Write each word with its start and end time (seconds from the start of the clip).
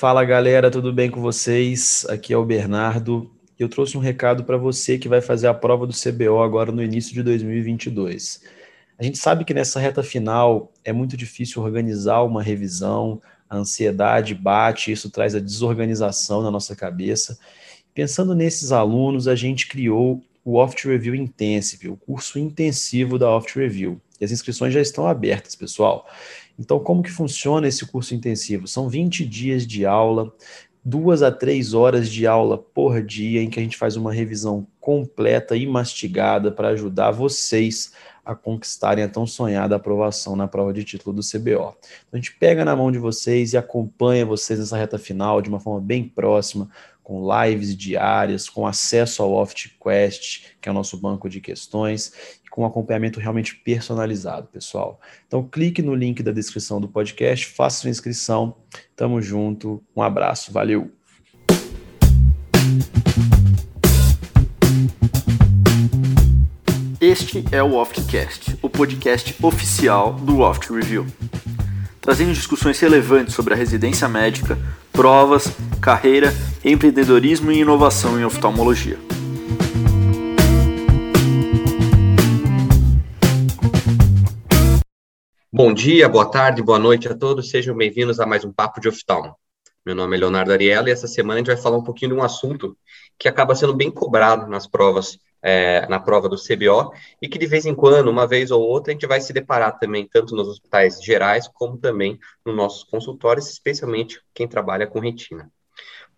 Fala 0.00 0.24
galera, 0.24 0.70
tudo 0.70 0.94
bem 0.94 1.10
com 1.10 1.20
vocês? 1.20 2.06
Aqui 2.08 2.32
é 2.32 2.36
o 2.38 2.42
Bernardo. 2.42 3.30
Eu 3.58 3.68
trouxe 3.68 3.98
um 3.98 4.00
recado 4.00 4.44
para 4.44 4.56
você 4.56 4.96
que 4.96 5.10
vai 5.10 5.20
fazer 5.20 5.46
a 5.46 5.52
prova 5.52 5.86
do 5.86 5.92
CBO 5.92 6.40
agora 6.40 6.72
no 6.72 6.82
início 6.82 7.12
de 7.12 7.22
2022. 7.22 8.40
A 8.98 9.04
gente 9.04 9.18
sabe 9.18 9.44
que 9.44 9.52
nessa 9.52 9.78
reta 9.78 10.02
final 10.02 10.72
é 10.82 10.90
muito 10.90 11.18
difícil 11.18 11.60
organizar 11.60 12.22
uma 12.22 12.42
revisão, 12.42 13.20
a 13.46 13.58
ansiedade 13.58 14.34
bate, 14.34 14.90
isso 14.90 15.10
traz 15.10 15.34
a 15.34 15.38
desorganização 15.38 16.40
na 16.40 16.50
nossa 16.50 16.74
cabeça. 16.74 17.38
Pensando 17.92 18.34
nesses 18.34 18.72
alunos, 18.72 19.28
a 19.28 19.34
gente 19.34 19.66
criou 19.66 20.22
o 20.42 20.56
Oft 20.56 20.88
Review 20.88 21.14
Intensive, 21.14 21.90
o 21.90 21.96
curso 21.98 22.38
intensivo 22.38 23.18
da 23.18 23.28
Oft 23.28 23.54
Review. 23.58 24.00
E 24.18 24.24
as 24.24 24.32
inscrições 24.32 24.72
já 24.72 24.80
estão 24.80 25.06
abertas, 25.06 25.54
pessoal. 25.54 26.06
Então, 26.60 26.78
como 26.78 27.02
que 27.02 27.10
funciona 27.10 27.66
esse 27.66 27.86
curso 27.86 28.14
intensivo? 28.14 28.68
São 28.68 28.86
20 28.86 29.24
dias 29.24 29.66
de 29.66 29.86
aula, 29.86 30.30
duas 30.84 31.22
a 31.22 31.32
três 31.32 31.72
horas 31.72 32.10
de 32.10 32.26
aula 32.26 32.58
por 32.58 33.02
dia, 33.02 33.42
em 33.42 33.48
que 33.48 33.58
a 33.58 33.62
gente 33.62 33.78
faz 33.78 33.96
uma 33.96 34.12
revisão 34.12 34.66
completa 34.78 35.56
e 35.56 35.66
mastigada 35.66 36.52
para 36.52 36.68
ajudar 36.68 37.12
vocês 37.12 37.92
a 38.22 38.34
conquistarem 38.34 39.02
a 39.02 39.08
tão 39.08 39.26
sonhada 39.26 39.74
aprovação 39.74 40.36
na 40.36 40.46
prova 40.46 40.70
de 40.70 40.84
título 40.84 41.16
do 41.16 41.22
CBO. 41.22 41.74
Então, 41.74 42.12
a 42.12 42.16
gente 42.16 42.36
pega 42.36 42.62
na 42.62 42.76
mão 42.76 42.92
de 42.92 42.98
vocês 42.98 43.54
e 43.54 43.56
acompanha 43.56 44.26
vocês 44.26 44.58
nessa 44.58 44.76
reta 44.76 44.98
final 44.98 45.40
de 45.40 45.48
uma 45.48 45.60
forma 45.60 45.80
bem 45.80 46.04
próxima, 46.04 46.68
com 47.02 47.26
lives 47.26 47.74
diárias, 47.76 48.48
com 48.48 48.66
acesso 48.66 49.22
ao 49.22 49.32
OftQuest, 49.32 50.54
que 50.60 50.68
é 50.68 50.72
o 50.72 50.74
nosso 50.74 50.96
banco 50.98 51.28
de 51.28 51.40
questões, 51.40 52.12
com 52.50 52.66
acompanhamento 52.66 53.20
realmente 53.20 53.54
personalizado, 53.54 54.48
pessoal. 54.48 55.00
Então, 55.26 55.42
clique 55.42 55.80
no 55.80 55.94
link 55.94 56.22
da 56.22 56.32
descrição 56.32 56.80
do 56.80 56.88
podcast, 56.88 57.46
faça 57.46 57.82
sua 57.82 57.90
inscrição. 57.90 58.56
Tamo 58.96 59.22
junto, 59.22 59.82
um 59.94 60.02
abraço, 60.02 60.52
valeu! 60.52 60.90
Este 67.00 67.42
é 67.50 67.62
o 67.62 67.76
Oftcast, 67.76 68.58
o 68.60 68.68
podcast 68.68 69.34
oficial 69.42 70.12
do 70.12 70.40
Oft 70.40 70.70
Review. 70.70 71.06
Trazendo 71.98 72.34
discussões 72.34 72.78
relevantes 72.78 73.34
sobre 73.34 73.54
a 73.54 73.56
residência 73.56 74.06
médica, 74.06 74.58
provas, 74.92 75.48
carreira, 75.80 76.34
empreendedorismo 76.62 77.50
e 77.52 77.60
inovação 77.60 78.20
em 78.20 78.24
oftalmologia. 78.24 78.98
Bom 85.62 85.74
dia, 85.74 86.08
boa 86.08 86.24
tarde, 86.24 86.62
boa 86.62 86.78
noite 86.78 87.06
a 87.06 87.14
todos, 87.14 87.50
sejam 87.50 87.76
bem-vindos 87.76 88.18
a 88.18 88.24
mais 88.24 88.46
um 88.46 88.50
Papo 88.50 88.80
de 88.80 88.88
Oftalmo. 88.88 89.36
Meu 89.84 89.94
nome 89.94 90.16
é 90.16 90.20
Leonardo 90.20 90.50
Ariela 90.54 90.88
e 90.88 90.92
essa 90.92 91.06
semana 91.06 91.34
a 91.34 91.36
gente 91.36 91.48
vai 91.48 91.56
falar 91.58 91.76
um 91.76 91.84
pouquinho 91.84 92.12
de 92.12 92.18
um 92.18 92.22
assunto 92.22 92.74
que 93.18 93.28
acaba 93.28 93.54
sendo 93.54 93.74
bem 93.74 93.90
cobrado 93.90 94.46
nas 94.46 94.66
provas 94.66 95.18
é, 95.42 95.86
na 95.86 96.00
prova 96.00 96.30
do 96.30 96.36
CBO, 96.36 96.94
e 97.20 97.28
que 97.28 97.38
de 97.38 97.46
vez 97.46 97.66
em 97.66 97.74
quando, 97.74 98.08
uma 98.08 98.26
vez 98.26 98.50
ou 98.50 98.62
outra, 98.62 98.90
a 98.90 98.94
gente 98.94 99.06
vai 99.06 99.20
se 99.20 99.34
deparar 99.34 99.78
também, 99.78 100.08
tanto 100.10 100.34
nos 100.34 100.48
hospitais 100.48 100.98
gerais, 101.04 101.46
como 101.46 101.76
também 101.76 102.18
nos 102.42 102.56
nossos 102.56 102.82
consultórios, 102.82 103.50
especialmente 103.50 104.18
quem 104.32 104.48
trabalha 104.48 104.86
com 104.86 104.98
retina. 104.98 105.52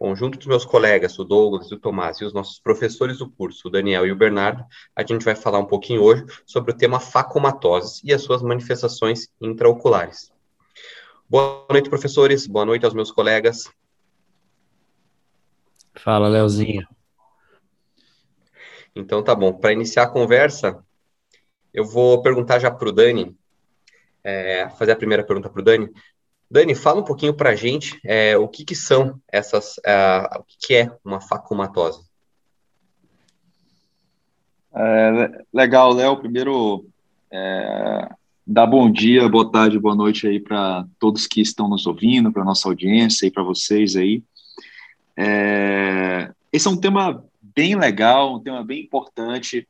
Bom, 0.02 0.16
junto 0.16 0.36
dos 0.36 0.48
meus 0.48 0.64
colegas, 0.64 1.16
o 1.16 1.22
Douglas, 1.22 1.70
o 1.70 1.78
Tomás 1.78 2.20
e 2.20 2.24
os 2.24 2.32
nossos 2.32 2.58
professores 2.58 3.18
do 3.18 3.30
curso, 3.30 3.68
o 3.68 3.70
Daniel 3.70 4.04
e 4.04 4.10
o 4.10 4.16
Bernardo, 4.16 4.64
a 4.96 5.06
gente 5.06 5.24
vai 5.24 5.36
falar 5.36 5.60
um 5.60 5.64
pouquinho 5.64 6.02
hoje 6.02 6.26
sobre 6.44 6.72
o 6.72 6.76
tema 6.76 6.98
facomatoses 6.98 8.02
e 8.02 8.12
as 8.12 8.20
suas 8.20 8.42
manifestações 8.42 9.28
intraoculares. 9.40 10.32
Boa 11.30 11.64
noite, 11.70 11.88
professores. 11.88 12.48
Boa 12.48 12.64
noite 12.64 12.84
aos 12.84 12.94
meus 12.94 13.12
colegas. 13.12 13.70
Fala, 15.94 16.26
Leozinho. 16.26 16.84
Então 18.96 19.22
tá 19.22 19.36
bom. 19.36 19.52
Para 19.52 19.72
iniciar 19.72 20.02
a 20.02 20.10
conversa, 20.10 20.84
eu 21.72 21.84
vou 21.84 22.20
perguntar 22.22 22.58
já 22.58 22.72
para 22.72 22.88
o 22.88 22.92
Dani, 22.92 23.36
é, 24.24 24.68
fazer 24.70 24.90
a 24.90 24.96
primeira 24.96 25.22
pergunta 25.22 25.48
para 25.48 25.60
o 25.60 25.64
Dani. 25.64 25.88
Dani, 26.52 26.74
fala 26.74 27.00
um 27.00 27.04
pouquinho 27.04 27.32
para 27.32 27.48
a 27.48 27.54
gente 27.54 27.98
é, 28.04 28.36
o 28.36 28.46
que, 28.46 28.62
que 28.62 28.74
são 28.74 29.18
essas, 29.26 29.80
é, 29.86 30.28
o 30.38 30.42
que, 30.42 30.56
que 30.60 30.74
é 30.74 30.92
uma 31.02 31.18
facomatose. 31.18 32.02
É, 34.74 35.44
legal, 35.50 35.94
Léo. 35.94 36.18
Primeiro, 36.18 36.84
é, 37.30 38.06
dar 38.46 38.66
bom 38.66 38.92
dia, 38.92 39.26
boa 39.30 39.50
tarde, 39.50 39.78
boa 39.78 39.94
noite 39.94 40.26
aí 40.26 40.38
para 40.38 40.84
todos 40.98 41.26
que 41.26 41.40
estão 41.40 41.70
nos 41.70 41.86
ouvindo, 41.86 42.30
para 42.30 42.44
nossa 42.44 42.68
audiência 42.68 43.26
e 43.26 43.30
para 43.30 43.42
vocês 43.42 43.96
aí. 43.96 44.22
É, 45.16 46.30
esse 46.52 46.68
é 46.68 46.70
um 46.70 46.76
tema 46.76 47.24
bem 47.40 47.76
legal, 47.76 48.36
um 48.36 48.40
tema 48.40 48.62
bem 48.62 48.82
importante. 48.82 49.66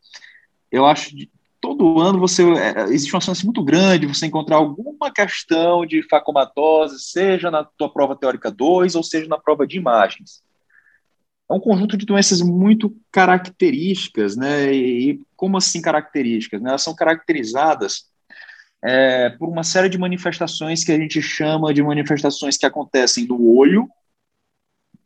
Eu 0.69 0.85
acho 0.85 1.15
todo 1.63 2.01
ano 2.01 2.19
você 2.19 2.43
é, 2.43 2.83
existe 2.89 3.15
uma 3.15 3.21
chance 3.21 3.45
muito 3.45 3.63
grande 3.63 4.01
de 4.01 4.13
você 4.13 4.27
encontrar 4.27 4.57
alguma 4.57 5.13
questão 5.13 5.87
de 5.87 6.03
facomatose, 6.03 6.99
seja 6.99 7.53
na 7.53 7.63
tua 7.63 7.91
prova 7.91 8.17
teórica 8.17 8.51
2 8.51 8.97
ou 8.97 9.03
seja 9.05 9.29
na 9.29 9.39
prova 9.39 9.65
de 9.65 9.77
imagens. 9.77 10.43
É 11.49 11.55
um 11.55 11.61
conjunto 11.61 11.97
de 11.97 12.05
doenças 12.05 12.41
muito 12.41 12.95
características, 13.13 14.37
né? 14.37 14.75
E 14.75 15.21
como 15.37 15.57
assim 15.57 15.81
características? 15.81 16.61
Né? 16.61 16.71
Elas 16.71 16.83
são 16.83 16.97
caracterizadas 16.97 18.07
é, 18.83 19.31
por 19.31 19.49
uma 19.49 19.63
série 19.63 19.89
de 19.89 19.99
manifestações 19.99 20.83
que 20.83 20.91
a 20.91 20.99
gente 20.99 21.23
chama 21.23 21.73
de 21.73 21.83
manifestações 21.83 22.57
que 22.57 22.67
acontecem 22.67 23.25
no 23.27 23.55
olho, 23.55 23.89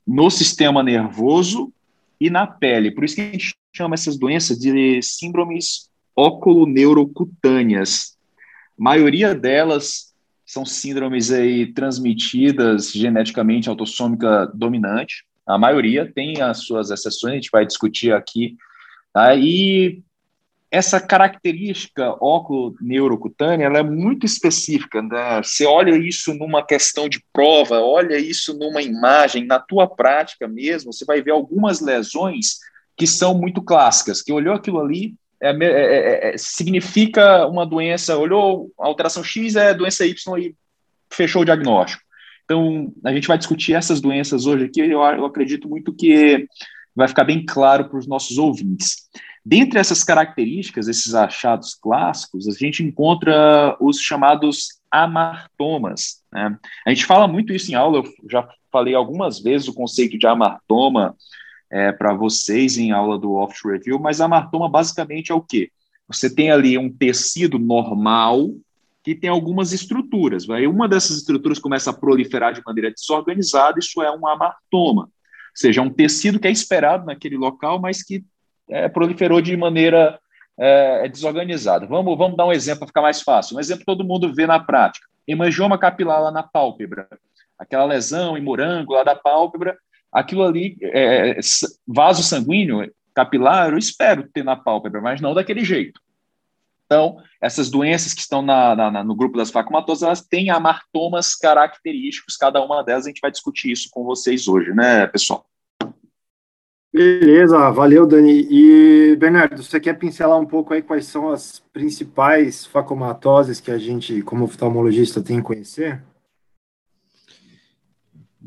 no 0.07 0.31
sistema 0.31 0.83
nervoso 0.83 1.71
e 2.19 2.31
na 2.31 2.47
pele. 2.47 2.93
Por 2.93 3.05
isso 3.05 3.17
que 3.17 3.21
a 3.21 3.31
gente 3.31 3.55
chama 3.75 3.95
essas 3.95 4.17
doenças 4.17 4.59
de 4.59 5.03
síndromes 5.03 5.91
oculoneurocutâneas. 6.17 8.17
A 8.79 8.83
maioria 8.83 9.35
delas 9.35 10.15
são 10.45 10.65
síndromes 10.65 11.31
aí 11.31 11.73
transmitidas 11.73 12.91
geneticamente 12.91 13.69
autossômica 13.69 14.51
dominante. 14.55 15.25
A 15.47 15.59
maioria 15.59 16.11
tem 16.11 16.41
as 16.41 16.65
suas 16.65 16.91
exceções, 16.91 17.33
a 17.33 17.37
gente 17.37 17.51
vai 17.53 17.67
discutir 17.67 18.13
aqui. 18.13 18.57
Tá? 19.13 19.35
E 19.35 20.03
essa 20.71 21.01
característica 21.01 22.17
oculoneurocutânea 22.21 23.67
ela 23.67 23.79
é 23.79 23.83
muito 23.83 24.27
específica. 24.27 25.03
Né? 25.03 25.43
Você 25.43 25.65
olha 25.65 25.97
isso 25.97 26.35
numa 26.35 26.65
questão 26.65 27.09
de 27.09 27.23
prova, 27.33 27.81
olha 27.81 28.19
isso 28.19 28.57
numa 28.57 28.83
imagem, 28.83 29.47
na 29.47 29.59
tua 29.59 29.89
prática 29.89 30.49
mesmo, 30.49 30.93
você 30.93 31.05
vai 31.05 31.23
ver 31.23 31.33
algumas 31.33 31.81
lesões 31.81 32.59
que 32.97 33.07
são 33.07 33.39
muito 33.39 33.63
clássicas, 33.63 34.23
que 34.23 34.33
olhou 34.33 34.55
aquilo 34.55 34.81
ali, 34.81 35.15
é, 35.41 35.51
é, 35.51 35.65
é, 35.65 36.35
é 36.35 36.39
significa 36.39 37.47
uma 37.47 37.67
doença, 37.67 38.17
olhou 38.17 38.71
alteração 38.79 39.23
X, 39.23 39.57
é 39.57 39.75
doença 39.75 40.07
Y 40.07 40.39
e 40.39 40.55
fechou 41.13 41.43
o 41.43 41.45
diagnóstico. 41.45 42.03
Então, 42.45 42.93
a 43.05 43.13
gente 43.13 43.27
vai 43.27 43.37
discutir 43.37 43.75
essas 43.75 44.01
doenças 44.01 44.47
hoje 44.47 44.67
aqui, 44.67 44.81
eu, 44.81 45.01
eu 45.01 45.25
acredito 45.25 45.69
muito 45.69 45.93
que 45.93 46.47
vai 46.95 47.09
ficar 47.09 47.25
bem 47.25 47.45
claro 47.45 47.89
para 47.89 47.99
os 47.99 48.07
nossos 48.07 48.39
ouvintes. 48.39 49.09
Dentre 49.45 49.79
essas 49.79 50.03
características, 50.03 50.89
esses 50.89 51.15
achados 51.15 51.75
clássicos, 51.75 52.49
a 52.49 52.53
gente 52.53 52.83
encontra 52.83 53.77
os 53.81 54.01
chamados 54.01 54.81
amartomas. 54.91 56.23
Né? 56.33 56.59
A 56.87 56.91
gente 56.91 57.05
fala 57.05 57.29
muito 57.29 57.53
isso 57.53 57.71
em 57.71 57.75
aula, 57.75 57.99
eu 57.99 58.05
já 58.31 58.49
falei 58.73 58.95
algumas 58.95 59.41
vezes 59.41 59.69
o 59.69 59.75
conceito 59.75 60.19
de 60.19 60.27
amartoma 60.27 61.15
é, 61.71 61.93
para 61.93 62.15
vocês 62.15 62.79
em 62.79 62.93
aula 62.93 63.19
do 63.19 63.35
Oft 63.35 63.67
Review, 63.67 63.99
mas 63.99 64.21
amartoma 64.21 64.69
basicamente 64.69 65.33
é 65.33 65.35
o 65.35 65.41
quê? 65.41 65.71
Você 66.09 66.33
tem 66.33 66.51
ali 66.51 66.79
um 66.79 66.93
tecido 66.93 67.59
normal 67.59 68.51
que 69.03 69.15
tem 69.15 69.31
algumas 69.31 69.73
estruturas. 69.73 70.47
Vai? 70.47 70.67
Uma 70.67 70.89
dessas 70.89 71.19
estruturas 71.19 71.59
começa 71.59 71.91
a 71.91 71.93
proliferar 71.93 72.53
de 72.53 72.63
maneira 72.65 72.91
desorganizada, 72.91 73.79
isso 73.79 74.03
é 74.03 74.11
um 74.11 74.27
amartoma. 74.27 75.03
Ou 75.03 75.11
seja, 75.55 75.81
é 75.81 75.85
um 75.85 75.91
tecido 75.91 76.39
que 76.41 76.49
é 76.49 76.51
esperado 76.51 77.07
naquele 77.07 77.37
local, 77.37 77.81
mas 77.81 78.03
que 78.03 78.25
é, 78.69 78.89
proliferou 78.89 79.41
de 79.41 79.57
maneira 79.57 80.19
é, 80.59 81.09
desorganizada. 81.09 81.87
Vamos, 81.87 82.17
vamos 82.17 82.37
dar 82.37 82.47
um 82.47 82.53
exemplo 82.53 82.81
para 82.81 82.89
ficar 82.89 83.03
mais 83.03 83.23
fácil. 83.23 83.57
Um 83.57 83.61
exemplo 83.61 83.81
que 83.81 83.87
todo 83.87 84.05
mundo 84.05 84.35
vê 84.35 84.47
na 84.47 84.59
prática. 84.59 85.07
Hemangioma 85.27 85.79
capilar 85.79 86.23
lá 86.23 86.31
na 86.31 86.43
pálpebra. 86.43 87.09
Aquela 87.59 87.85
lesão 87.85 88.37
em 88.37 88.43
morango 88.43 88.93
lá 88.93 89.03
da 89.03 89.15
pálpebra, 89.15 89.79
aquilo 90.13 90.45
ali, 90.45 90.77
é, 90.83 91.39
vaso 91.87 92.23
sanguíneo 92.23 92.91
capilar, 93.15 93.71
eu 93.71 93.79
espero 93.79 94.29
ter 94.29 94.45
na 94.45 94.57
pálpebra, 94.57 95.01
mas 95.01 95.21
não 95.21 95.35
daquele 95.35 95.65
jeito. 95.65 96.01
Então, 96.85 97.17
essas 97.41 97.69
doenças 97.69 98.15
que 98.15 98.21
estão 98.21 98.43
na, 98.43 98.77
na, 98.77 99.03
no 99.03 99.15
grupo 99.15 99.37
das 99.37 99.51
facomatosas, 99.51 100.03
elas 100.03 100.21
têm 100.21 100.51
amartomas 100.51 101.35
característicos, 101.35 102.37
cada 102.37 102.63
uma 102.65 102.83
delas 102.85 103.07
a 103.07 103.09
gente 103.09 103.21
vai 103.21 103.31
discutir 103.31 103.73
isso 103.73 103.89
com 103.91 104.05
vocês 104.05 104.47
hoje, 104.47 104.73
né, 104.73 105.07
pessoal? 105.09 105.45
Beleza, 106.93 107.71
valeu, 107.73 108.07
Dani. 108.07 108.47
E, 108.51 109.17
Bernardo, 109.17 109.63
você 109.63 109.79
quer 109.79 109.99
pincelar 109.99 110.41
um 110.41 110.47
pouco 110.47 110.73
aí 110.73 110.81
quais 110.81 111.07
são 111.07 111.29
as 111.29 111.63
principais 111.73 112.65
facomatoses 112.65 113.61
que 113.61 113.71
a 113.71 113.77
gente, 113.77 114.23
como 114.23 114.45
oftalmologista, 114.45 115.21
tem 115.21 115.37
que 115.39 115.43
conhecer? 115.43 116.03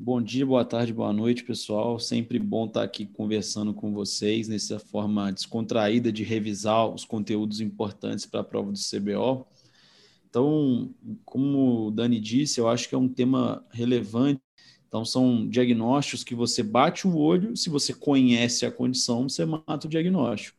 Bom 0.01 0.21
dia, 0.21 0.45
boa 0.45 0.63
tarde, 0.63 0.93
boa 0.93 1.11
noite, 1.11 1.43
pessoal. 1.43 1.99
Sempre 1.99 2.39
bom 2.39 2.65
estar 2.65 2.83
aqui 2.83 3.05
conversando 3.05 3.73
com 3.73 3.93
vocês 3.93 4.47
nessa 4.47 4.79
forma 4.79 5.29
descontraída 5.29 6.09
de 6.09 6.23
revisar 6.23 6.87
os 6.87 7.03
conteúdos 7.03 7.59
importantes 7.59 8.25
para 8.25 8.39
a 8.39 8.43
prova 8.43 8.71
do 8.71 8.79
CBO. 8.79 9.45
Então, 10.29 10.89
como 11.25 11.87
o 11.87 11.91
Dani 11.91 12.17
disse, 12.17 12.61
eu 12.61 12.69
acho 12.69 12.87
que 12.87 12.95
é 12.95 12.97
um 12.97 13.09
tema 13.09 13.61
relevante. 13.71 14.41
Então, 14.87 15.03
são 15.03 15.45
diagnósticos 15.45 16.23
que 16.23 16.33
você 16.33 16.63
bate 16.63 17.05
o 17.05 17.17
olho, 17.17 17.57
se 17.57 17.69
você 17.69 17.93
conhece 17.93 18.65
a 18.65 18.71
condição, 18.71 19.27
você 19.27 19.45
mata 19.45 19.85
o 19.85 19.89
diagnóstico. 19.89 20.57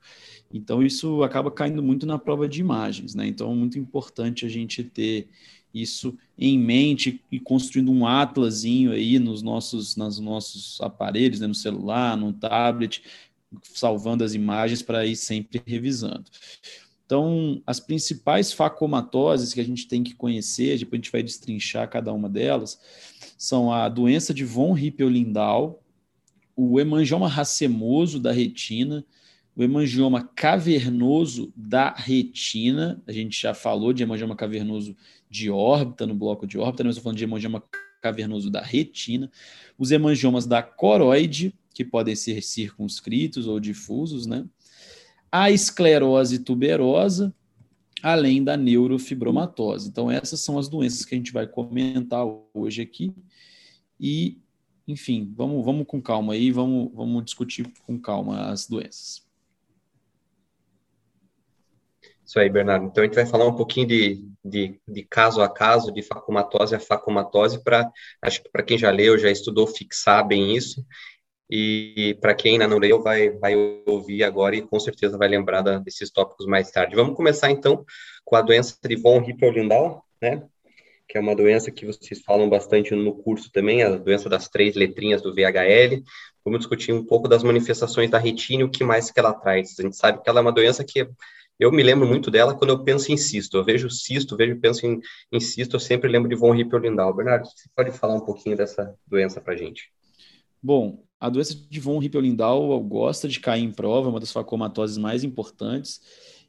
Então, 0.52 0.82
isso 0.82 1.22
acaba 1.22 1.50
caindo 1.50 1.82
muito 1.82 2.04
na 2.04 2.18
prova 2.18 2.46
de 2.46 2.60
imagens, 2.60 3.14
né? 3.14 3.26
Então, 3.26 3.50
é 3.50 3.54
muito 3.54 3.78
importante 3.78 4.44
a 4.44 4.50
gente 4.50 4.84
ter 4.84 5.28
isso 5.72 6.16
em 6.36 6.58
mente 6.58 7.22
e 7.30 7.38
construindo 7.38 7.90
um 7.92 8.06
atlasinho 8.06 8.92
aí 8.92 9.18
nos 9.18 9.42
nossos, 9.42 9.96
nos 9.96 10.18
nossos 10.18 10.80
aparelhos, 10.80 11.40
né, 11.40 11.46
no 11.46 11.54
celular, 11.54 12.16
no 12.16 12.32
tablet, 12.32 13.02
salvando 13.62 14.24
as 14.24 14.34
imagens 14.34 14.82
para 14.82 15.06
ir 15.06 15.16
sempre 15.16 15.62
revisando. 15.66 16.24
Então, 17.04 17.60
as 17.66 17.80
principais 17.80 18.52
facomatoses 18.52 19.52
que 19.52 19.60
a 19.60 19.64
gente 19.64 19.88
tem 19.88 20.02
que 20.02 20.14
conhecer, 20.14 20.78
depois 20.78 21.00
a 21.00 21.02
gente 21.02 21.12
vai 21.12 21.22
destrinchar 21.22 21.90
cada 21.90 22.12
uma 22.12 22.28
delas, 22.28 22.78
são 23.36 23.72
a 23.72 23.88
doença 23.88 24.32
de 24.32 24.44
von 24.44 24.78
Hippel-Lindau, 24.78 25.82
o 26.54 26.78
hemangioma 26.78 27.26
racemoso 27.26 28.20
da 28.20 28.30
retina, 28.30 29.04
o 29.56 29.62
hemangioma 29.62 30.30
cavernoso 30.36 31.52
da 31.56 31.92
retina, 31.92 33.02
a 33.06 33.12
gente 33.12 33.40
já 33.40 33.54
falou 33.54 33.92
de 33.92 34.02
hemangioma 34.02 34.36
cavernoso 34.36 34.96
de 35.30 35.48
órbita, 35.48 36.06
no 36.06 36.14
bloco 36.14 36.46
de 36.46 36.58
órbita, 36.58 36.82
nós 36.82 36.96
estamos 36.96 37.04
falando 37.04 37.18
de 37.18 37.24
hemangioma 37.24 37.62
cavernoso 38.02 38.50
da 38.50 38.60
retina, 38.60 39.30
os 39.78 39.90
hemangiomas 39.92 40.46
da 40.46 40.62
coroide, 40.62 41.54
que 41.72 41.84
podem 41.84 42.16
ser 42.16 42.42
circunscritos 42.42 43.46
ou 43.46 43.60
difusos, 43.60 44.26
né? 44.26 44.44
A 45.30 45.50
esclerose 45.50 46.40
tuberosa, 46.40 47.32
além 48.02 48.42
da 48.42 48.56
neurofibromatose. 48.56 49.88
Então, 49.88 50.10
essas 50.10 50.40
são 50.40 50.58
as 50.58 50.68
doenças 50.68 51.04
que 51.04 51.14
a 51.14 51.18
gente 51.18 51.32
vai 51.32 51.46
comentar 51.46 52.24
hoje 52.52 52.82
aqui. 52.82 53.14
E, 53.98 54.38
enfim, 54.88 55.32
vamos, 55.36 55.64
vamos 55.64 55.86
com 55.86 56.02
calma 56.02 56.32
aí, 56.32 56.50
vamos, 56.50 56.90
vamos 56.92 57.24
discutir 57.24 57.70
com 57.86 58.00
calma 58.00 58.50
as 58.50 58.66
doenças. 58.66 59.22
Isso 62.26 62.38
aí, 62.38 62.48
Bernardo. 62.48 62.86
Então, 62.86 63.02
a 63.04 63.06
gente 63.06 63.14
vai 63.14 63.26
falar 63.26 63.46
um 63.46 63.54
pouquinho 63.54 63.86
de, 63.86 64.24
de, 64.44 64.80
de 64.86 65.02
caso 65.04 65.42
a 65.42 65.48
caso, 65.48 65.92
de 65.92 66.02
facomatose 66.02 66.74
a 66.74 66.80
facomatose, 66.80 67.62
para, 67.62 67.90
acho 68.22 68.42
que 68.42 68.50
para 68.50 68.62
quem 68.62 68.78
já 68.78 68.90
leu, 68.90 69.18
já 69.18 69.30
estudou, 69.30 69.66
fixar 69.66 70.26
bem 70.26 70.56
isso. 70.56 70.84
E 71.50 72.16
para 72.20 72.32
quem 72.32 72.52
ainda 72.52 72.68
não 72.68 72.78
leu, 72.78 73.02
vai, 73.02 73.30
vai 73.30 73.54
ouvir 73.84 74.22
agora 74.22 74.54
e 74.54 74.62
com 74.62 74.78
certeza 74.78 75.18
vai 75.18 75.26
lembrar 75.26 75.62
da, 75.62 75.78
desses 75.78 76.10
tópicos 76.10 76.46
mais 76.46 76.70
tarde. 76.70 76.94
Vamos 76.94 77.16
começar, 77.16 77.50
então, 77.50 77.84
com 78.24 78.36
a 78.36 78.42
doença 78.42 78.76
de 78.84 78.94
von 78.94 79.20
Hippel-Lindau, 79.20 80.04
né? 80.22 80.44
Que 81.08 81.18
é 81.18 81.20
uma 81.20 81.34
doença 81.34 81.72
que 81.72 81.84
vocês 81.84 82.22
falam 82.22 82.48
bastante 82.48 82.94
no 82.94 83.20
curso 83.20 83.50
também, 83.50 83.82
a 83.82 83.96
doença 83.96 84.28
das 84.28 84.48
três 84.48 84.76
letrinhas 84.76 85.20
do 85.20 85.34
VHL. 85.34 86.04
Vamos 86.44 86.60
discutir 86.60 86.92
um 86.92 87.04
pouco 87.04 87.26
das 87.26 87.42
manifestações 87.42 88.08
da 88.08 88.18
retina 88.18 88.62
e 88.62 88.64
o 88.64 88.70
que 88.70 88.84
mais 88.84 89.10
que 89.10 89.18
ela 89.18 89.34
traz. 89.34 89.74
A 89.80 89.82
gente 89.82 89.96
sabe 89.96 90.22
que 90.22 90.30
ela 90.30 90.38
é 90.38 90.42
uma 90.42 90.52
doença 90.52 90.84
que 90.84 91.04
eu 91.60 91.70
me 91.70 91.82
lembro 91.82 92.08
muito 92.08 92.30
dela 92.30 92.54
quando 92.54 92.70
eu 92.70 92.82
penso 92.82 93.12
em 93.12 93.18
cisto. 93.18 93.58
Eu 93.58 93.64
vejo 93.64 93.90
cisto, 93.90 94.34
vejo 94.34 94.58
penso 94.58 94.86
em, 94.86 94.98
em 95.30 95.38
cisto, 95.38 95.76
eu 95.76 95.80
sempre 95.80 96.10
lembro 96.10 96.28
de 96.28 96.34
von 96.34 96.54
Hippel-Lindau. 96.54 97.14
Bernardo, 97.14 97.46
você 97.46 97.68
pode 97.76 97.92
falar 97.92 98.14
um 98.14 98.24
pouquinho 98.24 98.56
dessa 98.56 98.94
doença 99.06 99.42
para 99.42 99.54
gente? 99.54 99.92
Bom, 100.62 101.04
a 101.20 101.28
doença 101.28 101.54
de 101.54 101.78
von 101.78 102.02
Hippel-Lindau 102.02 102.80
gosta 102.80 103.28
de 103.28 103.38
cair 103.38 103.62
em 103.62 103.70
prova, 103.70 104.08
é 104.08 104.10
uma 104.10 104.20
das 104.20 104.32
facomatoses 104.32 104.96
mais 104.96 105.22
importantes, 105.22 106.00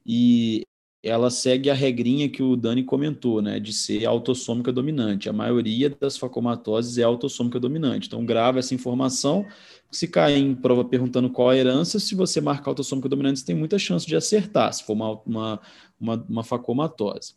e 0.05 0.63
ela 1.03 1.31
segue 1.31 1.69
a 1.69 1.73
regrinha 1.73 2.29
que 2.29 2.43
o 2.43 2.55
Dani 2.55 2.83
comentou, 2.83 3.41
né, 3.41 3.59
de 3.59 3.73
ser 3.73 4.05
autossômica 4.05 4.71
dominante. 4.71 5.27
A 5.27 5.33
maioria 5.33 5.89
das 5.89 6.15
facomatoses 6.15 6.97
é 6.99 7.03
autossômica 7.03 7.59
dominante. 7.59 8.07
Então, 8.07 8.23
grava 8.23 8.59
essa 8.59 8.75
informação. 8.75 9.45
Se 9.89 10.07
cair 10.07 10.37
em 10.37 10.53
prova 10.53 10.85
perguntando 10.85 11.29
qual 11.29 11.49
a 11.49 11.57
herança, 11.57 11.99
se 11.99 12.13
você 12.13 12.39
marcar 12.39 12.71
autossômica 12.71 13.09
dominante, 13.09 13.39
você 13.39 13.45
tem 13.45 13.55
muita 13.55 13.79
chance 13.79 14.05
de 14.05 14.15
acertar, 14.15 14.71
se 14.73 14.83
for 14.83 14.93
uma, 14.93 15.19
uma, 15.25 15.61
uma, 15.99 16.25
uma 16.29 16.43
facomatose. 16.43 17.33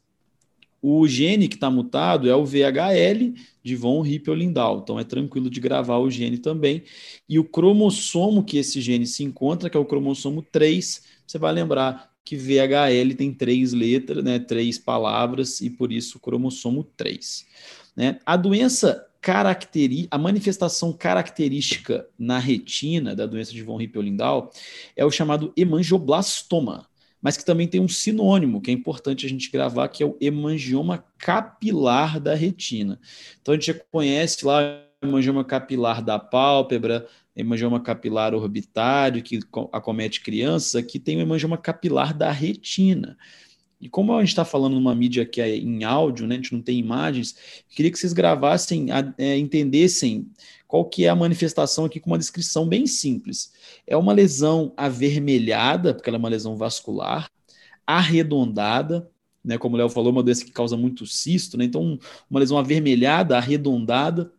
O 0.83 1.09
gene 1.09 1.49
que 1.49 1.55
está 1.55 1.71
mutado 1.71 2.29
é 2.29 2.37
o 2.37 2.45
VHL 2.45 3.33
de 3.63 3.75
von 3.75 4.05
Hippel-Lindau, 4.05 4.81
então 4.83 5.01
é 5.01 5.05
tranquilo 5.05 5.49
de 5.49 5.59
gravar 5.59 5.97
o 5.97 6.11
gene 6.11 6.37
também. 6.37 6.83
E 7.27 7.39
o 7.39 7.45
cromossomo 7.45 8.45
que 8.45 8.59
esse 8.59 8.83
gene 8.83 9.07
se 9.07 9.25
encontra, 9.25 9.71
que 9.71 9.77
é 9.79 9.81
o 9.81 9.87
cromossomo 9.87 10.43
3, 10.43 11.03
você 11.27 11.39
vai 11.39 11.55
lembrar 11.55 12.14
que 12.25 12.37
VHL 12.37 13.15
tem 13.17 13.33
três 13.33 13.73
letras, 13.73 14.25
né, 14.25 14.39
três 14.39 14.79
palavras, 14.79 15.61
e 15.61 15.69
por 15.69 15.93
isso 15.93 16.19
cromossomo 16.19 16.85
3. 16.97 17.47
Né? 17.95 18.19
A 18.25 18.37
doença 18.37 19.07
caracteri 19.21 20.07
a 20.11 20.19
manifestação 20.19 20.93
característica 20.93 22.07
na 22.19 22.39
retina 22.39 23.17
da 23.17 23.25
doença 23.25 23.53
de 23.53 23.63
von 23.63 23.81
Hippel-Lindau 23.81 24.53
é 24.95 25.03
o 25.03 25.11
chamado 25.11 25.51
hemangioblastoma, 25.57 26.87
mas 27.23 27.35
que 27.35 27.45
também 27.45 27.67
tem 27.67 27.81
um 27.81 27.89
sinônimo 27.89 28.61
que 28.61 28.71
é 28.71 28.75
importante 28.75 29.25
a 29.25 29.29
gente 29.29 29.51
gravar, 29.51 29.89
que 29.89 30.03
é 30.03 30.07
o 30.07 30.19
hemangioma 30.21 31.03
capilar 31.17 32.21
da 32.21 32.35
retina. 32.35 33.01
Então 33.41 33.55
a 33.55 33.57
gente 33.57 33.69
já 33.69 33.81
conhece 33.91 34.45
lá 34.45 34.61
hemangioma 35.03 35.43
capilar 35.43 36.03
da 36.03 36.19
pálpebra, 36.19 37.07
hemangioma 37.37 37.81
capilar 37.81 38.35
orbitário, 38.35 39.23
que 39.23 39.41
acomete 39.73 40.21
crianças, 40.21 40.77
aqui 40.77 40.99
tem 40.99 41.17
o 41.17 41.21
hemangioma 41.21 41.59
capilar 41.59 42.17
da 42.17 42.31
retina. 42.31 43.17
E 43.81 43.89
como 43.89 44.15
a 44.15 44.21
gente 44.21 44.29
está 44.29 44.45
falando 44.45 44.75
numa 44.75 44.95
mídia 44.95 45.27
que 45.27 45.41
é 45.41 45.57
em 45.57 45.85
áudio, 45.85 46.27
né, 46.27 46.37
a 46.37 46.39
gente 46.39 46.55
não 46.55 46.63
tem 46.63 46.79
imagens, 46.79 47.37
queria 47.69 47.91
que 47.91 47.99
vocês 47.99 48.13
gravassem, 48.13 48.87
é, 49.19 49.37
entendessem 49.37 50.31
qual 50.67 50.85
que 50.85 51.05
é 51.05 51.09
a 51.09 51.15
manifestação 51.15 51.85
aqui 51.85 52.01
com 52.01 52.11
uma 52.11 52.19
descrição 52.19 52.67
bem 52.67 52.87
simples. 52.87 53.53
É 53.87 53.97
uma 53.97 54.13
lesão 54.13 54.73
avermelhada, 54.77 55.93
porque 55.93 56.09
ela 56.09 56.17
é 56.17 56.19
uma 56.19 56.29
lesão 56.29 56.57
vascular, 56.57 57.31
arredondada, 57.87 59.09
né, 59.45 59.59
como 59.59 59.75
o 59.75 59.79
Léo 59.79 59.91
falou, 59.91 60.11
uma 60.11 60.23
doença 60.23 60.45
que 60.45 60.53
causa 60.53 60.77
muito 60.77 61.05
cisto, 61.05 61.59
né, 61.59 61.67
então 61.67 61.99
uma 62.31 62.41
lesão 62.41 62.57
avermelhada, 62.57 63.37
arredondada, 63.37 64.33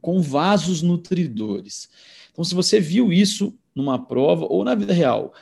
com 0.00 0.20
vasos 0.20 0.82
nutridores. 0.82 1.88
Então, 2.34 2.44
se 2.44 2.52
você 2.52 2.80
viu 2.80 3.12
isso 3.12 3.56
numa 3.72 3.96
prova 3.96 4.44
ou 4.44 4.64
na 4.64 4.74
vida 4.74 4.92
real, 4.92 5.32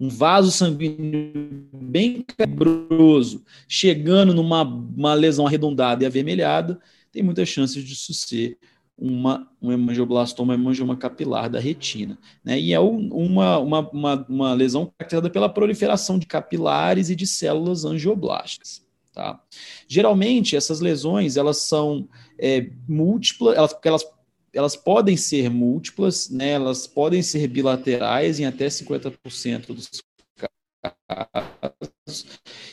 um 0.00 0.08
vaso 0.08 0.50
sanguíneo 0.50 1.68
bem 1.74 2.24
cabroso, 2.26 3.44
chegando 3.68 4.32
numa 4.32 4.62
uma 4.62 5.12
lesão 5.12 5.46
arredondada 5.46 6.02
e 6.02 6.06
avermelhada, 6.06 6.80
tem 7.12 7.22
muitas 7.22 7.50
chances 7.50 7.84
de 7.84 7.92
isso 7.92 8.14
ser 8.14 8.56
uma, 8.96 9.46
um 9.60 9.70
hemangioblastoma, 9.70 10.54
uma 10.54 10.60
hemangioma 10.60 10.96
capilar 10.96 11.50
da 11.50 11.60
retina. 11.60 12.18
Né? 12.42 12.58
E 12.58 12.72
é 12.72 12.80
uma, 12.80 13.58
uma, 13.58 13.90
uma, 13.90 14.26
uma 14.26 14.54
lesão 14.54 14.90
caracterizada 14.96 15.28
pela 15.28 15.50
proliferação 15.50 16.18
de 16.18 16.26
capilares 16.26 17.10
e 17.10 17.14
de 17.14 17.26
células 17.26 17.84
angioblásticas. 17.84 18.82
Tá? 19.12 19.38
Geralmente, 19.86 20.56
essas 20.56 20.80
lesões 20.80 21.36
elas 21.36 21.58
são 21.58 22.08
é, 22.38 22.70
múltiplas, 22.88 23.56
elas, 23.56 23.76
elas 23.84 24.04
elas 24.52 24.76
podem 24.76 25.16
ser 25.16 25.50
múltiplas, 25.50 26.30
né? 26.30 26.50
elas 26.50 26.86
podem 26.86 27.22
ser 27.22 27.46
bilaterais 27.48 28.40
em 28.40 28.46
até 28.46 28.66
50% 28.66 29.66
dos 29.66 29.90
casos, 30.78 32.26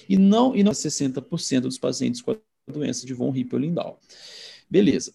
e 0.08 0.18
não, 0.18 0.56
e 0.56 0.64
não 0.64 0.72
60% 0.72 1.62
dos 1.62 1.78
pacientes 1.78 2.22
com 2.22 2.32
a 2.32 2.38
doença 2.72 3.06
de 3.06 3.14
von 3.14 3.34
Hippel-Lindau. 3.36 4.00
Beleza. 4.70 5.14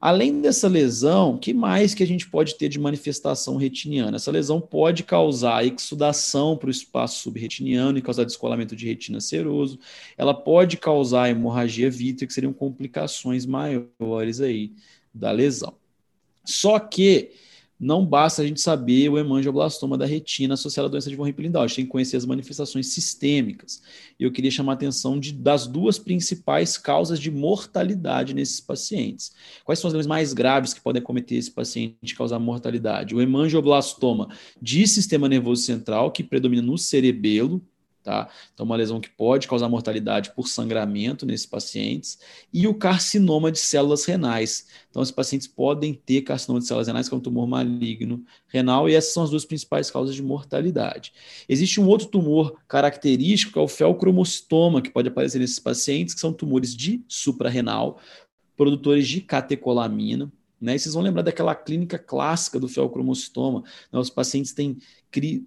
Além 0.00 0.40
dessa 0.40 0.68
lesão, 0.68 1.36
que 1.36 1.52
mais 1.52 1.92
que 1.92 2.04
a 2.04 2.06
gente 2.06 2.30
pode 2.30 2.54
ter 2.54 2.68
de 2.68 2.78
manifestação 2.78 3.56
retiniana? 3.56 4.16
Essa 4.16 4.30
lesão 4.30 4.60
pode 4.60 5.02
causar 5.02 5.66
exudação 5.66 6.56
para 6.56 6.68
o 6.68 6.70
espaço 6.70 7.20
subretiniano 7.20 7.98
e 7.98 8.02
causar 8.02 8.22
descolamento 8.22 8.76
de 8.76 8.86
retina 8.86 9.20
seroso. 9.20 9.76
Ela 10.16 10.32
pode 10.32 10.76
causar 10.76 11.30
hemorragia 11.30 11.90
vítrea, 11.90 12.28
que 12.28 12.32
seriam 12.32 12.52
complicações 12.52 13.44
maiores 13.44 14.40
aí 14.40 14.72
da 15.12 15.32
lesão. 15.32 15.74
Só 16.48 16.78
que 16.78 17.30
não 17.78 18.04
basta 18.04 18.42
a 18.42 18.46
gente 18.46 18.60
saber 18.60 19.08
o 19.08 19.18
hemangioblastoma 19.18 19.96
da 19.96 20.06
retina 20.06 20.54
associado 20.54 20.86
à 20.86 20.90
doença 20.90 21.10
de 21.10 21.14
von 21.14 21.28
Hippel-Lindau, 21.28 21.62
a 21.62 21.66
gente 21.66 21.76
tem 21.76 21.84
que 21.84 21.90
conhecer 21.90 22.16
as 22.16 22.24
manifestações 22.24 22.88
sistêmicas. 22.88 23.82
E 24.18 24.24
eu 24.24 24.32
queria 24.32 24.50
chamar 24.50 24.72
a 24.72 24.74
atenção 24.74 25.20
de, 25.20 25.32
das 25.32 25.66
duas 25.66 25.98
principais 25.98 26.76
causas 26.76 27.20
de 27.20 27.30
mortalidade 27.30 28.34
nesses 28.34 28.60
pacientes. 28.60 29.32
Quais 29.62 29.78
são 29.78 29.88
as 29.88 29.94
lesões 29.94 30.08
mais 30.08 30.32
graves 30.32 30.74
que 30.74 30.80
podem 30.80 31.02
cometer 31.02 31.36
esse 31.36 31.50
paciente 31.50 31.98
e 32.02 32.16
causar 32.16 32.38
mortalidade? 32.38 33.14
O 33.14 33.20
hemangioblastoma 33.20 34.28
de 34.60 34.86
sistema 34.88 35.28
nervoso 35.28 35.62
central, 35.62 36.10
que 36.10 36.24
predomina 36.24 36.62
no 36.62 36.78
cerebelo, 36.78 37.62
Tá? 38.08 38.26
Então, 38.54 38.64
uma 38.64 38.74
lesão 38.74 39.02
que 39.02 39.10
pode 39.10 39.46
causar 39.46 39.68
mortalidade 39.68 40.32
por 40.34 40.48
sangramento 40.48 41.26
nesses 41.26 41.44
pacientes, 41.44 42.18
e 42.50 42.66
o 42.66 42.72
carcinoma 42.72 43.52
de 43.52 43.58
células 43.58 44.06
renais. 44.06 44.66
Então, 44.88 45.02
esses 45.02 45.14
pacientes 45.14 45.46
podem 45.46 45.92
ter 45.92 46.22
carcinoma 46.22 46.58
de 46.58 46.66
células 46.66 46.86
renais, 46.86 47.06
que 47.06 47.14
é 47.14 47.18
um 47.18 47.20
tumor 47.20 47.46
maligno 47.46 48.24
renal, 48.46 48.88
e 48.88 48.94
essas 48.94 49.12
são 49.12 49.24
as 49.24 49.28
duas 49.28 49.44
principais 49.44 49.90
causas 49.90 50.14
de 50.14 50.22
mortalidade. 50.22 51.12
Existe 51.46 51.82
um 51.82 51.86
outro 51.86 52.06
tumor 52.06 52.58
característico, 52.66 53.52
que 53.52 53.58
é 53.58 53.62
o 53.62 53.68
felcromostoma, 53.68 54.80
que 54.80 54.88
pode 54.88 55.08
aparecer 55.08 55.38
nesses 55.38 55.58
pacientes, 55.58 56.14
que 56.14 56.20
são 56.20 56.32
tumores 56.32 56.74
de 56.74 57.04
suprarrenal, 57.06 58.00
produtores 58.56 59.06
de 59.06 59.20
catecolamina. 59.20 60.32
Né? 60.60 60.74
E 60.74 60.78
vocês 60.78 60.94
vão 60.94 61.02
lembrar 61.02 61.22
daquela 61.22 61.54
clínica 61.54 61.98
clássica 61.98 62.58
do 62.58 62.68
felcromostoma. 62.68 63.62
Né? 63.92 63.98
Os 63.98 64.10
pacientes 64.10 64.52
têm, 64.52 64.76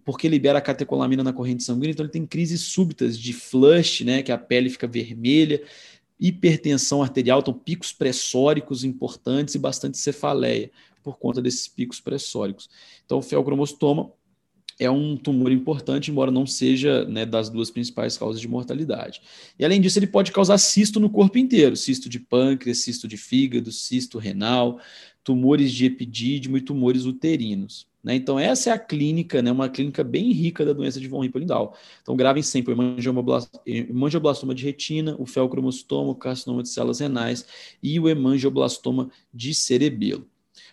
porque 0.06 0.28
libera 0.28 0.60
a 0.60 0.62
catecolamina 0.62 1.24
na 1.24 1.34
corrente 1.34 1.64
sanguínea, 1.64 1.92
então 1.92 2.06
ele 2.06 2.14
tem 2.14 2.26
crises 2.26 2.62
súbitas 2.62 3.18
de 3.18 3.34
flush, 3.34 4.04
né? 4.04 4.24
que 4.24 4.32
a 4.32 4.38
pele 4.38 4.70
fica 4.70 4.88
vermelha, 4.88 5.62
hipertensão 6.20 7.02
arterial, 7.02 7.40
então 7.40 7.54
picos 7.54 7.92
pressóricos 7.92 8.84
importantes 8.84 9.56
e 9.56 9.60
bastante 9.60 9.98
cefaleia 9.98 10.72
por 11.04 11.18
conta 11.18 11.42
desses 11.42 11.68
picos 11.68 12.00
pressóricos. 12.00 12.70
Então 13.06 13.18
o 13.18 13.22
felcromostoma 13.22 14.12
é 14.80 14.90
um 14.90 15.16
tumor 15.16 15.52
importante, 15.52 16.12
embora 16.12 16.32
não 16.32 16.46
seja 16.46 17.06
né, 17.06 17.26
das 17.26 17.50
duas 17.50 17.70
principais 17.70 18.18
causas 18.18 18.42
de 18.42 18.48
mortalidade. 18.48 19.22
E 19.58 19.66
além 19.66 19.80
disso, 19.80 20.00
ele 20.00 20.08
pode 20.08 20.32
causar 20.32 20.58
cisto 20.58 21.00
no 21.00 21.10
corpo 21.10 21.38
inteiro: 21.38 21.76
cisto 21.76 22.10
de 22.10 22.20
pâncreas, 22.20 22.80
cisto 22.80 23.08
de 23.08 23.18
fígado, 23.18 23.72
cisto 23.72 24.18
renal, 24.18 24.80
tumores 25.24 25.72
de 25.72 25.86
epidídimo 25.86 26.58
e 26.58 26.62
tumores 26.62 27.06
uterinos. 27.06 27.88
Né? 28.04 28.16
Então, 28.16 28.40
essa 28.40 28.72
é 28.72 28.74
a 28.74 28.80
clínica, 28.80 29.42
né, 29.42 29.52
uma 29.52 29.70
clínica 29.70 30.04
bem 30.04 30.32
rica 30.32 30.66
da 30.66 30.74
doença 30.74 31.00
de 31.00 31.08
von 31.08 31.24
Hippel-Lindau. 31.24 31.76
Então, 32.02 32.16
gravem 32.16 32.42
sempre 32.42 32.74
o 32.74 32.78
hemangioblastoma 33.90 34.56
de 34.56 34.64
retina, 34.64 35.16
o 35.20 35.26
felcromostoma, 35.26 36.12
o 36.12 36.16
carcinoma 36.16 36.64
de 36.64 36.70
células 36.70 37.00
renais 37.00 37.46
e 37.82 38.00
o 38.00 38.10
hemangioblastoma 38.10 39.10
de 39.34 39.54
cerebelo. 39.54 40.28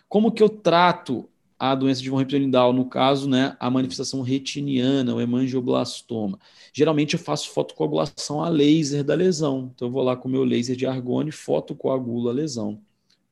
Como 0.07 0.31
que 0.31 0.41
eu 0.41 0.49
trato 0.49 1.29
a 1.59 1.75
doença 1.75 2.01
de 2.01 2.09
von 2.09 2.21
Hippel-Lindau, 2.21 2.71
no 2.71 2.85
caso, 2.85 3.29
né, 3.29 3.57
a 3.59 3.69
manifestação 3.69 4.21
retiniana, 4.21 5.13
o 5.13 5.19
hemangioblastoma. 5.19 6.39
Geralmente 6.71 7.15
eu 7.15 7.19
faço 7.19 7.49
fotocoagulação 7.49 8.41
a 8.41 8.47
laser 8.47 9.03
da 9.03 9.13
lesão. 9.13 9.69
Então 9.75 9.89
eu 9.89 9.91
vou 9.91 10.01
lá 10.01 10.15
com 10.15 10.29
o 10.29 10.31
meu 10.31 10.45
laser 10.45 10.77
de 10.77 10.85
argônio 10.85 11.29
e 11.29 11.33
fotocoagulo 11.33 12.29
a 12.29 12.31
lesão. 12.31 12.81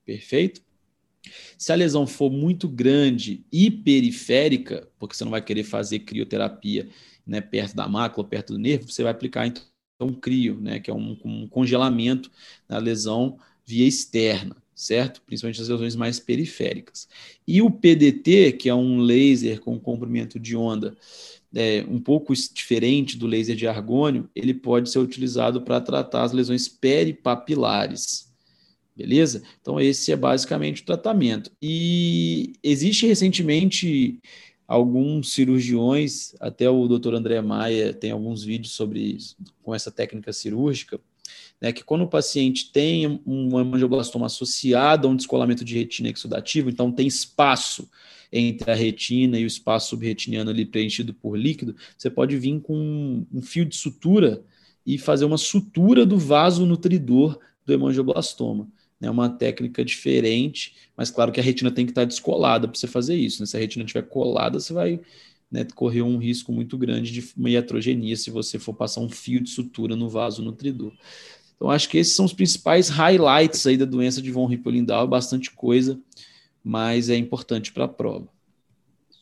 Perfeito? 0.05 0.61
Se 1.57 1.71
a 1.71 1.75
lesão 1.75 2.05
for 2.05 2.29
muito 2.29 2.67
grande 2.67 3.45
e 3.51 3.71
periférica, 3.71 4.89
porque 4.99 5.15
você 5.15 5.23
não 5.23 5.31
vai 5.31 5.41
querer 5.41 5.63
fazer 5.63 5.99
crioterapia 5.99 6.89
né, 7.25 7.39
perto 7.39 7.75
da 7.75 7.87
mácula, 7.87 8.27
perto 8.27 8.53
do 8.53 8.59
nervo, 8.59 8.91
você 8.91 9.03
vai 9.03 9.11
aplicar 9.13 9.47
então 9.47 9.63
um 10.01 10.13
crio, 10.13 10.59
né, 10.59 10.79
que 10.79 10.91
é 10.91 10.93
um, 10.93 11.17
um 11.23 11.47
congelamento 11.47 12.29
da 12.67 12.77
lesão 12.77 13.39
via 13.65 13.87
externa 13.87 14.55
certo? 14.77 15.23
Principalmente 15.25 15.59
as 15.59 15.67
lesões 15.67 15.95
mais 15.95 16.19
periféricas. 16.19 17.09
E 17.47 17.63
o 17.63 17.71
PDT, 17.71 18.51
que 18.53 18.69
é 18.69 18.75
um 18.75 18.99
laser 18.99 19.59
com 19.59 19.79
comprimento 19.79 20.39
de 20.39 20.55
onda 20.55 20.95
é, 21.53 21.83
um 21.89 21.99
pouco 21.99 22.31
diferente 22.53 23.17
do 23.17 23.25
laser 23.25 23.55
de 23.55 23.67
argônio, 23.67 24.29
ele 24.35 24.53
pode 24.53 24.91
ser 24.91 24.99
utilizado 24.99 25.63
para 25.63 25.81
tratar 25.81 26.23
as 26.23 26.31
lesões 26.31 26.67
peripapilares. 26.67 28.31
Beleza? 28.95 29.41
Então, 29.59 29.79
esse 29.79 30.11
é 30.11 30.15
basicamente 30.15 30.83
o 30.83 30.85
tratamento. 30.85 31.51
E 31.59 32.53
existe 32.61 33.07
recentemente 33.07 34.19
alguns 34.67 35.33
cirurgiões, 35.33 36.35
até 36.39 36.69
o 36.69 36.87
Dr. 36.87 37.15
André 37.15 37.41
Maia 37.41 37.93
tem 37.93 38.11
alguns 38.11 38.43
vídeos 38.43 38.73
sobre 38.73 38.99
isso, 38.99 39.35
com 39.63 39.73
essa 39.73 39.89
técnica 39.89 40.33
cirúrgica, 40.33 40.99
né, 41.61 41.71
que 41.71 41.83
quando 41.83 42.03
o 42.03 42.07
paciente 42.07 42.71
tem 42.71 43.21
um 43.25 43.59
hemangioblastoma 43.59 44.27
associado 44.27 45.07
a 45.07 45.11
um 45.11 45.15
descolamento 45.15 45.65
de 45.65 45.75
retina 45.75 46.09
exudativo, 46.09 46.69
então 46.69 46.91
tem 46.91 47.07
espaço 47.07 47.89
entre 48.31 48.69
a 48.69 48.75
retina 48.75 49.39
e 49.39 49.43
o 49.43 49.47
espaço 49.47 49.89
subretiniano 49.89 50.49
ali 50.49 50.65
preenchido 50.65 51.13
por 51.13 51.37
líquido, 51.37 51.75
você 51.97 52.09
pode 52.09 52.37
vir 52.37 52.59
com 52.59 53.25
um 53.31 53.41
fio 53.41 53.65
de 53.65 53.75
sutura 53.75 54.43
e 54.85 54.97
fazer 54.97 55.25
uma 55.25 55.37
sutura 55.37 56.05
do 56.05 56.17
vaso 56.17 56.65
nutridor 56.65 57.39
do 57.65 57.73
hemangioblastoma. 57.73 58.67
É 58.99 59.09
uma 59.09 59.29
técnica 59.29 59.85
diferente, 59.85 60.73
mas 60.95 61.11
claro 61.11 61.31
que 61.31 61.39
a 61.39 61.43
retina 61.43 61.69
tem 61.69 61.85
que 61.85 61.91
estar 61.91 62.05
descolada 62.05 62.67
para 62.67 62.77
você 62.77 62.87
fazer 62.87 63.15
isso. 63.15 63.41
Né? 63.41 63.45
Se 63.45 63.55
a 63.55 63.59
retina 63.59 63.85
estiver 63.85 64.07
colada, 64.07 64.59
você 64.59 64.73
vai 64.73 64.99
né, 65.51 65.65
correr 65.75 66.01
um 66.01 66.17
risco 66.17 66.51
muito 66.51 66.77
grande 66.77 67.11
de 67.11 67.33
uma 67.37 67.49
iatrogenia 67.49 68.15
se 68.15 68.31
você 68.31 68.57
for 68.57 68.73
passar 68.73 69.01
um 69.01 69.09
fio 69.09 69.39
de 69.39 69.49
sutura 69.49 69.95
no 69.95 70.09
vaso 70.09 70.41
nutridor. 70.41 70.93
Então, 71.57 71.71
acho 71.71 71.89
que 71.89 71.97
esses 71.97 72.15
são 72.15 72.23
os 72.23 72.33
principais 72.33 72.87
highlights 72.87 73.65
aí 73.65 73.75
da 73.75 73.85
doença 73.85 74.21
de 74.21 74.31
von 74.31 74.47
Hippel-Lindau, 74.47 75.03
é 75.03 75.07
bastante 75.07 75.51
coisa, 75.51 75.99
mas 76.63 77.09
é 77.09 77.17
importante 77.17 77.73
para 77.73 77.85
a 77.85 77.89
prova. 77.89 78.27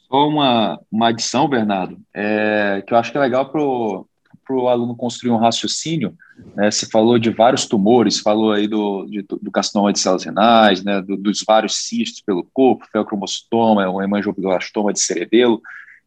Só 0.10 0.28
uma, 0.28 0.80
uma 0.92 1.08
adição, 1.08 1.48
Bernardo, 1.48 1.98
é, 2.14 2.84
que 2.86 2.94
eu 2.94 2.98
acho 2.98 3.12
que 3.12 3.18
é 3.18 3.22
legal 3.22 3.50
para 3.50 3.62
o 3.62 4.68
aluno 4.68 4.96
construir 4.96 5.32
um 5.32 5.38
raciocínio. 5.38 6.14
Né, 6.56 6.70
você 6.70 6.86
falou 6.86 7.18
de 7.18 7.30
vários 7.30 7.66
tumores, 7.66 8.20
falou 8.20 8.52
aí 8.52 8.68
do, 8.68 9.06
de, 9.06 9.22
do 9.22 9.50
carcinoma 9.50 9.94
de 9.94 10.00
células 10.00 10.26
renais, 10.26 10.84
né, 10.84 11.02
do, 11.02 11.16
dos 11.16 11.42
vários 11.48 11.88
cistos 11.88 12.22
pelo 12.22 12.44
corpo, 12.54 12.86
felcromostoma, 12.92 13.90
o 13.90 14.02
hemangioblastoma 14.02 14.92
de 14.92 15.00
cerebelo, 15.00 15.62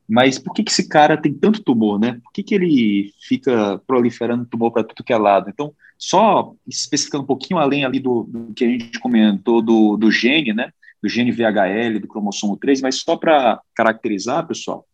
mas 0.09 0.39
por 0.39 0.53
que, 0.53 0.63
que 0.63 0.71
esse 0.71 0.89
cara 0.89 1.17
tem 1.17 1.35
tanto 1.35 1.63
tumor, 1.63 1.99
né? 2.01 2.19
Por 2.25 2.33
que, 2.33 2.43
que 2.43 2.55
ele 2.55 3.13
fica 3.21 3.79
proliferando 3.87 4.47
tumor 4.47 4.73
para 4.73 4.83
tudo 4.83 5.05
que 5.05 5.13
é 5.13 5.19
lado? 5.19 5.51
Então, 5.51 5.75
só 5.99 6.55
especificando 6.67 7.25
um 7.25 7.27
pouquinho 7.27 7.59
além 7.59 7.85
ali 7.85 7.99
do, 7.99 8.23
do 8.25 8.55
que 8.55 8.65
a 8.65 8.69
gente 8.69 8.99
comentou 9.01 9.61
do, 9.61 9.97
do 9.97 10.11
gene, 10.11 10.55
né? 10.55 10.71
Do 11.03 11.09
gene 11.09 11.33
VHL, 11.33 11.99
do 12.01 12.09
cromossomo 12.09 12.57
3, 12.57 12.81
mas 12.81 13.01
só 13.01 13.17
para 13.17 13.61
caracterizar, 13.75 14.47
pessoal, 14.47 14.87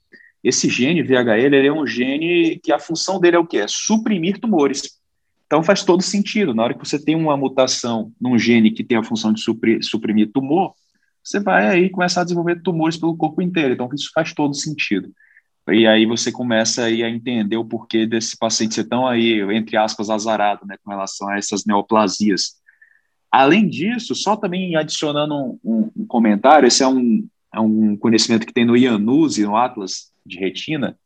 esse 0.43 0.69
gene 0.69 1.03
VHL 1.03 1.55
é 1.55 1.73
um 1.73 1.87
gene 1.87 2.59
que 2.63 2.73
a 2.73 2.79
função 2.79 3.21
dele 3.21 3.37
é 3.37 3.39
o 3.39 3.47
quê? 3.47 3.59
É 3.59 3.67
suprimir 3.69 4.39
tumores. 4.39 4.99
Então 5.47 5.63
faz 5.63 5.83
todo 5.83 6.03
sentido. 6.03 6.55
Na 6.55 6.65
hora 6.65 6.75
que 6.75 6.87
você 6.87 6.99
tem 6.99 7.15
uma 7.15 7.37
mutação 7.37 8.13
num 8.21 8.39
gene 8.39 8.71
que 8.71 8.83
tem 8.83 8.99
a 8.99 9.05
função 9.05 9.33
de 9.33 9.41
suprimir 9.83 10.31
tumor, 10.33 10.75
você 11.25 11.41
vai 11.41 11.67
aí 11.69 11.89
começar 11.89 12.21
a 12.21 12.25
desenvolver 12.25 12.61
tumores 12.63 12.99
pelo 12.99 13.17
corpo 13.17 13.41
inteiro. 13.41 13.73
Então, 13.73 13.89
isso 13.95 14.11
faz 14.13 14.35
todo 14.35 14.55
sentido. 14.55 15.11
E 15.69 15.87
aí 15.87 16.05
você 16.05 16.31
começa 16.31 16.85
aí 16.85 17.03
a 17.03 17.09
entender 17.09 17.57
o 17.57 17.65
porquê 17.65 18.07
desse 18.07 18.37
paciente 18.37 18.75
ser 18.75 18.85
tão 18.85 19.07
aí, 19.07 19.41
entre 19.55 19.77
aspas, 19.77 20.11
azarado, 20.11 20.67
né, 20.67 20.77
com 20.85 20.91
relação 20.91 21.29
a 21.29 21.39
essas 21.39 21.65
neoplasias. 21.65 22.57
Além 23.31 23.67
disso, 23.67 24.15
só 24.15 24.37
também 24.37 24.77
adicionando 24.77 25.59
um, 25.65 25.91
um, 25.97 26.07
comentário, 26.07 26.67
esse 26.67 26.83
é 26.83 26.89
um, 26.89 27.27
é 27.53 27.61
um 27.61 27.97
conhecimento 27.97 28.47
que 28.47 28.53
tem 28.53 28.65
no 28.65 28.77
Iannuzzi, 28.77 29.45
no 29.45 29.57
Atlas 29.57 30.13
de 30.25 30.39
Retina, 30.39 30.97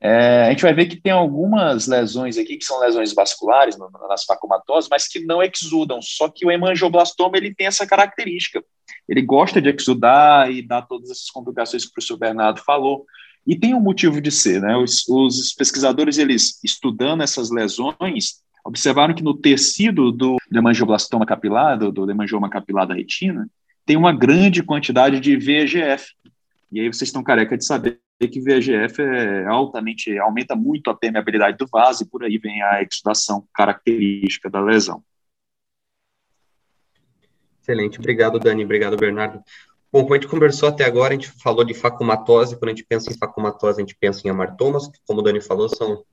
é, 0.00 0.44
a 0.46 0.50
gente 0.50 0.62
vai 0.62 0.74
ver 0.74 0.86
que 0.86 1.00
tem 1.00 1.12
algumas 1.12 1.86
lesões 1.86 2.36
aqui 2.36 2.56
que 2.56 2.64
são 2.64 2.78
lesões 2.80 3.14
vasculares 3.14 3.76
nas 3.78 4.24
facomatoses, 4.24 4.88
mas 4.90 5.08
que 5.08 5.20
não 5.20 5.42
exudam. 5.42 6.00
Só 6.02 6.28
que 6.28 6.46
o 6.46 6.50
hemangioblastoma 6.50 7.36
ele 7.36 7.54
tem 7.54 7.66
essa 7.66 7.86
característica. 7.86 8.62
Ele 9.08 9.22
gosta 9.22 9.60
de 9.60 9.70
exudar 9.70 10.50
e 10.50 10.60
dá 10.60 10.82
todas 10.82 11.10
essas 11.10 11.30
complicações 11.30 11.84
que 11.84 11.90
o 11.90 11.92
professor 11.92 12.18
Bernardo 12.18 12.60
falou. 12.60 13.06
E 13.46 13.56
tem 13.56 13.74
um 13.74 13.80
motivo 13.80 14.20
de 14.20 14.30
ser, 14.30 14.60
né? 14.60 14.76
Os, 14.76 15.06
os 15.08 15.52
pesquisadores, 15.52 16.18
eles 16.18 16.58
estudando 16.64 17.22
essas 17.22 17.50
lesões, 17.50 18.42
observaram 18.64 19.14
que 19.14 19.22
no 19.22 19.36
tecido 19.36 20.10
do 20.10 20.36
hemangioblastoma 20.52 21.24
capilar, 21.24 21.78
do, 21.78 21.92
do 21.92 22.10
hemangioma 22.10 22.50
capilar 22.50 22.86
da 22.86 22.94
retina, 22.94 23.48
tem 23.84 23.96
uma 23.96 24.12
grande 24.12 24.62
quantidade 24.62 25.20
de 25.20 25.36
VEGF. 25.36 26.06
E 26.72 26.80
aí 26.80 26.88
vocês 26.88 27.08
estão 27.08 27.22
careca 27.22 27.56
de 27.56 27.64
saber 27.64 28.00
que 28.18 28.40
VEGF 28.40 29.00
é 29.00 29.46
altamente, 29.46 30.18
aumenta 30.18 30.56
muito 30.56 30.90
a 30.90 30.96
permeabilidade 30.96 31.56
do 31.56 31.66
vaso 31.66 32.02
e 32.02 32.06
por 32.06 32.24
aí 32.24 32.38
vem 32.38 32.60
a 32.62 32.82
exudação 32.82 33.46
característica 33.54 34.50
da 34.50 34.60
lesão. 34.60 35.04
Excelente, 37.62 37.98
obrigado 37.98 38.38
Dani, 38.38 38.64
obrigado 38.64 38.96
Bernardo. 38.96 39.40
Bom, 39.92 40.02
como 40.02 40.14
a 40.14 40.16
gente 40.16 40.28
conversou 40.28 40.68
até 40.68 40.84
agora, 40.84 41.14
a 41.14 41.16
gente 41.16 41.30
falou 41.42 41.64
de 41.64 41.74
facomatose, 41.74 42.56
quando 42.56 42.70
a 42.70 42.74
gente 42.74 42.84
pensa 42.84 43.10
em 43.10 43.16
facomatose, 43.16 43.80
a 43.80 43.84
gente 43.84 43.96
pensa 43.98 44.26
em 44.26 44.30
amartomas, 44.30 44.88
que 44.88 44.98
como 45.06 45.20
o 45.20 45.22
Dani 45.22 45.40
falou, 45.40 45.68
são 45.68 46.04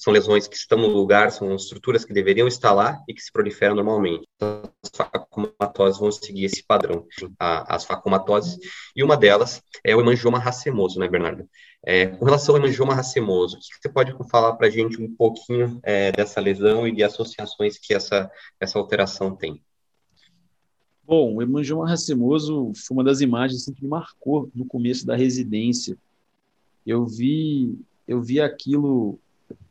são 0.00 0.14
lesões 0.14 0.48
que 0.48 0.56
estão 0.56 0.78
no 0.78 0.86
lugar, 0.86 1.30
são 1.30 1.54
estruturas 1.54 2.06
que 2.06 2.14
deveriam 2.14 2.48
estar 2.48 2.72
lá 2.72 2.98
e 3.06 3.12
que 3.12 3.20
se 3.20 3.30
proliferam 3.30 3.76
normalmente. 3.76 4.26
Então, 4.34 4.62
as 4.82 4.90
facomatoses 4.96 6.00
vão 6.00 6.10
seguir 6.10 6.46
esse 6.46 6.64
padrão, 6.64 7.06
as 7.38 7.84
facomatoses, 7.84 8.58
e 8.96 9.04
uma 9.04 9.14
delas 9.14 9.62
é 9.84 9.94
o 9.94 10.00
hemangioma 10.00 10.38
racemoso, 10.38 10.98
né, 10.98 11.06
Bernardo? 11.06 11.46
É, 11.84 12.06
com 12.06 12.24
relação 12.24 12.54
ao 12.54 12.62
hemangioma 12.62 12.94
racemoso, 12.94 13.58
o 13.58 13.60
que 13.60 13.66
você 13.82 13.90
pode 13.90 14.16
falar 14.30 14.54
para 14.54 14.68
a 14.68 14.70
gente 14.70 14.98
um 14.98 15.14
pouquinho 15.14 15.78
é, 15.82 16.10
dessa 16.10 16.40
lesão 16.40 16.88
e 16.88 16.92
de 16.92 17.04
associações 17.04 17.78
que 17.78 17.92
essa, 17.92 18.30
essa 18.58 18.78
alteração 18.78 19.36
tem? 19.36 19.62
Bom, 21.10 21.34
o 21.34 21.42
hemangioma 21.42 21.88
racemoso 21.88 22.70
foi 22.76 22.96
uma 22.96 23.02
das 23.02 23.20
imagens 23.20 23.62
assim, 23.62 23.74
que 23.74 23.82
me 23.82 23.88
marcou 23.88 24.48
no 24.54 24.64
começo 24.64 25.04
da 25.04 25.16
residência. 25.16 25.98
Eu 26.86 27.04
vi, 27.04 27.76
eu 28.06 28.22
vi 28.22 28.40
aquilo 28.40 29.18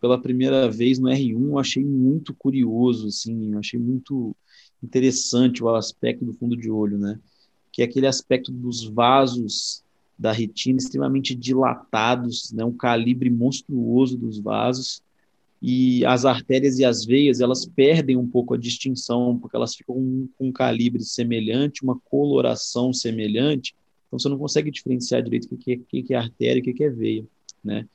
pela 0.01 0.22
primeira 0.22 0.69
vez 0.69 1.00
no 1.00 1.08
R1, 1.08 1.41
eu 1.51 1.58
achei 1.58 1.81
muito 1.81 2.34
curioso, 2.34 3.08
assim, 3.08 3.55
achei 3.55 3.79
muito 3.79 4.36
interessante 4.84 5.63
o 5.63 5.74
aspecto 5.74 6.25
do 6.25 6.34
fundo 6.34 6.58
de 6.58 6.69
olho, 6.69 6.98
né? 6.98 7.17
Que 7.72 7.84
é 7.84 7.86
aquele 7.86 8.08
aspecto 8.08 8.51
dos 8.51 8.84
vasos 8.84 9.81
da 10.17 10.34
retina 10.34 10.77
extremamente 10.77 11.34
dilatados, 11.34 12.51
né? 12.51 12.65
Um 12.65 12.75
calibre 12.75 13.29
monstruoso 13.29 14.17
dos 14.17 14.39
vasos 14.39 15.01
e 15.61 16.05
as 16.05 16.23
artérias 16.25 16.79
e 16.79 16.85
as 16.85 17.05
veias 17.05 17.41
elas 17.41 17.65
perdem 17.65 18.15
um 18.15 18.27
pouco 18.27 18.53
a 18.53 18.57
distinção 18.57 19.37
porque 19.37 19.55
elas 19.55 19.75
ficam 19.75 19.95
com 20.37 20.47
um 20.47 20.51
calibre 20.51 21.03
semelhante, 21.03 21.83
uma 21.83 21.99
coloração 22.05 22.93
semelhante, 22.93 23.75
então 24.07 24.17
você 24.17 24.29
não 24.29 24.37
consegue 24.37 24.71
diferenciar 24.71 25.21
direito 25.21 25.53
o 25.53 25.57
que 25.57 25.73
é, 25.73 26.01
que 26.01 26.13
é 26.13 26.17
artéria 26.17 26.59
e 26.59 26.71
o 26.71 26.75
que 26.75 26.83
é 26.83 26.89
veia, 26.89 27.25
né? 27.63 27.87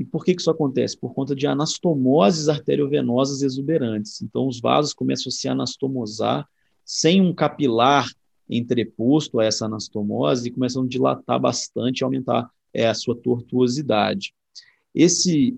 E 0.00 0.04
por 0.04 0.24
que, 0.24 0.34
que 0.34 0.40
isso 0.40 0.50
acontece? 0.50 0.96
Por 0.96 1.12
conta 1.12 1.36
de 1.36 1.46
anastomoses 1.46 2.48
arteriovenosas 2.48 3.42
exuberantes. 3.42 4.22
Então, 4.22 4.48
os 4.48 4.58
vasos 4.58 4.94
começam 4.94 5.28
a 5.28 5.30
se 5.30 5.46
anastomosar 5.46 6.48
sem 6.86 7.20
um 7.20 7.34
capilar 7.34 8.10
entreposto 8.48 9.38
a 9.38 9.44
essa 9.44 9.66
anastomose 9.66 10.48
e 10.48 10.50
começam 10.50 10.84
a 10.84 10.88
dilatar 10.88 11.38
bastante 11.38 12.00
e 12.00 12.04
aumentar 12.04 12.50
é, 12.72 12.88
a 12.88 12.94
sua 12.94 13.14
tortuosidade. 13.14 14.32
Esse 14.94 15.54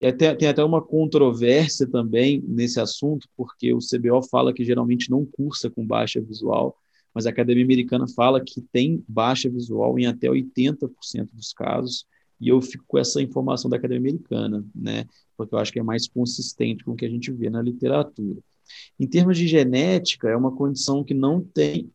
é, 0.00 0.12
tem, 0.12 0.36
tem, 0.36 0.48
até 0.48 0.62
uma 0.62 0.82
controvérsia 0.82 1.86
também 1.86 2.42
nesse 2.46 2.78
assunto, 2.78 3.28
porque 3.36 3.72
o 3.72 3.78
CBO 3.78 4.22
fala 4.22 4.52
que 4.52 4.64
geralmente 4.64 5.10
não 5.10 5.24
cursa 5.24 5.70
com 5.70 5.86
baixa 5.86 6.20
visual, 6.20 6.76
mas 7.14 7.26
a 7.26 7.30
Academia 7.30 7.64
Americana 7.64 8.06
fala 8.06 8.42
que 8.44 8.60
tem 8.60 9.02
baixa 9.08 9.48
visual 9.48 9.98
em 9.98 10.06
até 10.06 10.28
80% 10.28 11.30
dos 11.32 11.52
casos, 11.52 12.06
e 12.38 12.48
eu 12.48 12.60
fico 12.60 12.84
com 12.86 12.98
essa 12.98 13.22
informação 13.22 13.70
da 13.70 13.78
Academia 13.78 14.10
Americana, 14.10 14.62
né? 14.74 15.06
Porque 15.36 15.54
eu 15.54 15.58
acho 15.58 15.72
que 15.72 15.78
é 15.78 15.82
mais 15.82 16.06
consistente 16.06 16.84
com 16.84 16.92
o 16.92 16.96
que 16.96 17.06
a 17.06 17.08
gente 17.08 17.32
vê 17.32 17.48
na 17.48 17.62
literatura. 17.62 18.38
Em 19.00 19.06
termos 19.06 19.38
de 19.38 19.46
genética, 19.46 20.28
é 20.28 20.36
uma 20.36 20.54
condição 20.54 21.02
que 21.02 21.14
não 21.14 21.40
tem 21.40 21.90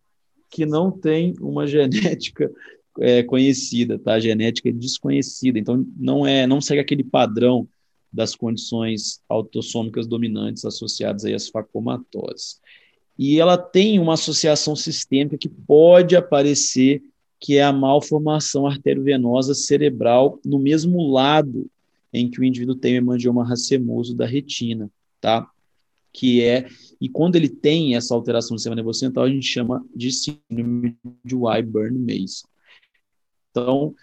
que 0.49 0.65
não 0.65 0.91
tem 0.91 1.33
uma 1.39 1.65
genética 1.67 2.51
é, 2.99 3.23
conhecida, 3.23 3.99
tá? 3.99 4.13
A 4.13 4.19
genética 4.19 4.69
é 4.69 4.71
desconhecida, 4.71 5.59
então 5.59 5.85
não 5.95 6.25
é, 6.25 6.47
não 6.47 6.59
segue 6.59 6.81
aquele 6.81 7.03
padrão 7.03 7.67
das 8.11 8.35
condições 8.35 9.21
autossômicas 9.29 10.07
dominantes 10.07 10.65
associadas 10.65 11.25
aí 11.25 11.33
às 11.33 11.47
facomatoses. 11.47 12.59
E 13.17 13.39
ela 13.39 13.57
tem 13.57 13.99
uma 13.99 14.13
associação 14.13 14.75
sistêmica 14.75 15.37
que 15.37 15.49
pode 15.49 16.15
aparecer 16.15 17.01
que 17.41 17.57
é 17.57 17.63
a 17.63 17.73
malformação 17.73 18.67
arteriovenosa 18.67 19.55
cerebral 19.55 20.39
no 20.45 20.59
mesmo 20.59 21.11
lado 21.11 21.69
em 22.13 22.29
que 22.29 22.39
o 22.39 22.43
indivíduo 22.43 22.75
tem 22.75 22.93
o 22.93 22.97
hemangioma 22.97 23.43
racemoso 23.43 24.15
da 24.15 24.27
retina, 24.27 24.91
tá? 25.19 25.49
Que 26.13 26.43
é, 26.43 26.67
e 26.99 27.09
quando 27.09 27.37
ele 27.37 27.49
tem 27.49 27.95
essa 27.95 28.13
alteração 28.13 28.55
do 28.55 28.59
sistema 28.59 28.75
nervoso 28.75 28.99
central, 28.99 29.25
a 29.25 29.29
gente 29.29 29.47
chama 29.47 29.83
de 29.95 30.11
síndrome 30.11 30.95
de 31.25 31.35
Wyburn-Mason. 31.35 32.47
Então, 33.49 33.95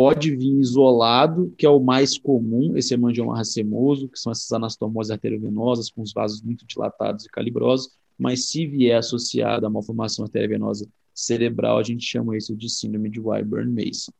pode 0.00 0.34
vir 0.34 0.58
isolado, 0.58 1.52
que 1.58 1.66
é 1.66 1.68
o 1.68 1.78
mais 1.78 2.16
comum, 2.16 2.74
esse 2.74 2.94
hemangioma 2.94 3.36
racemoso, 3.36 4.08
que 4.08 4.18
são 4.18 4.32
essas 4.32 4.50
anastomoses 4.50 5.10
arteriovenosas 5.10 5.90
com 5.90 6.00
os 6.00 6.10
vasos 6.10 6.40
muito 6.40 6.64
dilatados 6.64 7.26
e 7.26 7.28
calibrosos, 7.28 7.90
mas 8.18 8.46
se 8.46 8.66
vier 8.66 8.96
associado 8.96 9.66
à 9.66 9.68
malformação 9.68 10.24
arteriovenosa 10.24 10.88
cerebral, 11.12 11.76
a 11.76 11.82
gente 11.82 12.02
chama 12.02 12.34
isso 12.34 12.56
de 12.56 12.70
síndrome 12.70 13.10
de 13.10 13.20
Wyburn-Mason. 13.20 14.10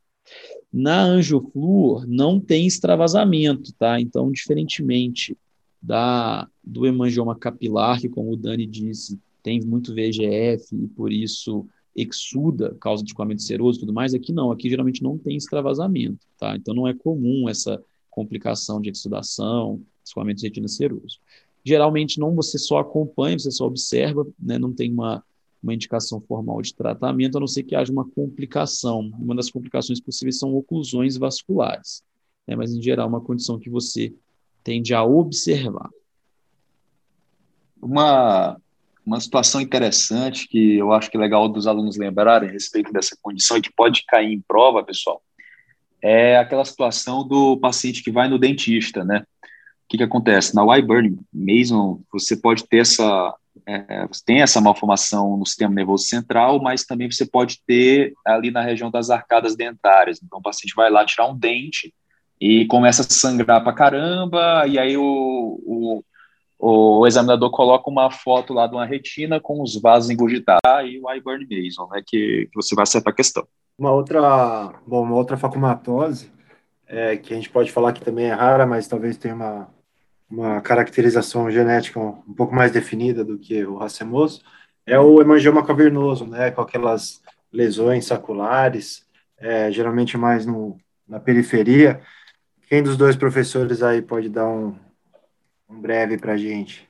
Na 0.71 1.03
angioflúor, 1.03 2.07
não 2.07 2.39
tem 2.39 2.67
extravasamento, 2.67 3.73
tá? 3.73 3.99
Então, 3.99 4.31
diferentemente 4.31 5.35
da, 5.81 6.47
do 6.63 6.85
hemangioma 6.85 7.35
capilar, 7.35 7.99
que, 7.99 8.09
como 8.11 8.35
o 8.35 8.37
Dani 8.37 8.67
disse, 8.67 9.19
tem 9.43 9.63
muito 9.63 9.95
VEGF 9.95 10.77
e 10.77 10.89
por 10.89 11.11
isso 11.11 11.67
exuda, 11.95 12.77
causa 12.81 13.03
de 13.03 13.11
escoamento 13.11 13.43
seroso 13.43 13.79
e 13.79 13.81
tudo 13.81 13.93
mais, 13.93 14.15
aqui 14.15 14.33
não, 14.33 14.51
aqui 14.51 14.69
geralmente 14.69 15.03
não 15.03 15.19
tem 15.19 15.37
extravasamento, 15.37 16.27
tá? 16.39 16.57
Então, 16.57 16.75
não 16.75 16.87
é 16.87 16.95
comum 16.95 17.49
essa 17.49 17.83
complicação 18.11 18.81
de 18.81 18.91
exudação, 18.91 19.83
escoamento 20.05 20.41
de 20.41 20.47
retina 20.47 20.69
seroso. 20.69 21.19
Geralmente, 21.65 22.19
não 22.19 22.35
você 22.35 22.59
só 22.59 22.79
acompanha, 22.79 23.39
você 23.39 23.51
só 23.51 23.67
observa, 23.67 24.27
né? 24.39 24.59
Não 24.59 24.73
tem 24.73 24.93
uma 24.93 25.23
uma 25.63 25.75
indicação 25.75 26.21
formal 26.21 26.63
de 26.63 26.75
tratamento, 26.75 27.37
a 27.37 27.41
não 27.41 27.47
ser 27.47 27.63
que 27.63 27.75
haja 27.75 27.93
uma 27.93 28.09
complicação. 28.09 29.01
Uma 29.19 29.35
das 29.35 29.51
complicações 29.51 30.01
possíveis 30.01 30.39
são 30.39 30.55
oclusões 30.55 31.17
vasculares, 31.17 32.03
né? 32.47 32.57
mas 32.57 32.73
em 32.73 32.83
geral, 32.83 33.09
uma 33.09 33.21
condição 33.21 33.59
que 33.59 33.69
você 33.69 34.15
tende 34.65 34.95
a 34.95 35.05
observar. 35.05 35.91
Uma, 37.81 38.61
uma 39.05 39.21
situação 39.21 39.61
interessante 39.61 40.47
que 40.47 40.77
eu 40.77 40.93
acho 40.93 41.11
que 41.11 41.17
é 41.17 41.21
legal 41.21 41.49
dos 41.49 41.67
alunos 41.67 41.97
lembrarem 41.97 42.49
a 42.49 42.53
respeito 42.53 42.93
dessa 42.93 43.17
condição 43.21 43.57
e 43.57 43.63
que 43.63 43.73
pode 43.73 44.05
cair 44.07 44.33
em 44.33 44.41
prova, 44.41 44.85
pessoal, 44.85 45.23
é 46.03 46.37
aquela 46.37 46.65
situação 46.65 47.27
do 47.27 47.57
paciente 47.59 48.03
que 48.03 48.11
vai 48.11 48.29
no 48.29 48.39
dentista, 48.39 49.05
né? 49.05 49.25
O 49.43 49.89
que, 49.91 49.99
que 49.99 50.05
acontece? 50.05 50.55
Na 50.55 50.63
Wyburn 50.63 51.19
Mason, 51.33 52.01
você 52.13 52.37
pode 52.37 52.67
ter 52.67 52.79
essa 52.79 53.35
é, 53.67 54.07
você 54.07 54.23
tem 54.25 54.43
essa 54.43 54.61
malformação 54.61 55.37
no 55.37 55.47
sistema 55.47 55.75
nervoso 55.75 56.05
central, 56.05 56.61
mas 56.61 56.85
também 56.85 57.11
você 57.11 57.27
pode 57.27 57.61
ter 57.67 58.15
ali 58.25 58.51
na 58.51 58.63
região 58.63 58.91
das 58.91 59.11
arcadas 59.11 59.57
dentárias. 59.57 60.21
Então, 60.23 60.39
o 60.39 60.43
paciente 60.43 60.75
vai 60.75 60.91
lá 60.91 61.05
tirar 61.05 61.27
um 61.29 61.37
dente 61.37 61.93
e 62.41 62.65
começa 62.67 63.03
a 63.03 63.05
sangrar 63.05 63.63
para 63.63 63.73
caramba, 63.73 64.67
e 64.67 64.79
aí 64.79 64.97
o, 64.97 65.03
o, 65.03 66.05
o, 66.61 67.07
examinador 67.07 67.51
coloca 67.51 67.89
uma 67.89 68.11
foto 68.11 68.53
lá 68.53 68.67
de 68.67 68.75
uma 68.75 68.85
retina 68.85 69.41
com 69.41 69.63
os 69.63 69.81
vasos 69.81 70.11
engurgitados 70.11 70.61
e 70.85 71.01
o 71.03 71.11
Iburn 71.11 71.47
Mason, 71.51 71.89
né, 71.91 72.03
que, 72.07 72.49
que 72.53 72.55
você 72.55 72.75
vai 72.75 72.83
acertar 72.83 73.13
a 73.13 73.17
questão. 73.17 73.47
Uma 73.79 73.93
outra, 73.93 74.75
bom, 74.87 75.03
uma 75.03 75.17
outra 75.17 75.39
facomatose, 75.39 76.31
é, 76.87 77.17
que 77.17 77.33
a 77.33 77.37
gente 77.37 77.49
pode 77.49 77.73
falar 77.73 77.95
que 77.95 78.05
também 78.05 78.27
é 78.27 78.35
rara, 78.35 78.67
mas 78.67 78.87
talvez 78.87 79.17
tenha 79.17 79.35
uma, 79.35 79.69
uma 80.31 80.61
caracterização 80.61 81.51
genética 81.51 81.99
um 81.99 82.35
pouco 82.35 82.55
mais 82.55 82.71
definida 82.71 83.25
do 83.25 83.39
que 83.39 83.65
o 83.65 83.77
racemoso, 83.77 84.43
é 84.85 85.01
o 85.01 85.21
hemangioma 85.21 85.65
cavernoso, 85.65 86.27
né, 86.27 86.51
com 86.51 86.61
aquelas 86.61 87.23
lesões 87.51 88.05
saculares, 88.05 89.07
é, 89.39 89.73
geralmente 89.73 90.19
mais 90.19 90.45
no, 90.45 90.77
na 91.09 91.19
periferia. 91.19 92.03
Quem 92.69 92.83
dos 92.83 92.99
dois 92.99 93.17
professores 93.17 93.83
aí 93.83 94.03
pode 94.03 94.29
dar 94.29 94.47
um, 94.47 94.77
um 95.71 95.81
breve 95.81 96.19
para 96.19 96.37
gente? 96.37 96.89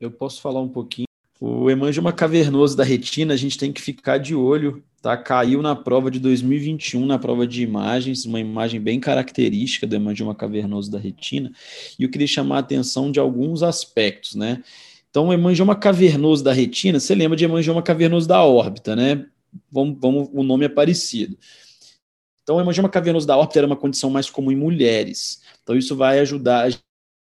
Eu 0.00 0.10
posso 0.10 0.40
falar 0.40 0.60
um 0.60 0.68
pouquinho. 0.68 1.06
O 1.40 1.70
hemangioma 1.70 2.12
cavernoso 2.12 2.76
da 2.76 2.84
retina, 2.84 3.32
a 3.32 3.36
gente 3.36 3.56
tem 3.56 3.72
que 3.72 3.80
ficar 3.80 4.18
de 4.18 4.34
olho 4.34 4.82
tá? 5.00 5.16
Caiu 5.16 5.62
na 5.62 5.74
prova 5.74 6.10
de 6.10 6.18
2021, 6.18 7.06
na 7.06 7.18
prova 7.18 7.46
de 7.46 7.62
imagens, 7.62 8.24
uma 8.24 8.38
imagem 8.38 8.80
bem 8.80 9.00
característica 9.00 9.86
do 9.86 9.96
hemangioma 9.96 10.34
cavernoso 10.34 10.90
da 10.90 10.98
retina, 10.98 11.52
e 11.98 12.02
eu 12.02 12.10
queria 12.10 12.26
chamar 12.26 12.56
a 12.56 12.60
atenção 12.60 13.10
de 13.10 13.18
alguns 13.18 13.62
aspectos, 13.62 14.34
né? 14.34 14.62
Então, 15.08 15.28
o 15.28 15.32
hemangioma 15.32 15.74
cavernoso 15.74 16.44
da 16.44 16.52
retina, 16.52 17.00
você 17.00 17.14
lembra 17.14 17.36
de 17.36 17.44
hemangioma 17.44 17.82
cavernoso 17.82 18.28
da 18.28 18.44
órbita, 18.44 18.94
né? 18.94 19.26
Vamos, 19.70 19.98
vamos, 20.00 20.28
o 20.32 20.42
nome 20.42 20.66
é 20.66 20.68
parecido. 20.68 21.36
Então, 22.42 22.56
o 22.56 22.60
hemangioma 22.60 22.88
cavernoso 22.88 23.26
da 23.26 23.36
órbita 23.36 23.58
era 23.58 23.66
uma 23.66 23.76
condição 23.76 24.10
mais 24.10 24.30
comum 24.30 24.52
em 24.52 24.56
mulheres. 24.56 25.42
Então, 25.62 25.76
isso 25.76 25.96
vai 25.96 26.20
ajudar 26.20 26.68
a 26.68 26.70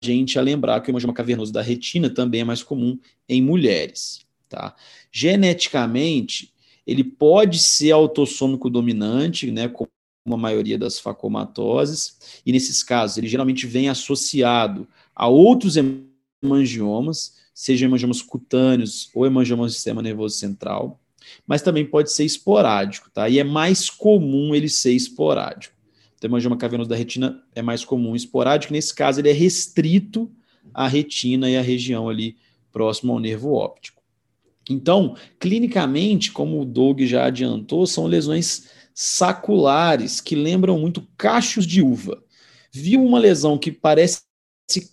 gente 0.05 0.39
a 0.39 0.43
lembrar 0.43 0.81
que 0.81 0.89
o 0.89 0.93
hemangioma 0.93 1.15
cavernoso 1.15 1.53
da 1.53 1.63
retina 1.63 2.11
também 2.11 2.43
é 2.43 2.45
mais 2.45 2.63
comum 2.63 2.99
em 3.29 3.41
mulheres, 3.43 4.25
tá? 4.49 4.75
Geneticamente, 5.11 6.53
ele 6.87 7.03
pode 7.03 7.59
ser 7.59 7.93
autossômico 7.93 8.69
dominante, 8.69 9.51
né, 9.51 9.69
como 9.69 9.91
a 10.27 10.37
maioria 10.37 10.79
das 10.79 10.99
facomatoses, 10.99 12.41
e 12.45 12.53
nesses 12.53 12.83
casos 12.83 13.19
ele 13.19 13.29
geralmente 13.29 13.67
vem 13.67 13.89
associado 13.89 14.87
a 15.15 15.29
outros 15.29 15.77
hemangiomas, 15.77 17.37
seja 17.53 17.85
hemangiomas 17.85 18.23
cutâneos 18.23 19.11
ou 19.15 19.27
hemangiomas 19.27 19.73
do 19.73 19.75
sistema 19.75 20.03
nervoso 20.03 20.37
central, 20.37 21.01
mas 21.47 21.63
também 21.63 21.87
pode 21.87 22.13
ser 22.13 22.25
esporádico, 22.25 23.11
tá? 23.11 23.29
E 23.29 23.39
é 23.39 23.45
mais 23.45 23.89
comum 23.91 24.55
ele 24.55 24.69
ser 24.69 24.93
esporádico. 24.93 25.74
O 26.23 26.27
hemangioma 26.27 26.57
cavernoso 26.57 26.89
da 26.89 26.97
retina 26.97 27.43
é 27.55 27.63
mais 27.63 27.85
comum 27.85 28.17
esporádico, 28.17 28.73
nesse 28.73 28.95
caso 28.95 29.21
ele 29.21 29.31
é 29.31 29.33
restrito 29.33 30.31
à 30.73 30.89
retina 30.89 31.51
e 31.51 31.57
à 31.57 31.63
região 31.63 32.09
ali 32.09 32.37
próximo 32.73 33.13
ao 33.13 33.21
nervo 33.21 33.53
óptico. 33.53 34.03
Então, 34.69 35.17
clinicamente, 35.39 36.33
como 36.33 36.61
o 36.61 36.65
Doug 36.65 37.03
já 37.03 37.27
adiantou, 37.27 37.87
são 37.87 38.07
lesões 38.07 38.69
saculares 38.95 40.21
que 40.21 40.35
lembram 40.35 40.79
muito 40.79 41.07
cachos 41.17 41.67
de 41.67 41.83
uva. 41.83 42.23
Viu 42.73 43.05
uma 43.05 43.19
lesão 43.19 43.59
que 43.59 43.71
parece 43.71 44.23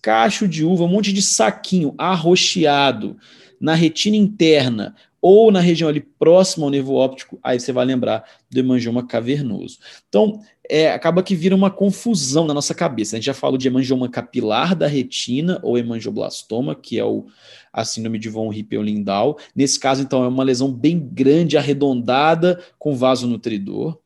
cacho 0.02 0.48
de 0.48 0.66
uva, 0.66 0.84
um 0.84 0.90
monte 0.90 1.14
de 1.14 1.22
saquinho 1.22 1.96
arroxeado 1.98 3.18
na 3.60 3.74
retina 3.74 4.18
interna 4.18 4.96
ou 5.22 5.52
na 5.52 5.60
região 5.60 5.88
ali 5.88 6.02
próxima 6.02 6.66
ao 6.66 6.72
nervo 6.72 6.96
óptico, 6.96 7.40
aí 7.44 7.60
você 7.60 7.72
vai 7.72 7.86
lembrar 7.86 8.26
do 8.50 8.60
hemangioma 8.60 9.06
cavernoso. 9.06 9.78
Então, 10.10 10.42
é, 10.72 10.94
acaba 10.94 11.22
que 11.22 11.36
vira 11.36 11.54
uma 11.54 11.70
confusão 11.70 12.48
na 12.48 12.54
nossa 12.54 12.74
cabeça. 12.74 13.16
A 13.16 13.20
gente 13.20 13.26
já 13.26 13.34
falou 13.34 13.58
de 13.58 13.68
hemangioma 13.68 14.08
capilar 14.08 14.74
da 14.74 14.88
retina 14.88 15.60
ou 15.64 15.78
hemangioblastoma, 15.78 16.74
que 16.74 16.98
é 16.98 17.04
o, 17.04 17.26
a 17.74 17.84
síndrome 17.84 18.18
de 18.18 18.30
von 18.30 18.54
Hippel-Lindau. 18.54 19.38
Nesse 19.54 19.78
caso, 19.78 20.02
então, 20.02 20.24
é 20.24 20.30
uma 20.30 20.46
lesão 20.46 20.72
bem 20.72 20.98
grande, 20.98 21.58
arredondada, 21.58 22.64
com 22.80 22.96
vaso 22.96 23.28
nutridor. 23.28 24.00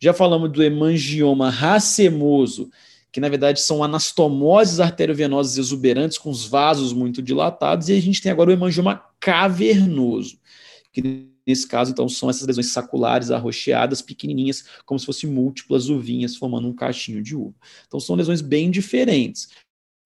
Já 0.00 0.12
falamos 0.12 0.50
do 0.50 0.60
hemangioma 0.60 1.50
racemoso, 1.50 2.68
que 3.12 3.20
na 3.20 3.28
verdade 3.28 3.60
são 3.60 3.84
anastomoses 3.84 4.80
arteriovenosas 4.80 5.56
exuberantes 5.56 6.18
com 6.18 6.30
os 6.30 6.44
vasos 6.44 6.92
muito 6.92 7.22
dilatados, 7.22 7.88
e 7.88 7.92
a 7.92 8.00
gente 8.02 8.20
tem 8.20 8.32
agora 8.32 8.50
o 8.50 8.52
hemangioma 8.52 9.04
cavernoso, 9.20 10.36
que 10.92 11.28
nesse 11.48 11.66
caso, 11.66 11.90
então, 11.90 12.08
são 12.08 12.28
essas 12.28 12.46
lesões 12.46 12.66
saculares 12.66 13.30
arroxeadas, 13.30 14.02
pequenininhas, 14.02 14.64
como 14.84 15.00
se 15.00 15.06
fossem 15.06 15.30
múltiplas 15.30 15.88
uvinhas 15.88 16.36
formando 16.36 16.68
um 16.68 16.74
cachinho 16.74 17.22
de 17.22 17.34
uva. 17.34 17.54
Então, 17.86 17.98
são 17.98 18.14
lesões 18.14 18.40
bem 18.40 18.70
diferentes, 18.70 19.48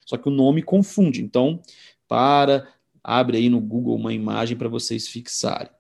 só 0.07 0.17
que 0.17 0.29
o 0.29 0.33
nome 0.33 0.63
confunde. 0.63 1.21
Então, 1.21 1.61
para, 2.07 2.69
abre 3.03 3.39
aí 3.39 3.49
no 3.49 3.61
Google 3.61 3.97
uma 3.97 4.15
imagem 4.15 4.57
para 4.57 4.69
vocês 4.69 5.09
fixarem. 5.09 5.71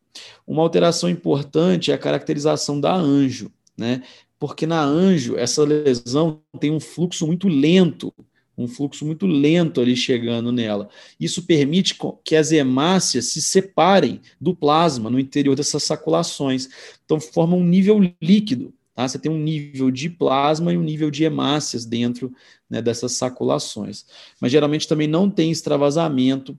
Uma 0.47 0.63
alteração 0.63 1.09
importante 1.09 1.91
é 1.91 1.95
a 1.95 1.99
caracterização 1.99 2.81
da 2.81 2.95
anjo, 2.95 3.51
né? 3.77 4.03
porque 4.43 4.67
na 4.67 4.83
anjo 4.83 5.37
essa 5.37 5.63
lesão 5.63 6.43
tem 6.59 6.73
um 6.73 6.81
fluxo 6.81 7.25
muito 7.25 7.47
lento, 7.47 8.13
um 8.57 8.69
fluxo 8.69 9.05
muito 9.05 9.27
lento 9.27 9.81
ali 9.81 9.97
chegando 9.97 10.53
nela. 10.53 10.89
Isso 11.19 11.43
permite 11.43 11.97
que 12.25 12.37
as 12.37 12.53
hemácias 12.53 13.27
se 13.27 13.41
separem 13.41 14.21
do 14.41 14.55
plasma 14.55 15.09
no 15.09 15.19
interior 15.19 15.57
dessas 15.57 15.83
saculações. 15.83 16.69
Então 17.05 17.21
forma 17.21 17.57
um 17.57 17.65
nível 17.65 17.99
líquido. 18.21 18.73
Tá? 18.95 19.09
Você 19.09 19.19
tem 19.19 19.33
um 19.33 19.39
nível 19.39 19.91
de 19.91 20.11
plasma 20.11 20.73
e 20.73 20.77
um 20.77 20.83
nível 20.83 21.11
de 21.11 21.25
hemácias 21.25 21.85
dentro 21.85 22.33
né, 22.69 22.83
dessas 22.83 23.13
saculações. 23.13 24.05
Mas 24.41 24.53
geralmente 24.53 24.87
também 24.87 25.09
não 25.09 25.31
tem 25.31 25.51
extravasamento 25.51 26.59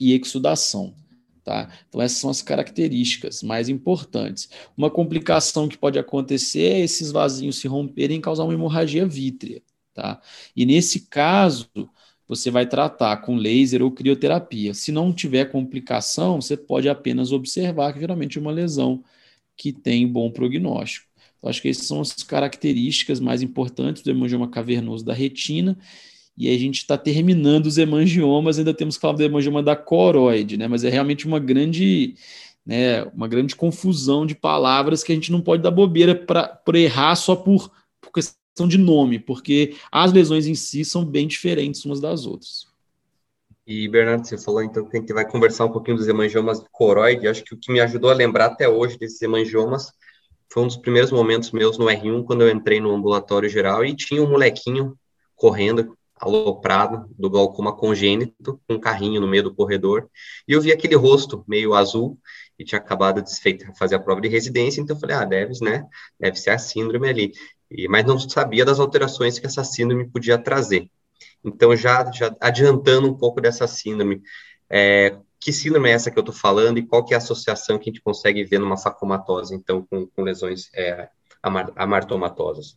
e 0.00 0.14
exudação. 0.14 0.94
Tá? 1.44 1.70
Então, 1.88 2.02
essas 2.02 2.18
são 2.18 2.28
as 2.28 2.42
características 2.42 3.42
mais 3.42 3.70
importantes. 3.70 4.50
Uma 4.76 4.90
complicação 4.90 5.66
que 5.66 5.78
pode 5.78 5.98
acontecer 5.98 6.60
é 6.60 6.80
esses 6.80 7.10
vasinhos 7.10 7.56
se 7.56 7.66
romperem 7.66 8.18
e 8.18 8.20
causar 8.20 8.44
uma 8.44 8.52
hemorragia 8.52 9.06
vítrea. 9.06 9.62
Tá? 9.98 10.20
E 10.54 10.64
nesse 10.64 11.08
caso, 11.08 11.68
você 12.28 12.52
vai 12.52 12.66
tratar 12.66 13.16
com 13.16 13.34
laser 13.34 13.82
ou 13.82 13.90
crioterapia. 13.90 14.72
Se 14.72 14.92
não 14.92 15.12
tiver 15.12 15.46
complicação, 15.46 16.40
você 16.40 16.56
pode 16.56 16.88
apenas 16.88 17.32
observar 17.32 17.92
que 17.92 17.98
geralmente 17.98 18.38
é 18.38 18.40
uma 18.40 18.52
lesão 18.52 19.02
que 19.56 19.72
tem 19.72 20.06
bom 20.06 20.30
prognóstico. 20.30 21.08
Então, 21.36 21.50
acho 21.50 21.60
que 21.60 21.68
essas 21.68 21.88
são 21.88 22.00
as 22.00 22.12
características 22.12 23.18
mais 23.18 23.42
importantes 23.42 24.04
do 24.04 24.10
hemangioma 24.12 24.46
cavernoso 24.46 25.04
da 25.04 25.12
retina 25.12 25.76
e 26.36 26.48
a 26.48 26.56
gente 26.56 26.76
está 26.76 26.96
terminando 26.96 27.66
os 27.66 27.76
hemangiomas, 27.76 28.56
ainda 28.56 28.72
temos 28.72 28.94
que 28.94 29.00
falar 29.00 29.14
do 29.14 29.24
hemangioma 29.24 29.60
da 29.60 29.74
coroide, 29.74 30.56
né? 30.56 30.68
Mas 30.68 30.84
é 30.84 30.90
realmente 30.90 31.26
uma 31.26 31.40
grande, 31.40 32.14
né, 32.64 33.02
uma 33.06 33.26
grande 33.26 33.56
confusão 33.56 34.24
de 34.24 34.36
palavras 34.36 35.02
que 35.02 35.10
a 35.10 35.14
gente 35.16 35.32
não 35.32 35.40
pode 35.40 35.60
dar 35.60 35.72
bobeira 35.72 36.14
para 36.14 36.78
errar 36.78 37.16
só 37.16 37.34
por, 37.34 37.68
por 37.68 37.72
questão 38.58 38.66
de 38.66 38.78
nome, 38.78 39.20
porque 39.20 39.76
as 39.92 40.12
lesões 40.12 40.46
em 40.46 40.54
si 40.54 40.84
são 40.84 41.04
bem 41.04 41.28
diferentes 41.28 41.84
umas 41.84 42.00
das 42.00 42.26
outras. 42.26 42.66
E, 43.64 43.86
Bernardo, 43.86 44.26
você 44.26 44.36
falou 44.36 44.62
então 44.62 44.84
que 44.84 44.96
a 44.96 45.00
gente 45.00 45.12
vai 45.12 45.30
conversar 45.30 45.66
um 45.66 45.70
pouquinho 45.70 45.96
dos 45.96 46.08
hemangiomas 46.08 46.64
coroide. 46.72 47.28
Acho 47.28 47.44
que 47.44 47.54
o 47.54 47.58
que 47.58 47.70
me 47.70 47.80
ajudou 47.80 48.10
a 48.10 48.14
lembrar 48.14 48.46
até 48.46 48.68
hoje 48.68 48.98
desses 48.98 49.20
hemangiomas 49.22 49.92
foi 50.50 50.62
um 50.62 50.66
dos 50.66 50.78
primeiros 50.78 51.12
momentos 51.12 51.52
meus 51.52 51.78
no 51.78 51.84
R1, 51.84 52.24
quando 52.24 52.42
eu 52.42 52.50
entrei 52.50 52.80
no 52.80 52.92
ambulatório 52.92 53.48
geral 53.48 53.84
e 53.84 53.94
tinha 53.94 54.22
um 54.22 54.30
molequinho 54.30 54.96
correndo 55.36 55.96
aloprado 56.16 57.08
do 57.16 57.30
glaucoma 57.30 57.72
congênito, 57.76 58.60
com 58.66 58.74
um 58.74 58.80
carrinho 58.80 59.20
no 59.20 59.28
meio 59.28 59.44
do 59.44 59.54
corredor, 59.54 60.08
e 60.48 60.52
eu 60.52 60.60
vi 60.60 60.72
aquele 60.72 60.96
rosto 60.96 61.44
meio 61.46 61.74
azul, 61.74 62.18
e 62.58 62.64
tinha 62.64 62.80
acabado 62.80 63.22
de 63.22 63.30
fazer 63.78 63.94
a 63.94 64.00
prova 64.00 64.20
de 64.20 64.26
residência, 64.26 64.80
então 64.80 64.96
eu 64.96 65.00
falei, 65.00 65.14
ah, 65.14 65.24
deve, 65.24 65.52
né, 65.62 65.86
deve 66.18 66.36
ser 66.36 66.50
a 66.50 66.58
síndrome 66.58 67.08
ali, 67.08 67.32
e, 67.70 67.88
mas 67.88 68.04
não 68.04 68.18
sabia 68.18 68.64
das 68.64 68.80
alterações 68.80 69.38
que 69.38 69.46
essa 69.46 69.64
síndrome 69.64 70.08
podia 70.08 70.38
trazer. 70.38 70.90
Então, 71.44 71.74
já, 71.76 72.10
já 72.10 72.34
adiantando 72.40 73.08
um 73.08 73.14
pouco 73.14 73.40
dessa 73.40 73.66
síndrome, 73.66 74.22
é, 74.68 75.16
que 75.40 75.52
síndrome 75.52 75.88
é 75.88 75.92
essa 75.92 76.10
que 76.10 76.18
eu 76.18 76.22
estou 76.22 76.34
falando 76.34 76.78
e 76.78 76.86
qual 76.86 77.04
que 77.04 77.14
é 77.14 77.16
a 77.16 77.18
associação 77.18 77.78
que 77.78 77.88
a 77.88 77.92
gente 77.92 78.02
consegue 78.02 78.44
ver 78.44 78.58
numa 78.58 78.76
facomatose, 78.76 79.54
então, 79.54 79.86
com, 79.88 80.06
com 80.06 80.22
lesões 80.22 80.68
é, 80.74 81.08
amartomatosas? 81.76 82.76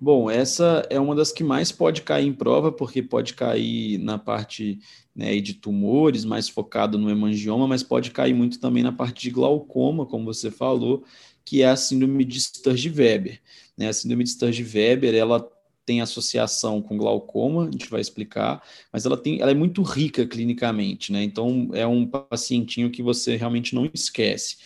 Bom, 0.00 0.28
essa 0.28 0.86
é 0.90 1.00
uma 1.00 1.14
das 1.14 1.32
que 1.32 1.42
mais 1.42 1.72
pode 1.72 2.02
cair 2.02 2.26
em 2.26 2.32
prova, 2.32 2.70
porque 2.70 3.02
pode 3.02 3.32
cair 3.32 3.96
na 3.98 4.18
parte 4.18 4.78
né, 5.14 5.40
de 5.40 5.54
tumores, 5.54 6.24
mais 6.24 6.48
focado 6.48 6.98
no 6.98 7.08
hemangioma, 7.08 7.66
mas 7.66 7.82
pode 7.82 8.10
cair 8.10 8.34
muito 8.34 8.60
também 8.60 8.82
na 8.82 8.92
parte 8.92 9.22
de 9.22 9.30
glaucoma, 9.30 10.04
como 10.04 10.26
você 10.26 10.50
falou, 10.50 11.04
que 11.44 11.62
é 11.62 11.68
a 11.68 11.76
síndrome 11.76 12.24
de 12.24 12.40
Sturge-Weber. 12.40 13.40
Né? 13.76 13.88
A 13.88 13.92
síndrome 13.92 14.24
de 14.24 14.30
Sturge-Weber, 14.30 15.14
ela 15.14 15.48
tem 15.86 16.00
associação 16.00 16.80
com 16.80 16.96
glaucoma, 16.96 17.68
a 17.68 17.70
gente 17.70 17.90
vai 17.90 18.00
explicar, 18.00 18.62
mas 18.92 19.04
ela, 19.04 19.16
tem, 19.16 19.40
ela 19.40 19.50
é 19.50 19.54
muito 19.54 19.82
rica 19.82 20.26
clinicamente, 20.26 21.12
né? 21.12 21.22
Então, 21.22 21.68
é 21.74 21.86
um 21.86 22.06
pacientinho 22.06 22.90
que 22.90 23.02
você 23.02 23.36
realmente 23.36 23.74
não 23.74 23.88
esquece. 23.92 24.56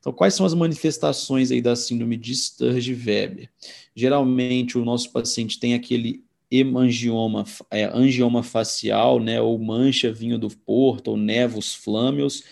Então, 0.00 0.12
quais 0.12 0.34
são 0.34 0.44
as 0.44 0.52
manifestações 0.52 1.50
aí 1.50 1.62
da 1.62 1.76
síndrome 1.76 2.16
de 2.16 2.34
Sturge-Weber? 2.34 3.48
Geralmente, 3.94 4.76
o 4.76 4.84
nosso 4.84 5.10
paciente 5.12 5.58
tem 5.58 5.74
aquele 5.74 6.24
hemangioma, 6.50 7.44
é, 7.70 7.84
angioma 7.84 8.42
facial, 8.42 9.18
né, 9.18 9.40
ou 9.40 9.58
mancha 9.58 10.12
vinho 10.12 10.38
do 10.38 10.48
porto, 10.48 11.08
ou 11.08 11.16
nevos 11.16 11.74
flâmeos, 11.74 12.44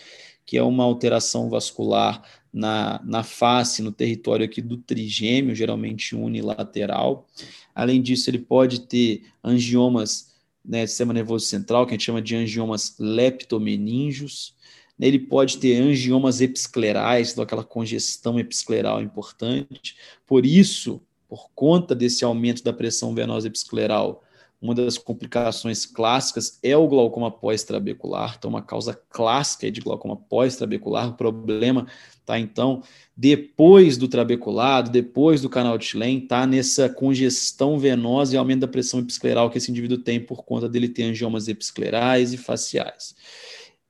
que 0.44 0.56
é 0.56 0.62
uma 0.62 0.84
alteração 0.84 1.48
vascular 1.48 2.22
na, 2.52 3.00
na 3.04 3.22
face, 3.22 3.82
no 3.82 3.92
território 3.92 4.44
aqui 4.44 4.60
do 4.60 4.76
trigêmeo, 4.76 5.54
geralmente 5.54 6.14
unilateral. 6.14 7.26
Além 7.74 8.02
disso, 8.02 8.28
ele 8.28 8.38
pode 8.38 8.80
ter 8.80 9.22
angiomas 9.42 10.32
né, 10.64 10.86
sistema 10.86 11.12
nervoso 11.12 11.46
central, 11.46 11.86
que 11.86 11.92
a 11.92 11.94
gente 11.94 12.04
chama 12.04 12.22
de 12.22 12.36
angiomas 12.36 12.94
leptomeningios, 12.98 14.54
ele 15.00 15.18
pode 15.18 15.58
ter 15.58 15.80
angiomas 15.80 16.40
episclerais, 16.40 17.32
então 17.32 17.42
aquela 17.42 17.64
congestão 17.64 18.38
episcleral 18.38 19.02
importante. 19.02 19.96
Por 20.26 20.46
isso, 20.46 21.02
por 21.28 21.50
conta 21.54 21.94
desse 21.94 22.24
aumento 22.24 22.62
da 22.62 22.72
pressão 22.72 23.14
venosa 23.14 23.48
episcleral, 23.48 24.22
uma 24.62 24.76
das 24.76 24.96
complicações 24.96 25.84
clássicas 25.84 26.60
é 26.62 26.76
o 26.76 26.86
glaucoma 26.86 27.32
pós-trabecular, 27.32 28.36
então 28.38 28.48
uma 28.48 28.62
causa 28.62 28.94
clássica 29.10 29.68
de 29.72 29.80
glaucoma 29.80 30.16
pós-trabecular. 30.16 31.08
O 31.08 31.14
problema 31.14 31.88
tá 32.24 32.38
então 32.38 32.80
depois 33.16 33.96
do 33.96 34.06
trabeculado, 34.06 34.88
depois 34.88 35.42
do 35.42 35.50
canal 35.50 35.76
de 35.76 35.86
Schlein, 35.86 36.20
tá 36.20 36.46
nessa 36.46 36.88
congestão 36.88 37.76
venosa 37.76 38.36
e 38.36 38.38
aumento 38.38 38.60
da 38.60 38.68
pressão 38.68 39.00
episcleral 39.00 39.50
que 39.50 39.58
esse 39.58 39.70
indivíduo 39.70 39.98
tem 39.98 40.20
por 40.20 40.44
conta 40.44 40.68
dele 40.68 40.88
ter 40.88 41.02
angiomas 41.02 41.48
episclerais 41.48 42.32
e 42.32 42.36
faciais. 42.36 43.16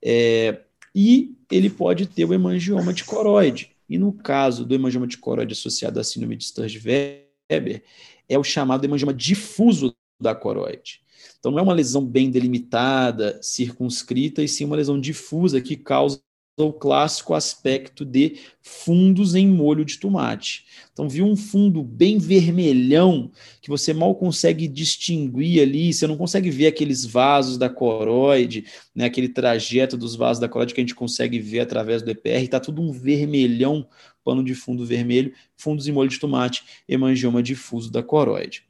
É, 0.02 0.58
e 0.94 1.36
ele 1.50 1.68
pode 1.68 2.06
ter 2.06 2.24
o 2.24 2.32
hemangioma 2.32 2.94
de 2.94 3.04
coroide. 3.04 3.72
E 3.90 3.98
no 3.98 4.10
caso 4.10 4.64
do 4.64 4.74
hemangioma 4.74 5.06
de 5.06 5.18
coroide 5.18 5.52
associado 5.52 6.00
à 6.00 6.04
síndrome 6.04 6.34
de 6.34 6.44
Sturge-Weber, 6.44 7.82
é 8.26 8.38
o 8.38 8.44
chamado 8.44 8.84
hemangioma 8.86 9.12
difuso 9.12 9.94
da 10.22 10.34
coroide. 10.34 11.02
Então, 11.38 11.52
não 11.52 11.58
é 11.58 11.62
uma 11.62 11.74
lesão 11.74 12.04
bem 12.04 12.30
delimitada, 12.30 13.38
circunscrita, 13.42 14.42
e 14.42 14.48
sim 14.48 14.64
uma 14.64 14.76
lesão 14.76 15.00
difusa 15.00 15.60
que 15.60 15.76
causa 15.76 16.20
o 16.58 16.72
clássico 16.72 17.32
aspecto 17.32 18.04
de 18.04 18.36
fundos 18.60 19.34
em 19.34 19.48
molho 19.48 19.84
de 19.84 19.98
tomate. 19.98 20.66
Então, 20.92 21.08
viu 21.08 21.24
um 21.24 21.34
fundo 21.34 21.82
bem 21.82 22.18
vermelhão 22.18 23.30
que 23.60 23.70
você 23.70 23.94
mal 23.94 24.14
consegue 24.14 24.68
distinguir 24.68 25.62
ali, 25.62 25.92
você 25.92 26.06
não 26.06 26.16
consegue 26.16 26.50
ver 26.50 26.66
aqueles 26.66 27.04
vasos 27.04 27.56
da 27.56 27.70
coroide, 27.70 28.66
né, 28.94 29.06
aquele 29.06 29.30
trajeto 29.30 29.96
dos 29.96 30.14
vasos 30.14 30.40
da 30.40 30.48
coroide 30.48 30.74
que 30.74 30.80
a 30.80 30.84
gente 30.84 30.94
consegue 30.94 31.38
ver 31.38 31.60
através 31.60 32.02
do 32.02 32.10
EPR, 32.10 32.42
está 32.42 32.60
tudo 32.60 32.82
um 32.82 32.92
vermelhão, 32.92 33.88
pano 34.22 34.44
de 34.44 34.54
fundo 34.54 34.84
vermelho, 34.84 35.32
fundos 35.56 35.88
em 35.88 35.92
molho 35.92 36.10
de 36.10 36.20
tomate, 36.20 36.62
hemangioma 36.86 37.42
difuso 37.42 37.90
da 37.90 38.02
coroide. 38.02 38.64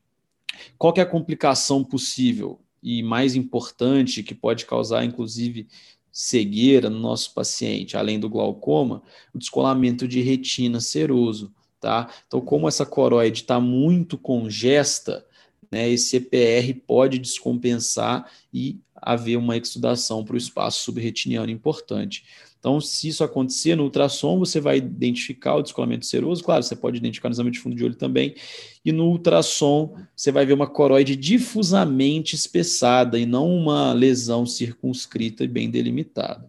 Qual 0.78 0.92
que 0.92 1.00
é 1.00 1.02
a 1.02 1.06
complicação 1.06 1.84
possível 1.84 2.60
e 2.82 3.02
mais 3.02 3.34
importante 3.34 4.22
que 4.22 4.34
pode 4.34 4.66
causar, 4.66 5.04
inclusive, 5.04 5.68
cegueira 6.10 6.90
no 6.90 6.98
nosso 6.98 7.32
paciente, 7.32 7.96
além 7.96 8.20
do 8.20 8.28
glaucoma, 8.28 9.02
o 9.32 9.38
descolamento 9.38 10.06
de 10.06 10.20
retina 10.20 10.80
seroso, 10.80 11.54
tá? 11.80 12.10
Então, 12.26 12.40
como 12.40 12.68
essa 12.68 12.84
coroide 12.84 13.42
está 13.42 13.58
muito 13.58 14.18
congesta, 14.18 15.24
né, 15.70 15.88
esse 15.88 16.16
EPR 16.16 16.80
pode 16.86 17.18
descompensar 17.18 18.30
e 18.52 18.78
haver 18.94 19.36
uma 19.36 19.56
exudação 19.56 20.22
para 20.22 20.34
o 20.34 20.38
espaço 20.38 20.84
subretiniano 20.84 21.50
importante. 21.50 22.24
Então, 22.62 22.80
se 22.80 23.08
isso 23.08 23.24
acontecer 23.24 23.74
no 23.74 23.82
ultrassom, 23.82 24.38
você 24.38 24.60
vai 24.60 24.76
identificar 24.76 25.56
o 25.56 25.62
descolamento 25.62 26.06
seroso, 26.06 26.44
claro, 26.44 26.62
você 26.62 26.76
pode 26.76 26.96
identificar 26.96 27.28
no 27.28 27.34
exame 27.34 27.50
de 27.50 27.58
fundo 27.58 27.74
de 27.74 27.84
olho 27.84 27.96
também, 27.96 28.36
e 28.84 28.92
no 28.92 29.08
ultrassom 29.08 29.96
você 30.14 30.30
vai 30.30 30.46
ver 30.46 30.52
uma 30.52 30.68
coroide 30.68 31.16
difusamente 31.16 32.36
espessada 32.36 33.18
e 33.18 33.26
não 33.26 33.52
uma 33.52 33.92
lesão 33.92 34.46
circunscrita 34.46 35.42
e 35.42 35.48
bem 35.48 35.68
delimitada. 35.68 36.48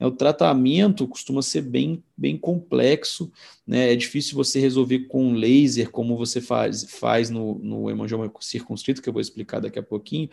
É, 0.00 0.04
o 0.04 0.10
tratamento 0.10 1.06
costuma 1.06 1.40
ser 1.42 1.62
bem, 1.62 2.02
bem 2.16 2.36
complexo, 2.36 3.30
né? 3.64 3.92
é 3.92 3.96
difícil 3.96 4.34
você 4.34 4.58
resolver 4.58 5.06
com 5.06 5.32
laser, 5.32 5.90
como 5.90 6.16
você 6.16 6.40
faz, 6.40 6.84
faz 6.84 7.30
no, 7.30 7.54
no 7.60 7.88
hemangioma 7.88 8.30
circunscrito, 8.40 9.00
que 9.00 9.08
eu 9.08 9.12
vou 9.12 9.22
explicar 9.22 9.60
daqui 9.60 9.78
a 9.78 9.82
pouquinho. 9.82 10.28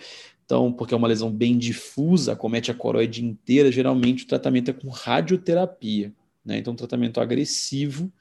Então, 0.53 0.71
porque 0.71 0.93
é 0.93 0.97
uma 0.97 1.07
lesão 1.07 1.31
bem 1.31 1.57
difusa, 1.57 2.33
acomete 2.33 2.69
a 2.69 2.75
coroide 2.75 3.25
inteira, 3.25 3.71
geralmente 3.71 4.23
o 4.23 4.27
tratamento 4.27 4.69
é 4.69 4.73
com 4.73 4.87
radioterapia. 4.87 6.13
Né? 6.45 6.59
Então, 6.59 6.73
um 6.73 6.75
tratamento 6.75 7.19
agressivo 7.19 8.13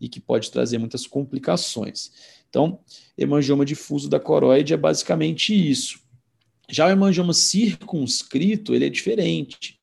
e 0.00 0.08
que 0.08 0.18
pode 0.18 0.50
trazer 0.50 0.78
muitas 0.78 1.06
complicações. 1.06 2.12
Então, 2.48 2.80
hemangioma 3.16 3.66
difuso 3.66 4.08
da 4.08 4.18
coroide 4.18 4.72
é 4.72 4.76
basicamente 4.78 5.52
isso. 5.52 6.00
Já 6.66 6.86
o 6.86 6.88
hemangioma 6.88 7.34
circunscrito, 7.34 8.74
ele 8.74 8.86
é 8.86 8.88
diferente 8.88 9.78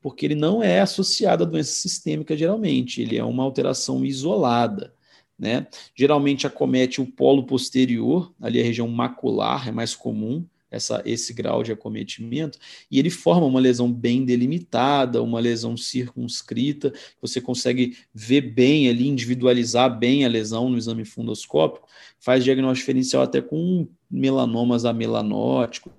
porque 0.00 0.24
ele 0.24 0.36
não 0.36 0.62
é 0.62 0.78
associado 0.78 1.42
à 1.42 1.46
doença 1.46 1.72
sistêmica 1.72 2.36
geralmente, 2.36 3.02
ele 3.02 3.18
é 3.18 3.24
uma 3.24 3.42
alteração 3.42 4.04
isolada. 4.04 4.94
Né? 5.36 5.66
Geralmente 5.96 6.46
acomete 6.46 7.00
o 7.00 7.06
polo 7.06 7.44
posterior, 7.44 8.32
ali 8.40 8.60
a 8.60 8.64
região 8.64 8.86
macular 8.86 9.66
é 9.68 9.72
mais 9.72 9.96
comum, 9.96 10.46
essa, 10.70 11.02
esse 11.04 11.32
grau 11.32 11.62
de 11.62 11.72
acometimento, 11.72 12.58
e 12.90 12.98
ele 12.98 13.10
forma 13.10 13.46
uma 13.46 13.60
lesão 13.60 13.92
bem 13.92 14.24
delimitada, 14.24 15.22
uma 15.22 15.40
lesão 15.40 15.76
circunscrita, 15.76 16.92
você 17.20 17.40
consegue 17.40 17.96
ver 18.12 18.42
bem 18.42 18.88
ali, 18.88 19.08
individualizar 19.08 19.98
bem 19.98 20.24
a 20.24 20.28
lesão 20.28 20.68
no 20.68 20.78
exame 20.78 21.04
fundoscópico, 21.04 21.88
faz 22.18 22.44
diagnóstico 22.44 22.82
diferencial 22.82 23.22
até 23.22 23.40
com 23.40 23.88
melanomas 24.10 24.84
amelanóticos, 24.84 25.92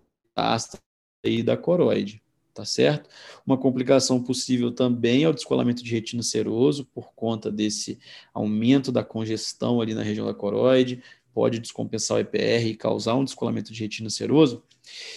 aí 1.25 1.43
da 1.43 1.57
coroide 1.57 2.21
tá 2.59 2.65
certo? 2.65 3.09
Uma 3.45 3.57
complicação 3.57 4.21
possível 4.21 4.69
também 4.69 5.23
é 5.23 5.29
o 5.29 5.33
descolamento 5.33 5.81
de 5.81 5.91
retina 5.91 6.21
seroso, 6.21 6.85
por 6.93 7.13
conta 7.13 7.49
desse 7.49 7.97
aumento 8.33 8.91
da 8.91 9.01
congestão 9.01 9.79
ali 9.79 9.93
na 9.93 10.03
região 10.03 10.25
da 10.25 10.33
coroide, 10.33 11.01
pode 11.33 11.59
descompensar 11.59 12.17
o 12.17 12.19
EPR 12.19 12.67
e 12.67 12.75
causar 12.75 13.15
um 13.15 13.23
descolamento 13.23 13.73
de 13.73 13.79
retina 13.81 14.09
seroso. 14.09 14.63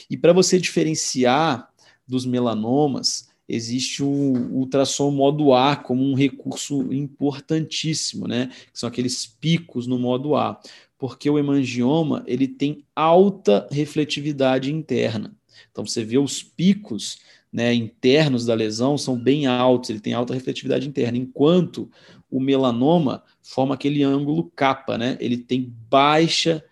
E 0.09 0.17
para 0.17 0.33
você 0.33 0.59
diferenciar 0.59 1.71
dos 2.07 2.27
melanomas, 2.27 3.31
existe 3.49 4.03
o 4.03 4.33
ultrassom 4.53 5.11
modo 5.11 5.53
A 5.53 5.77
como 5.77 6.03
um 6.03 6.15
recurso 6.15 6.93
importantíssimo, 6.93 8.27
né? 8.27 8.51
Que 8.73 8.79
são 8.79 8.89
aqueles 8.89 9.27
picos 9.27 9.87
no 9.87 9.99
modo 9.99 10.37
A, 10.37 10.61
porque 10.99 11.29
o 11.29 11.39
hemangioma 11.39 12.23
ele 12.27 12.47
tem 12.47 12.85
alta 12.95 13.67
refletividade 13.71 14.73
interna. 14.73 15.35
Então 15.71 15.85
você 15.85 16.05
vê 16.05 16.19
os 16.19 16.43
picos 16.43 17.19
né, 17.53 17.75
internos 17.75 18.47
da 18.47 18.55
lesão 18.55 18.97
são 18.97 19.19
bem 19.19 19.47
altos, 19.47 19.91
ele 19.91 20.01
tem 20.01 20.15
alta 20.15 20.33
refletividade 20.33 20.89
interna, 20.89 21.19
enquanto 21.19 21.91
o 22.33 22.41
melanoma 22.41 23.23
forma 23.43 23.75
aquele 23.75 24.03
ângulo 24.03 24.51
capa, 24.57 24.97
né? 24.97 25.19
Ele 25.21 25.37
tem 25.37 25.73
baixa 25.91 26.65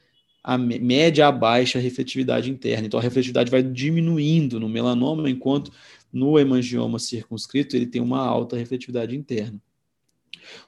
a 0.42 0.56
média 0.56 1.28
a 1.28 1.32
baixa 1.32 1.78
refletividade 1.78 2.50
interna. 2.50 2.86
Então 2.86 2.98
a 2.98 3.02
refletividade 3.02 3.50
vai 3.50 3.62
diminuindo 3.62 4.58
no 4.58 4.70
melanoma, 4.70 5.28
enquanto 5.28 5.70
no 6.10 6.38
hemangioma 6.38 6.98
circunscrito 6.98 7.76
ele 7.76 7.86
tem 7.86 8.00
uma 8.00 8.20
alta 8.20 8.56
refletividade 8.56 9.14
interna. 9.14 9.60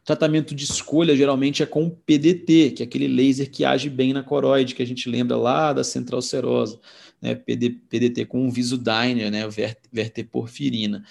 O 0.03 0.05
tratamento 0.05 0.55
de 0.55 0.65
escolha 0.65 1.17
geralmente 1.17 1.63
é 1.63 1.67
com 1.67 1.89
PDT, 1.89 2.73
que 2.73 2.83
é 2.83 2.87
aquele 2.87 3.09
laser 3.09 3.51
que 3.51 3.65
age 3.65 3.89
bem 3.89 4.13
na 4.13 4.23
coroide, 4.23 4.75
que 4.75 4.83
a 4.83 4.87
gente 4.87 5.09
lembra 5.09 5.39
lá 5.39 5.73
da 5.73 5.83
central 5.83 6.21
serosa 6.21 6.79
né, 7.21 7.35
PD, 7.35 7.71
PDT 7.71 8.27
com 8.27 8.51
Visudyner, 8.51 9.31
né, 9.31 9.49
verteporfirina. 9.91 11.03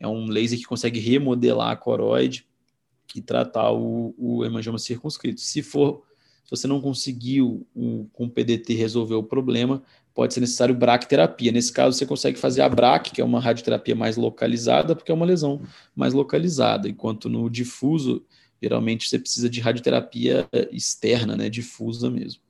É 0.00 0.08
um 0.08 0.26
laser 0.26 0.58
que 0.58 0.64
consegue 0.64 0.98
remodelar 0.98 1.70
a 1.70 1.76
coroide 1.76 2.47
e 3.16 3.22
tratar 3.22 3.72
o, 3.72 4.14
o 4.18 4.44
hemangioma 4.44 4.78
circunscrito. 4.78 5.40
Se 5.40 5.62
for, 5.62 6.02
se 6.44 6.50
você 6.50 6.66
não 6.66 6.80
conseguiu 6.80 7.66
o, 7.74 8.06
com 8.12 8.28
PDT 8.28 8.74
resolver 8.74 9.14
o 9.14 9.22
problema, 9.22 9.82
pode 10.14 10.34
ser 10.34 10.40
necessário 10.40 10.74
bracterapia. 10.74 11.52
Nesse 11.52 11.72
caso, 11.72 11.96
você 11.96 12.04
consegue 12.04 12.38
fazer 12.38 12.62
a 12.62 12.68
BRAC, 12.68 13.12
que 13.12 13.20
é 13.20 13.24
uma 13.24 13.40
radioterapia 13.40 13.94
mais 13.94 14.16
localizada, 14.16 14.96
porque 14.96 15.12
é 15.12 15.14
uma 15.14 15.24
lesão 15.24 15.62
mais 15.94 16.12
localizada, 16.12 16.88
enquanto 16.88 17.28
no 17.28 17.48
difuso, 17.48 18.24
geralmente 18.60 19.08
você 19.08 19.18
precisa 19.18 19.48
de 19.48 19.60
radioterapia 19.60 20.48
externa, 20.72 21.36
né, 21.36 21.48
difusa 21.48 22.10
mesmo. 22.10 22.40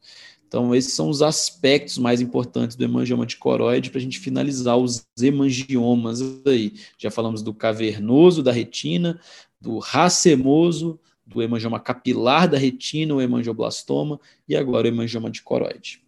Então, 0.49 0.75
esses 0.75 0.95
são 0.95 1.11
os 1.11 1.21
aspectos 1.21 1.99
mais 1.99 2.23
importantes 2.23 2.75
do 2.75 2.83
hemangioma 2.83 3.27
de 3.27 3.37
coroide 3.37 3.91
para 3.91 3.99
a 3.99 4.03
gente 4.03 4.19
finalizar 4.19 4.79
os 4.79 5.07
hemangiomas 5.21 6.21
aí. 6.47 6.73
Já 6.97 7.11
falamos 7.11 7.43
do 7.43 7.53
cavernoso 7.53 8.43
da 8.43 8.51
retina, 8.51 9.21
do 9.61 9.79
racemoso, 9.79 10.99
do 11.27 11.43
hemangioma 11.43 11.79
capilar 11.79 12.49
da 12.49 12.57
retina, 12.57 13.15
o 13.15 13.21
hemangioblastoma, 13.21 14.19
e 14.49 14.57
agora 14.57 14.87
o 14.87 14.89
hemangioma 14.89 15.31
de 15.31 15.43
coroide. 15.43 16.03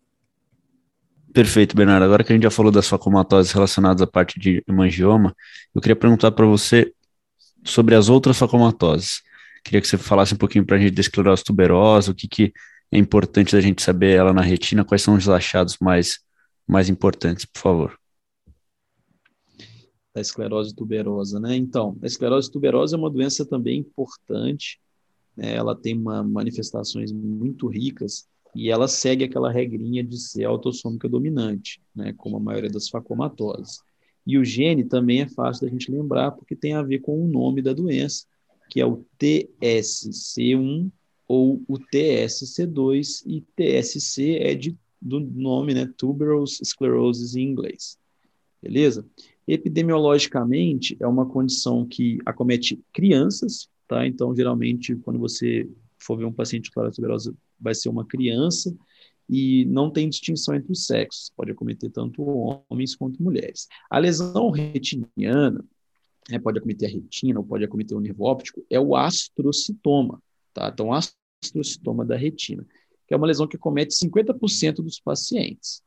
Perfeito, 1.33 1.77
Bernardo. 1.77 2.05
Agora 2.05 2.25
que 2.25 2.33
a 2.33 2.35
gente 2.35 2.43
já 2.43 2.51
falou 2.51 2.73
das 2.73 2.89
facomatoses 2.89 3.53
relacionadas 3.53 4.03
à 4.03 4.07
parte 4.07 4.41
de 4.41 4.65
hemangioma, 4.67 5.35
eu 5.75 5.81
queria 5.81 5.95
perguntar 5.95 6.33
para 6.33 6.47
você 6.47 6.93
sobre 7.65 7.95
as 7.95 8.09
outras 8.09 8.39
facomatoses. 8.39 9.23
Queria 9.63 9.81
que 9.81 9.87
você 9.87 9.99
falasse 9.99 10.35
um 10.35 10.39
pouquinho 10.39 10.65
para 10.65 10.77
a 10.77 10.81
gente 10.81 10.93
da 10.93 11.01
esclerose 11.01 11.45
tuberosa, 11.45 12.11
o 12.11 12.15
que, 12.15 12.27
que 12.27 12.53
é 12.91 12.99
importante 12.99 13.55
a 13.55 13.61
gente 13.61 13.83
saber 13.83 14.17
ela 14.17 14.33
na 14.33 14.41
retina? 14.41 14.85
Quais 14.85 15.03
são 15.03 15.15
os 15.15 15.29
achados 15.29 15.77
mais, 15.81 16.19
mais 16.67 16.89
importantes, 16.89 17.45
por 17.45 17.61
favor? 17.61 18.00
Da 20.15 20.21
esclerose 20.21 20.75
tuberosa, 20.75 21.39
né? 21.39 21.55
Então, 21.57 21.97
a 22.03 22.07
esclerose 22.07 22.51
tuberosa 22.51 22.97
é 22.97 22.99
uma 22.99 23.11
doença 23.11 23.47
também 23.47 23.79
importante, 23.79 24.81
né? 25.37 25.55
ela 25.55 25.75
tem 25.75 25.97
uma, 25.97 26.23
manifestações 26.23 27.13
muito 27.13 27.69
ricas 27.69 28.29
e 28.55 28.71
ela 28.71 28.89
segue 28.89 29.25
aquela 29.25 29.53
regrinha 29.53 30.03
de 30.03 30.19
ser 30.19 30.45
autossômica 30.45 31.09
dominante, 31.09 31.81
né? 31.95 32.13
como 32.13 32.37
a 32.37 32.41
maioria 32.41 32.71
das 32.71 32.89
facomatoses. 32.89 33.79
E 34.27 34.37
o 34.37 34.45
gene 34.45 34.85
também 34.85 35.23
é 35.23 35.29
fácil 35.29 35.67
da 35.67 35.73
gente 35.73 35.91
lembrar, 35.91 36.33
porque 36.33 36.57
tem 36.57 36.75
a 36.75 36.83
ver 36.83 37.01
com 37.01 37.23
o 37.23 37.29
nome 37.29 37.63
da 37.63 37.73
doença, 37.73 38.27
que 38.69 38.81
é 38.81 38.87
o 38.87 39.05
TSC1 39.19 40.91
ou 41.27 41.63
o 41.69 41.79
TSC2 41.79 43.23
e 43.27 43.41
TSC 43.55 44.37
é 44.41 44.55
de, 44.55 44.77
do 45.01 45.21
nome, 45.21 45.75
né, 45.75 45.89
tuberous 45.97 46.61
sclerosis 46.63 47.37
em 47.37 47.43
inglês. 47.43 47.99
Beleza? 48.63 49.07
Epidemiologicamente, 49.47 50.97
é 51.01 51.07
uma 51.07 51.27
condição 51.27 51.87
que 51.87 52.19
acomete 52.25 52.81
crianças, 52.93 53.69
tá? 53.89 54.07
Então, 54.07 54.35
geralmente, 54.35 54.95
quando 54.97 55.19
você 55.19 55.69
for 55.99 56.17
ver 56.17 56.25
um 56.25 56.33
paciente 56.33 56.71
com 56.71 56.91
tuberosa, 56.91 57.35
vai 57.59 57.75
ser 57.75 57.89
uma 57.89 58.05
criança 58.05 58.75
e 59.29 59.65
não 59.67 59.91
tem 59.91 60.09
distinção 60.09 60.55
entre 60.55 60.73
os 60.73 60.87
sexos, 60.87 61.31
pode 61.37 61.53
acometer 61.53 61.91
tanto 61.91 62.23
homens 62.69 62.97
quanto 62.97 63.23
mulheres. 63.23 63.69
A 63.89 63.99
lesão 63.99 64.51
retiniana, 64.51 65.65
né, 66.29 66.39
pode 66.39 66.59
acometer 66.59 66.89
a 66.89 66.93
retina 66.93 67.39
ou 67.39 67.47
pode 67.47 67.65
acometer 67.65 67.97
o 67.97 68.01
nervo 68.01 68.25
óptico, 68.25 68.65
é 68.69 68.81
o 68.81 68.97
astrocitoma, 68.97 70.21
tá? 70.53 70.71
Então, 70.73 70.91
astrocitoma 70.93 72.05
da 72.05 72.17
retina, 72.17 72.67
que 73.07 73.15
é 73.15 73.17
uma 73.17 73.27
lesão 73.27 73.47
que 73.47 73.57
comete 73.57 73.95
50% 73.95 74.83
dos 74.83 74.99
pacientes. 74.99 75.83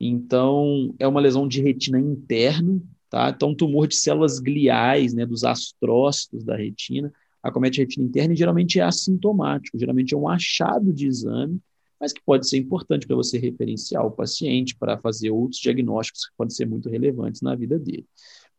Então, 0.00 0.94
é 0.98 1.06
uma 1.06 1.20
lesão 1.20 1.46
de 1.46 1.60
retina 1.60 1.98
interna, 1.98 2.80
tá? 3.10 3.32
Então, 3.34 3.54
tumor 3.54 3.86
de 3.86 3.96
células 3.96 4.38
gliais, 4.38 5.14
né, 5.14 5.24
dos 5.24 5.44
astrócitos 5.44 6.44
da 6.44 6.56
retina, 6.56 7.12
acomete 7.42 7.80
a 7.80 7.84
retina 7.84 8.06
interna 8.06 8.34
e 8.34 8.36
geralmente 8.36 8.80
é 8.80 8.82
assintomático, 8.82 9.78
geralmente 9.78 10.14
é 10.14 10.16
um 10.16 10.28
achado 10.28 10.92
de 10.92 11.06
exame, 11.06 11.60
mas 11.98 12.12
que 12.12 12.20
pode 12.24 12.48
ser 12.48 12.58
importante 12.58 13.06
para 13.06 13.16
você 13.16 13.38
referenciar 13.38 14.04
o 14.04 14.10
paciente 14.10 14.76
para 14.76 14.98
fazer 14.98 15.30
outros 15.30 15.60
diagnósticos 15.60 16.26
que 16.26 16.36
podem 16.36 16.54
ser 16.54 16.66
muito 16.66 16.88
relevantes 16.88 17.40
na 17.40 17.54
vida 17.54 17.78
dele. 17.78 18.06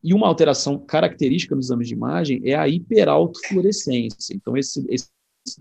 E 0.04 0.14
uma 0.14 0.28
alteração 0.28 0.80
característica 0.80 1.56
nos 1.56 1.68
exames 1.68 1.88
de 1.88 1.94
imagem 1.94 2.42
é 2.44 2.56
a 2.56 2.68
hiperautofluorescência. 2.68 4.34
Então, 4.34 4.56
esse, 4.56 4.86
esse 4.90 5.08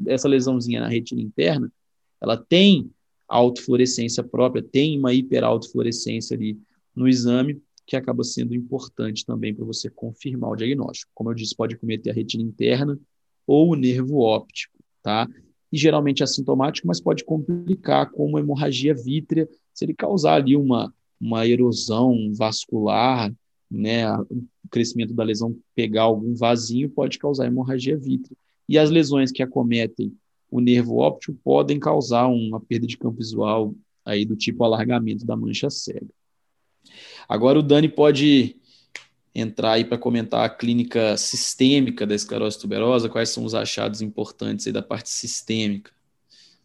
essa 0.07 0.29
lesãozinha 0.29 0.81
na 0.81 0.89
retina 0.89 1.21
interna, 1.21 1.73
ela 2.21 2.37
tem 2.37 2.91
autofluorescência 3.29 4.23
própria, 4.23 4.63
tem 4.63 4.99
uma 4.99 5.13
hiperautofluorescência 5.13 6.37
ali 6.37 6.59
no 6.95 7.09
exame, 7.09 7.61
que 7.87 7.97
acaba 7.97 8.25
sendo 8.25 8.55
importante 8.55 9.25
também 9.25 9.55
para 9.55 9.65
você 9.65 9.89
confirmar 9.89 10.51
o 10.51 10.57
diagnóstico. 10.57 11.11
Como 11.15 11.31
eu 11.31 11.35
disse, 11.35 11.55
pode 11.55 11.77
cometer 11.77 12.11
a 12.11 12.13
retina 12.13 12.43
interna 12.43 12.99
ou 13.47 13.73
o 13.73 13.77
nervo 13.77 14.19
óptico, 14.19 14.77
tá? 15.03 15.29
E 15.73 15.79
geralmente 15.79 16.23
é 16.23 16.25
assintomático, 16.25 16.87
mas 16.87 17.01
pode 17.01 17.25
complicar 17.25 18.11
com 18.11 18.27
uma 18.27 18.41
hemorragia 18.41 18.95
vítrea, 18.95 19.49
se 19.73 19.85
ele 19.85 19.95
causar 19.95 20.35
ali 20.35 20.57
uma, 20.57 20.93
uma 21.21 21.47
erosão 21.47 22.33
vascular, 22.35 23.33
né, 23.71 24.13
o 24.19 24.47
crescimento 24.71 25.13
da 25.13 25.25
lesão 25.25 25.57
pegar 25.75 26.03
algum 26.03 26.35
vasinho 26.35 26.89
pode 26.89 27.19
causar 27.19 27.47
hemorragia 27.47 27.97
vítrea. 27.97 28.37
E 28.69 28.79
as 28.79 28.91
lesões 28.91 29.31
que 29.31 29.43
acometem 29.43 30.13
o 30.51 30.61
nervo 30.61 30.97
óptico 30.97 31.39
podem 31.43 31.79
causar 31.79 32.27
uma 32.27 32.61
perda 32.61 32.87
de 32.87 32.97
campo 32.97 33.19
visual 33.19 33.75
aí 34.05 34.25
do 34.25 34.37
tipo 34.37 34.63
alargamento 34.65 35.27
da 35.27 35.37
mancha 35.37 35.69
cega. 35.69 36.09
Agora 37.29 37.59
o 37.59 37.63
Dani 37.63 37.89
pode 37.89 38.57
entrar 39.35 39.73
aí 39.73 39.85
para 39.85 39.99
comentar 39.99 40.45
a 40.45 40.49
clínica 40.49 41.17
sistêmica 41.17 42.07
da 42.07 42.15
esclerose 42.15 42.59
tuberosa, 42.59 43.09
quais 43.09 43.29
são 43.29 43.45
os 43.45 43.55
achados 43.55 44.01
importantes 44.01 44.67
aí 44.67 44.73
da 44.73 44.83
parte 44.83 45.11
sistêmica. 45.11 45.91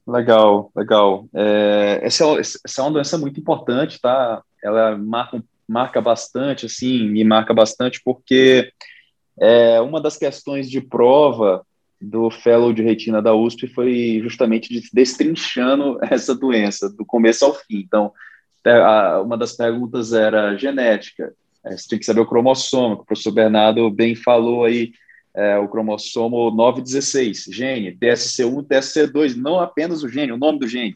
Legal, 0.08 0.72
legal. 0.76 1.28
É, 1.34 2.00
essa, 2.02 2.26
é, 2.26 2.40
essa 2.40 2.60
é 2.78 2.82
uma 2.82 2.92
doença 2.92 3.18
muito 3.18 3.40
importante, 3.40 4.00
tá? 4.00 4.42
Ela 4.64 4.98
marca, 4.98 5.44
marca 5.68 6.02
bastante, 6.02 6.66
assim, 6.66 7.10
me 7.10 7.24
marca 7.24 7.54
bastante 7.54 8.02
porque 8.04 8.72
é, 9.40 9.82
uma 9.82 10.02
das 10.02 10.18
questões 10.18 10.70
de 10.70 10.82
prova 10.82 11.66
do 12.00 12.32
fellow 12.32 12.74
de 12.74 12.82
retina 12.82 13.22
da 13.22 13.36
USP 13.36 13.68
foi 13.68 14.20
justamente 14.24 14.90
destrinchando 14.92 16.00
essa 16.10 16.34
doença, 16.34 16.90
do 16.90 17.06
começo 17.06 17.46
ao 17.46 17.54
fim. 17.54 17.78
Então, 17.78 18.12
uma 19.24 19.38
das 19.38 19.54
perguntas 19.54 20.14
era 20.14 20.56
genética, 20.56 21.34
é, 21.64 21.78
você 21.78 21.88
tem 21.90 22.00
que 22.00 22.06
saber 22.06 22.22
o 22.22 22.26
cromossomo, 22.26 22.96
o 22.96 23.06
professor 23.06 23.32
Bernardo 23.32 23.90
bem 23.90 24.16
falou 24.16 24.66
aí, 24.66 24.92
é, 25.34 25.58
o 25.58 25.68
cromossomo 25.68 26.52
916, 26.52 27.46
gene, 27.50 27.98
TSC1, 27.98 28.68
TSC2, 28.68 29.36
não 29.36 29.60
apenas 29.60 30.04
o 30.04 30.10
gene, 30.10 30.32
o 30.32 30.38
nome 30.38 30.60
do 30.60 30.68
gene, 30.68 30.94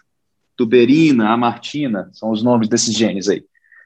tuberina, 0.57 1.29
amartina, 1.29 2.09
são 2.13 2.31
os 2.31 2.43
nomes 2.43 2.67
desses 2.67 2.93
genes 2.93 3.29
aí. 3.29 3.43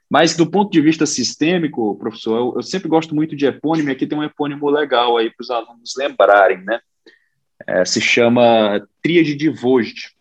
Mas 0.09 0.35
do 0.35 0.49
ponto 0.49 0.71
de 0.71 0.81
vista 0.81 1.05
sistêmico, 1.05 1.95
professor, 1.97 2.37
eu, 2.37 2.53
eu 2.57 2.63
sempre 2.63 2.89
gosto 2.89 3.13
muito 3.13 3.35
de 3.35 3.45
epônimo, 3.45 3.89
e 3.89 3.91
aqui 3.91 4.07
tem 4.07 4.17
um 4.17 4.23
epônimo 4.23 4.69
legal 4.69 5.17
aí 5.17 5.29
para 5.29 5.43
os 5.43 5.51
alunos 5.51 5.93
lembrarem, 5.97 6.63
né? 6.63 6.79
é, 7.67 7.85
se 7.85 7.99
chama 7.99 8.87
tríade 9.01 9.35
de 9.35 9.49
Vogt. 9.49 10.15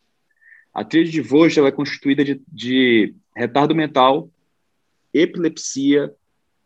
A 0.79 0.85
tríade 0.85 1.11
de 1.11 1.21
Vogt 1.21 1.59
é 1.59 1.73
constituída 1.73 2.25
de, 2.25 2.41
de 2.47 3.13
retardo 3.35 3.75
mental, 3.75 4.31
epilepsia 5.13 6.15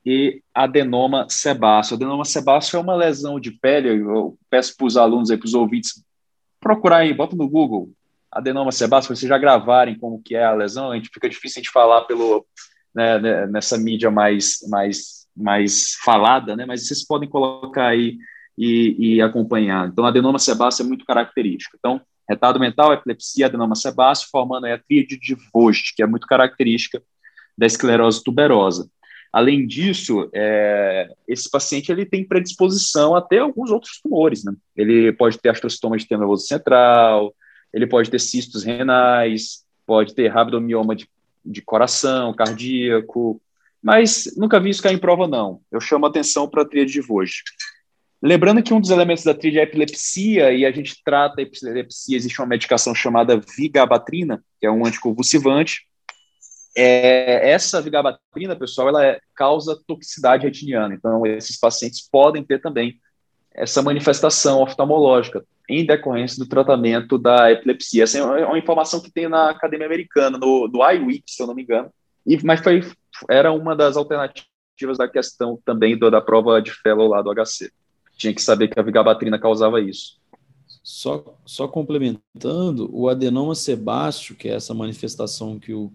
e 0.05 0.43
adenoma 0.53 1.27
sebáceo. 1.31 1.97
Adenoma 1.97 2.27
sebáceo 2.27 2.77
é 2.77 2.81
uma 2.81 2.95
lesão 2.95 3.41
de 3.41 3.53
pele, 3.53 3.89
eu 3.89 4.37
peço 4.51 4.77
para 4.77 4.87
os 4.87 4.99
alunos 4.99 5.31
aí, 5.31 5.39
para 5.39 5.47
os 5.47 5.55
ouvintes, 5.55 6.05
procurar 6.61 6.99
aí, 6.99 7.15
bota 7.15 7.35
no 7.35 7.49
Google, 7.49 7.91
adenoma 8.31 8.71
sebáceo, 8.71 9.09
para 9.09 9.17
vocês 9.17 9.31
já 9.31 9.39
gravarem 9.39 9.99
como 9.99 10.23
que 10.23 10.37
é 10.37 10.45
a 10.45 10.53
lesão, 10.53 10.91
a 10.91 10.97
gente 10.97 11.09
fica 11.09 11.27
difícil 11.27 11.61
a 11.61 11.63
gente 11.63 11.73
falar 11.73 12.03
pelo, 12.03 12.45
né, 12.95 13.19
né, 13.19 13.47
nessa 13.47 13.79
mídia 13.79 14.11
mais, 14.11 14.59
mais, 14.69 15.27
mais 15.35 15.95
falada, 16.05 16.55
né, 16.55 16.67
mas 16.67 16.87
vocês 16.87 17.03
podem 17.03 17.31
colocar 17.31 17.87
aí 17.87 18.19
e, 18.59 19.15
e 19.15 19.23
acompanhar. 19.23 19.89
Então, 19.89 20.05
adenoma 20.05 20.39
sebácea 20.39 20.83
é 20.83 20.87
muito 20.87 21.07
característica. 21.07 21.79
Então, 21.79 21.99
retardo 22.33 22.59
mental, 22.59 22.93
epilepsia, 22.93 23.47
adenoma 23.47 23.75
sebácea, 23.75 24.27
formando 24.31 24.67
a 24.67 24.79
tríade 24.79 25.19
de 25.19 25.37
Vogt, 25.53 25.95
que 25.95 26.03
é 26.03 26.07
muito 26.07 26.27
característica 26.27 27.03
da 27.57 27.67
esclerose 27.67 28.23
tuberosa. 28.25 28.89
Além 29.33 29.67
disso, 29.67 30.29
é, 30.35 31.09
esse 31.27 31.51
paciente 31.51 31.91
ele 31.91 32.05
tem 32.05 32.27
predisposição 32.27 33.15
a 33.17 33.23
ter 33.23 33.39
alguns 33.39 33.71
outros 33.71 34.01
tumores. 34.01 34.45
Né? 34.45 34.53
Ele 34.77 35.13
pode 35.13 35.39
ter 35.39 35.49
astrocitoma 35.49 35.97
de 35.97 36.07
nervoso 36.11 36.47
central, 36.47 37.35
ele 37.73 37.87
pode 37.87 38.11
ter 38.11 38.19
cistos 38.19 38.63
renais, 38.63 39.65
pode 39.87 40.15
ter 40.15 40.29
rabdomioma 40.29 40.95
de, 40.95 41.09
de 41.45 41.63
coração, 41.63 42.35
cardíaco, 42.35 43.41
mas 43.83 44.33
nunca 44.37 44.61
vi 44.61 44.71
isso 44.71 44.83
cair 44.83 44.95
em 44.95 44.99
prova, 44.99 45.27
não. 45.27 45.61
Eu 45.71 45.81
chamo 45.81 46.07
atenção 46.07 46.49
para 46.49 46.63
a 46.63 46.69
tríade 46.69 46.93
de 46.93 47.01
Vogt. 47.01 47.43
Lembrando 48.23 48.63
que 48.63 48.73
um 48.73 48.81
dos 48.81 48.91
elementos 48.91 49.25
da 49.25 49.35
tríade 49.35 49.59
é 49.59 49.61
a 49.63 49.65
epilepsia, 49.65 50.53
e 50.53 50.65
a 50.65 50.71
gente 50.71 51.03
trata 51.05 51.41
a 51.41 51.43
epilepsia, 51.43 52.17
existe 52.17 52.41
uma 52.41 52.47
medicação 52.47 52.95
chamada 52.95 53.41
vigabatrina, 53.57 54.45
que 54.61 54.67
é 54.67 54.71
um 54.71 54.87
anticonvulsivante. 54.87 55.89
É, 56.77 57.51
essa 57.51 57.83
vigabatrina, 57.83 58.55
pessoal, 58.55 58.91
ela 58.91 59.05
é, 59.05 59.21
causa 59.35 59.77
toxicidade 59.89 60.45
retiniana, 60.45 60.95
então 60.95 61.27
esses 61.27 61.59
pacientes 61.59 62.09
podem 62.09 62.45
ter 62.45 62.61
também 62.61 62.95
essa 63.53 63.83
manifestação 63.83 64.63
oftalmológica 64.63 65.45
em 65.69 65.85
decorrência 65.85 66.39
do 66.39 66.49
tratamento 66.49 67.19
da 67.19 67.51
epilepsia. 67.51 68.05
Essa 68.05 68.19
é 68.19 68.47
uma 68.47 68.59
informação 68.59 69.01
que 69.01 69.11
tem 69.11 69.29
na 69.29 69.51
Academia 69.51 69.87
Americana, 69.87 70.39
no, 70.39 70.69
no 70.69 70.91
iWeek, 70.93 71.25
se 71.27 71.43
eu 71.43 71.49
não 71.49 71.57
me 71.57 71.65
engano, 71.65 71.93
e, 72.25 72.39
mas 72.45 72.61
foi, 72.61 72.89
era 73.29 73.51
uma 73.53 73.75
das 73.75 73.97
alternativas 73.97 74.97
da 74.97 75.09
questão 75.09 75.59
também 75.65 75.99
do, 75.99 76.09
da 76.09 76.21
prova 76.21 76.63
de 76.63 76.71
fellow 76.71 77.09
lá 77.09 77.21
do 77.21 77.35
HC 77.35 77.73
tinha 78.23 78.33
que 78.33 78.41
saber 78.41 78.69
que 78.69 78.79
a 78.79 78.83
vigabatrina 78.83 79.39
causava 79.39 79.81
isso. 79.81 80.21
Só, 80.83 81.37
só 81.45 81.67
complementando, 81.67 82.89
o 82.93 83.09
adenoma 83.09 83.55
sebáceo, 83.55 84.37
que 84.37 84.49
é 84.49 84.55
essa 84.55 84.73
manifestação 84.73 85.59
que 85.59 85.73
o 85.73 85.93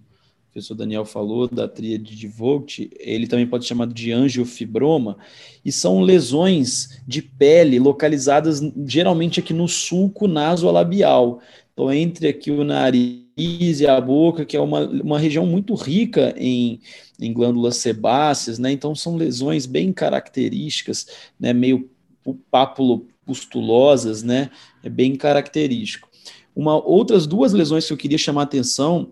professor 0.52 0.76
Daniel 0.76 1.06
falou, 1.06 1.48
da 1.48 1.68
tríade 1.68 2.16
de 2.16 2.28
Vogt, 2.28 2.90
ele 3.00 3.28
também 3.28 3.48
pode 3.48 3.63
ser 3.63 3.70
chamado 3.70 3.94
de 3.94 4.12
angiofibroma, 4.12 5.18
e 5.63 5.72
são 5.72 6.02
lesões 6.02 7.02
de 7.08 7.22
pele 7.22 7.80
localizadas 7.80 8.62
geralmente 8.86 9.40
aqui 9.40 9.54
no 9.54 9.68
sulco 9.68 10.28
nasolabial. 10.28 11.40
Então, 11.74 11.94
entre 11.94 12.28
aqui 12.28 12.50
o 12.52 12.63
nariz 12.63 13.80
e 13.80 13.88
a 13.88 14.02
boca, 14.02 14.46
que 14.46 14.58
é 14.58 14.60
uma, 14.60 14.82
uma 14.86 15.20
região 15.20 15.46
muito 15.46 15.76
rica 15.76 16.34
em, 16.38 16.80
em 17.20 17.32
glândulas 17.32 17.78
sebáceas, 17.78 18.58
né? 18.58 18.72
Então, 18.72 18.96
são 18.96 19.16
lesões 19.16 19.66
bem 19.66 19.94
características, 19.94 21.08
né? 21.40 21.54
Meio 21.54 21.90
pápulo-pustulosas, 22.34 24.24
né? 24.24 24.50
É 24.84 24.90
bem 24.90 25.16
característico. 25.16 26.10
Uma, 26.56 26.84
outras 26.84 27.28
duas 27.28 27.54
lesões 27.54 27.86
que 27.86 27.94
eu 27.94 27.98
queria 27.98 28.18
chamar 28.18 28.42
a 28.42 28.44
atenção 28.46 29.12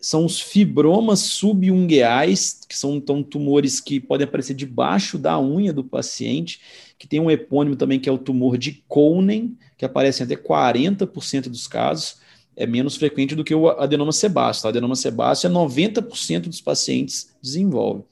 são 0.00 0.24
os 0.24 0.40
fibromas 0.40 1.20
subungueais, 1.20 2.60
que 2.66 2.76
são 2.76 2.96
então, 2.96 3.22
tumores 3.22 3.80
que 3.80 4.00
podem 4.00 4.24
aparecer 4.24 4.54
debaixo 4.54 5.18
da 5.18 5.38
unha 5.38 5.72
do 5.72 5.84
paciente, 5.84 6.60
que 6.98 7.06
tem 7.06 7.20
um 7.20 7.30
epônimo 7.30 7.76
também 7.76 8.00
que 8.00 8.08
é 8.08 8.12
o 8.12 8.18
tumor 8.18 8.56
de 8.56 8.82
Conen, 8.88 9.56
que 9.76 9.84
aparece 9.84 10.22
em 10.22 10.26
até 10.26 10.36
40% 10.36 11.48
dos 11.48 11.66
casos, 11.66 12.18
é 12.56 12.66
menos 12.66 12.96
frequente 12.96 13.34
do 13.34 13.44
que 13.44 13.54
o 13.54 13.68
adenoma 13.68 14.12
sebáceo. 14.12 14.66
O 14.66 14.68
adenoma 14.68 14.96
sebáceo 14.96 15.48
é 15.48 15.50
90% 15.50 16.40
dos 16.48 16.60
pacientes 16.60 17.34
desenvolve. 17.40 18.04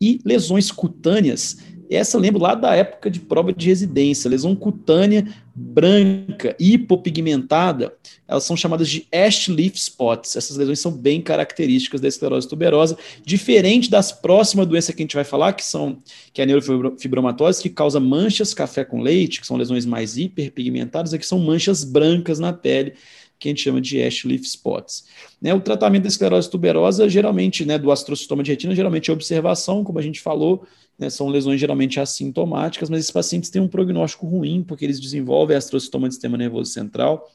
E 0.00 0.20
lesões 0.24 0.70
cutâneas 0.70 1.58
essa 1.96 2.16
eu 2.16 2.20
lembro 2.20 2.42
lá 2.42 2.54
da 2.54 2.74
época 2.74 3.10
de 3.10 3.20
prova 3.20 3.52
de 3.52 3.66
residência, 3.66 4.28
lesão 4.28 4.54
cutânea 4.54 5.26
branca, 5.54 6.54
hipopigmentada, 6.58 7.92
elas 8.26 8.44
são 8.44 8.56
chamadas 8.56 8.88
de 8.88 9.06
Ashleaf 9.12 9.76
spots. 9.76 10.36
Essas 10.36 10.56
lesões 10.56 10.78
são 10.78 10.92
bem 10.92 11.20
características 11.20 12.00
da 12.00 12.06
esclerose 12.06 12.48
tuberosa, 12.48 12.96
diferente 13.24 13.90
das 13.90 14.12
próximas 14.12 14.66
doenças 14.66 14.94
que 14.94 15.02
a 15.02 15.04
gente 15.04 15.16
vai 15.16 15.24
falar, 15.24 15.52
que 15.54 15.64
são 15.64 16.00
que 16.32 16.40
é 16.40 16.44
a 16.44 16.46
neurofibromatose, 16.46 17.62
que 17.62 17.70
causa 17.70 17.98
manchas 17.98 18.54
café 18.54 18.84
com 18.84 19.00
leite, 19.00 19.40
que 19.40 19.46
são 19.46 19.56
lesões 19.56 19.84
mais 19.84 20.16
hiperpigmentadas, 20.16 21.12
aqui 21.12 21.26
são 21.26 21.40
manchas 21.40 21.82
brancas 21.82 22.38
na 22.38 22.52
pele, 22.52 22.94
que 23.38 23.48
a 23.48 23.50
gente 23.50 23.62
chama 23.62 23.80
de 23.80 24.02
Ashleaf 24.02 24.44
spots. 24.44 25.06
Né, 25.40 25.54
o 25.54 25.60
tratamento 25.60 26.02
da 26.02 26.08
esclerose 26.08 26.50
tuberosa, 26.50 27.08
geralmente, 27.08 27.64
né, 27.64 27.78
do 27.78 27.92
astrocitoma 27.92 28.42
de 28.42 28.50
retina, 28.50 28.74
geralmente 28.74 29.10
é 29.10 29.12
observação, 29.12 29.84
como 29.84 29.98
a 29.98 30.02
gente 30.02 30.20
falou, 30.20 30.66
né, 30.98 31.08
são 31.08 31.28
lesões 31.28 31.60
geralmente 31.60 32.00
assintomáticas, 32.00 32.90
mas 32.90 33.00
esses 33.00 33.10
pacientes 33.10 33.48
têm 33.50 33.62
um 33.62 33.68
prognóstico 33.68 34.26
ruim, 34.26 34.64
porque 34.64 34.84
eles 34.84 34.98
desenvolvem 34.98 35.56
astrocitoma 35.56 36.08
do 36.08 36.12
sistema 36.12 36.36
nervoso 36.36 36.72
central, 36.72 37.30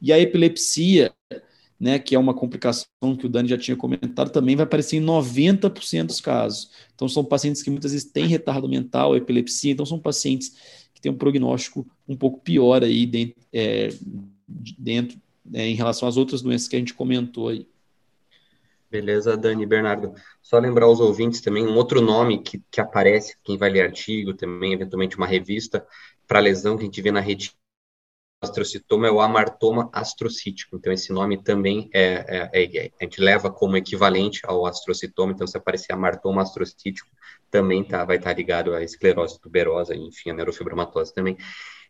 e 0.00 0.12
a 0.12 0.20
epilepsia, 0.20 1.12
né, 1.78 1.98
que 1.98 2.14
é 2.14 2.18
uma 2.18 2.34
complicação 2.34 2.86
que 3.18 3.26
o 3.26 3.28
Dani 3.28 3.48
já 3.48 3.58
tinha 3.58 3.76
comentado, 3.76 4.30
também 4.30 4.54
vai 4.54 4.64
aparecer 4.64 4.98
em 4.98 5.04
90% 5.04 6.06
dos 6.06 6.20
casos. 6.20 6.70
Então, 6.94 7.08
são 7.08 7.24
pacientes 7.24 7.62
que 7.62 7.70
muitas 7.70 7.92
vezes 7.92 8.08
têm 8.08 8.26
retardo 8.26 8.68
mental, 8.68 9.16
epilepsia, 9.16 9.72
então 9.72 9.86
são 9.86 9.98
pacientes 9.98 10.54
que 10.94 11.00
têm 11.00 11.10
um 11.10 11.16
prognóstico 11.16 11.86
um 12.06 12.14
pouco 12.14 12.40
pior 12.40 12.84
aí 12.84 13.06
dentro, 13.06 13.34
é, 13.52 13.88
dentro 14.78 15.18
é, 15.52 15.66
em 15.66 15.74
relação 15.74 16.08
às 16.08 16.16
outras 16.16 16.42
doenças 16.42 16.68
que 16.68 16.76
a 16.76 16.78
gente 16.78 16.94
comentou 16.94 17.48
aí. 17.48 17.66
Beleza, 18.90 19.36
Dani 19.36 19.64
Bernardo. 19.64 20.12
Só 20.42 20.58
lembrar 20.58 20.86
aos 20.86 20.98
ouvintes 20.98 21.40
também 21.40 21.64
um 21.64 21.76
outro 21.76 22.00
nome 22.00 22.42
que, 22.42 22.60
que 22.70 22.80
aparece, 22.80 23.36
quem 23.44 23.56
vai 23.56 23.70
ler 23.70 23.82
artigo 23.82 24.34
também, 24.34 24.72
eventualmente 24.72 25.16
uma 25.16 25.26
revista, 25.26 25.86
para 26.26 26.40
lesão 26.40 26.76
que 26.76 26.82
a 26.82 26.86
gente 26.86 27.00
vê 27.00 27.12
na 27.12 27.20
retina 27.20 27.54
astrocitoma 28.42 29.06
é 29.06 29.10
o 29.10 29.20
amartoma 29.20 29.90
astrocítico. 29.92 30.76
Então, 30.76 30.92
esse 30.92 31.12
nome 31.12 31.42
também 31.42 31.90
é, 31.92 32.48
é, 32.52 32.64
é, 32.64 32.90
a 32.98 33.04
gente 33.04 33.20
leva 33.20 33.50
como 33.50 33.76
equivalente 33.76 34.40
ao 34.44 34.66
astrocitoma. 34.66 35.32
Então, 35.32 35.46
se 35.46 35.56
aparecer 35.56 35.92
amartoma 35.92 36.42
astrocítico, 36.42 37.08
também 37.50 37.84
tá, 37.84 38.04
vai 38.04 38.16
estar 38.16 38.30
tá 38.30 38.36
ligado 38.36 38.74
à 38.74 38.82
esclerose 38.82 39.40
tuberosa, 39.40 39.94
enfim, 39.94 40.30
a 40.30 40.34
neurofibromatose 40.34 41.14
também. 41.14 41.36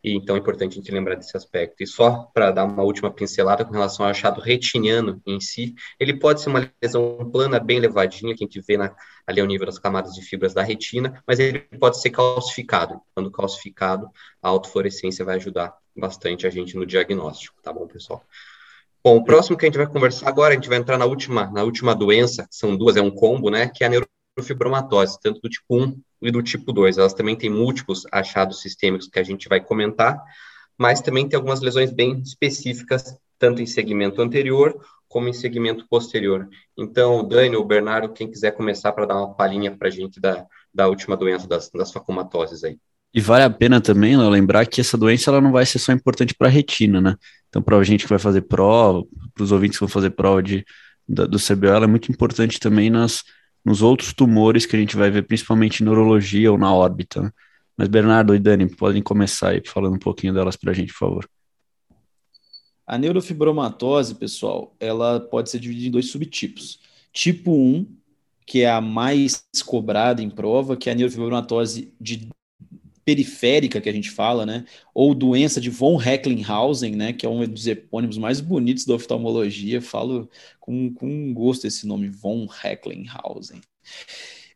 E 0.03 0.15
então 0.15 0.35
é 0.35 0.39
importante 0.39 0.73
a 0.73 0.75
gente 0.77 0.91
lembrar 0.91 1.15
desse 1.15 1.37
aspecto. 1.37 1.83
E 1.83 1.87
só 1.87 2.31
para 2.33 2.51
dar 2.51 2.65
uma 2.65 2.83
última 2.83 3.13
pincelada 3.13 3.65
com 3.65 3.73
relação 3.73 4.05
ao 4.05 4.11
achado 4.11 4.41
retiniano 4.41 5.21
em 5.27 5.39
si, 5.41 5.75
ele 5.99 6.19
pode 6.19 6.41
ser 6.41 6.49
uma 6.49 6.71
lesão 6.83 7.31
plana 7.31 7.61
bem 7.61 7.79
levadinha, 7.79 8.35
que 8.35 8.43
a 8.43 8.47
gente 8.47 8.61
vê 8.61 8.79
na, 8.79 8.95
ali 9.27 9.41
ao 9.41 9.47
nível 9.47 9.67
das 9.67 9.79
camadas 9.79 10.15
de 10.15 10.23
fibras 10.23 10.55
da 10.55 10.63
retina, 10.63 11.23
mas 11.27 11.39
ele 11.39 11.61
pode 11.79 12.01
ser 12.01 12.11
calcificado. 12.11 13.01
Quando 13.15 13.31
calcificado, 13.31 14.09
a 14.43 14.49
autofluorescência 14.49 15.25
vai 15.25 15.37
ajudar 15.37 15.75
bastante 15.95 16.47
a 16.47 16.51
gente 16.51 16.77
no 16.77 16.87
diagnóstico, 16.87 17.61
tá 17.63 17.73
bom, 17.73 17.87
pessoal? 17.87 18.25
Bom, 19.03 19.17
o 19.17 19.25
próximo 19.25 19.57
que 19.57 19.65
a 19.65 19.69
gente 19.69 19.79
vai 19.79 19.87
conversar 19.87 20.29
agora, 20.29 20.53
a 20.53 20.55
gente 20.55 20.69
vai 20.69 20.79
entrar 20.79 20.99
na 20.99 21.07
última, 21.07 21.51
na 21.51 21.63
última 21.63 21.95
doença, 21.95 22.47
que 22.47 22.55
são 22.55 22.77
duas, 22.77 22.97
é 22.97 23.03
um 23.03 23.11
combo, 23.11 23.51
né, 23.51 23.69
que 23.69 23.83
é 23.83 23.87
a 23.87 23.91
neurofibromatose, 24.41 25.19
tanto 25.21 25.41
do 25.41 25.49
tipo 25.49 25.65
1 25.71 26.01
e 26.23 26.31
do 26.31 26.43
tipo 26.43 26.73
2. 26.73 26.99
Elas 26.99 27.15
também 27.15 27.37
têm 27.37 27.51
múltiplos 27.51 28.07
achados 28.11 28.61
sistêmicos 28.61 29.09
que 29.09 29.19
a 29.19 29.23
gente 29.23 29.49
vai 29.49 29.61
comentar, 29.61 30.21
mas 30.77 31.01
também 31.01 31.29
tem 31.29 31.37
algumas 31.37 31.61
lesões 31.61 31.93
bem 31.93 32.21
específicas, 32.21 33.17
tanto 33.39 33.63
em 33.63 33.67
segmento 33.67 34.21
anterior 34.21 34.81
como 35.09 35.29
em 35.29 35.33
segmento 35.33 35.87
posterior. 35.89 36.49
Então, 36.79 37.27
Dani 37.27 37.57
ou 37.57 37.65
Bernardo, 37.65 38.13
quem 38.13 38.31
quiser 38.31 38.53
começar 38.53 38.93
para 38.93 39.07
dar 39.07 39.17
uma 39.17 39.35
palhinha 39.35 39.77
para 39.77 39.89
a 39.89 39.91
gente 39.91 40.21
da, 40.21 40.47
da 40.73 40.87
última 40.87 41.17
doença 41.17 41.49
das, 41.49 41.69
das 41.71 41.91
facomatoses 41.91 42.63
aí. 42.63 42.79
E 43.13 43.21
vale 43.21 43.43
a 43.43 43.51
pena 43.51 43.81
também 43.81 44.17
né, 44.17 44.29
lembrar 44.29 44.65
que 44.67 44.81
essa 44.81 44.97
doença 44.97 45.31
ela 45.31 45.41
não 45.41 45.51
vai 45.51 45.67
ser 45.67 45.81
só 45.81 45.91
importante 45.91 46.33
para 46.33 46.47
a 46.47 46.51
retina, 46.51 47.01
né? 47.01 47.17
Então, 47.49 47.61
para 47.61 47.77
a 47.77 47.83
gente 47.83 48.05
que 48.05 48.09
vai 48.09 48.21
fazer 48.21 48.43
prova, 48.43 49.03
para 49.35 49.43
os 49.43 49.51
ouvintes 49.51 49.79
que 49.79 49.85
vão 49.85 49.89
fazer 49.89 50.11
prova 50.11 50.41
de, 50.41 50.65
da, 51.09 51.27
do 51.27 51.39
CBO, 51.39 51.67
ela 51.67 51.87
é 51.87 51.89
muito 51.89 52.13
importante 52.13 52.61
também 52.61 52.89
nas, 52.89 53.25
nos 53.65 53.83
outros 53.83 54.13
tumores 54.13 54.67
que 54.67 54.77
a 54.77 54.79
gente 54.79 54.97
vai 54.97 55.11
ver, 55.11 55.23
principalmente 55.23 55.81
em 55.81 55.85
neurologia 55.85 56.51
ou 56.51 56.59
na 56.59 56.75
órbita. 56.75 57.23
Né? 57.23 57.31
Mas 57.77 57.89
Bernardo 57.89 58.35
e 58.35 58.39
Dani, 58.39 58.69
podem 58.69 59.03
começar 59.03 59.51
aí 59.51 59.63
falando 59.65 59.95
um 59.95 59.99
pouquinho 59.99 60.35
delas 60.35 60.57
para 60.57 60.71
a 60.71 60.75
gente, 60.75 60.93
por 60.93 60.99
favor. 60.99 61.31
A 62.87 62.99
neurofibromatose, 62.99 64.17
pessoal, 64.17 64.75
ela 64.81 65.21
pode 65.21 65.51
ser 65.51 65.61
dividida 65.61 65.89
em 65.89 65.91
dois 65.93 66.11
subtipos. 66.11 66.81
Tipo 67.13 67.53
1, 67.53 67.87
que 68.47 68.63
é 68.63 68.71
a 68.71 68.81
mais 68.81 69.47
cobrada 69.65 70.21
em 70.21 70.29
prova, 70.29 70.77
que 70.77 70.91
é 70.91 70.93
a 70.93 70.97
neurofibromatose 70.97 71.95
de 72.01 72.29
periférica 73.11 73.81
que 73.81 73.89
a 73.89 73.93
gente 73.93 74.09
fala, 74.09 74.47
né? 74.47 74.65
Ou 74.95 75.13
doença 75.15 75.61
de 75.61 75.69
von 75.69 75.97
Recklinghausen, 75.97 76.95
né? 76.95 77.13
Que 77.13 77.27
é 77.27 77.29
um 77.29 77.45
dos 77.45 77.67
epônimos 77.67 78.17
mais 78.17 78.41
bonitos 78.41 78.85
da 78.85 78.95
oftalmologia. 78.95 79.83
Falo 79.83 80.31
com, 80.61 80.95
com 80.95 81.35
gosto 81.35 81.67
esse 81.67 81.89
nome, 81.89 82.09
von 82.09 82.47
Recklinghausen. 82.47 83.61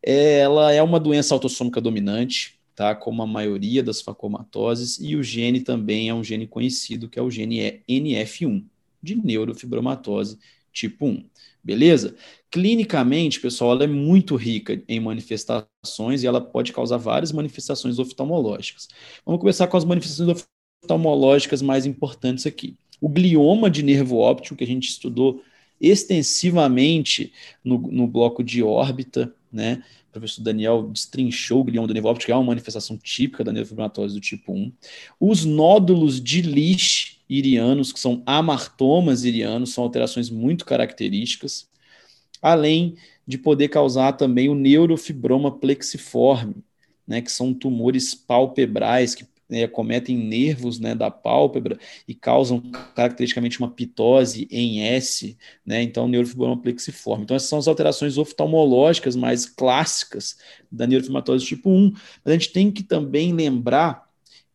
É, 0.00 0.38
ela 0.38 0.72
é 0.72 0.80
uma 0.82 1.00
doença 1.00 1.34
autossômica 1.34 1.80
dominante, 1.80 2.60
tá? 2.76 2.94
Como 2.94 3.22
a 3.22 3.26
maioria 3.26 3.82
das 3.82 4.00
facomatoses, 4.00 4.98
e 5.00 5.16
o 5.16 5.22
gene 5.22 5.60
também 5.60 6.08
é 6.08 6.14
um 6.14 6.22
gene 6.22 6.46
conhecido, 6.46 7.08
que 7.08 7.18
é 7.18 7.22
o 7.22 7.30
gene 7.30 7.82
NF1, 7.88 8.64
de 9.02 9.16
neurofibromatose 9.16 10.38
tipo 10.74 11.06
1. 11.06 11.24
Beleza? 11.62 12.14
Clinicamente, 12.50 13.40
pessoal, 13.40 13.72
ela 13.72 13.84
é 13.84 13.86
muito 13.86 14.36
rica 14.36 14.82
em 14.86 15.00
manifestações 15.00 16.22
e 16.22 16.26
ela 16.26 16.40
pode 16.40 16.72
causar 16.72 16.98
várias 16.98 17.32
manifestações 17.32 17.98
oftalmológicas. 17.98 18.88
Vamos 19.24 19.40
começar 19.40 19.66
com 19.66 19.76
as 19.76 19.84
manifestações 19.84 20.44
oftalmológicas 20.82 21.62
mais 21.62 21.86
importantes 21.86 22.46
aqui. 22.46 22.76
O 23.00 23.08
glioma 23.08 23.70
de 23.70 23.82
nervo 23.82 24.18
óptico, 24.18 24.56
que 24.56 24.64
a 24.64 24.66
gente 24.66 24.88
estudou 24.88 25.42
extensivamente 25.80 27.32
no, 27.64 27.78
no 27.78 28.06
bloco 28.06 28.44
de 28.44 28.62
órbita, 28.62 29.34
né? 29.50 29.82
Professor 30.20 30.42
Daniel 30.42 30.84
destrinchou 30.84 31.60
o 31.60 31.64
glioma 31.64 31.88
do 31.88 31.94
nervo 31.94 32.08
óptico, 32.08 32.26
que 32.26 32.32
é 32.32 32.36
uma 32.36 32.44
manifestação 32.44 32.96
típica 32.96 33.44
da 33.44 33.52
neurofibromatose 33.52 34.14
do 34.14 34.20
tipo 34.20 34.52
1. 34.52 34.72
Os 35.20 35.44
nódulos 35.44 36.20
de 36.20 36.40
Lisch 36.40 37.18
irianos, 37.28 37.92
que 37.92 38.00
são 38.00 38.22
amartomas 38.24 39.24
irianos, 39.24 39.72
são 39.72 39.84
alterações 39.84 40.30
muito 40.30 40.64
características 40.64 41.68
além 42.44 42.96
de 43.26 43.38
poder 43.38 43.68
causar 43.68 44.12
também 44.12 44.50
o 44.50 44.54
neurofibroma 44.54 45.50
plexiforme, 45.50 46.56
né, 47.08 47.22
que 47.22 47.32
são 47.32 47.54
tumores 47.54 48.14
palpebrais 48.14 49.14
que 49.14 49.24
né, 49.48 49.64
acometem 49.64 50.16
nervos 50.16 50.78
né, 50.78 50.94
da 50.94 51.10
pálpebra 51.10 51.78
e 52.08 52.14
causam 52.14 52.60
caracteristicamente 52.94 53.58
uma 53.58 53.70
pitose 53.70 54.48
em 54.50 54.80
S, 54.82 55.36
né, 55.64 55.82
então 55.82 56.08
neurofibroma 56.08 56.60
plexiforme. 56.60 57.24
Então 57.24 57.36
essas 57.36 57.48
são 57.48 57.58
as 57.58 57.68
alterações 57.68 58.18
oftalmológicas 58.18 59.16
mais 59.16 59.46
clássicas 59.46 60.36
da 60.70 60.86
neurofibromatose 60.86 61.44
tipo 61.44 61.70
1, 61.70 61.90
mas 61.92 62.00
a 62.26 62.32
gente 62.32 62.52
tem 62.52 62.70
que 62.70 62.82
também 62.82 63.32
lembrar 63.32 64.04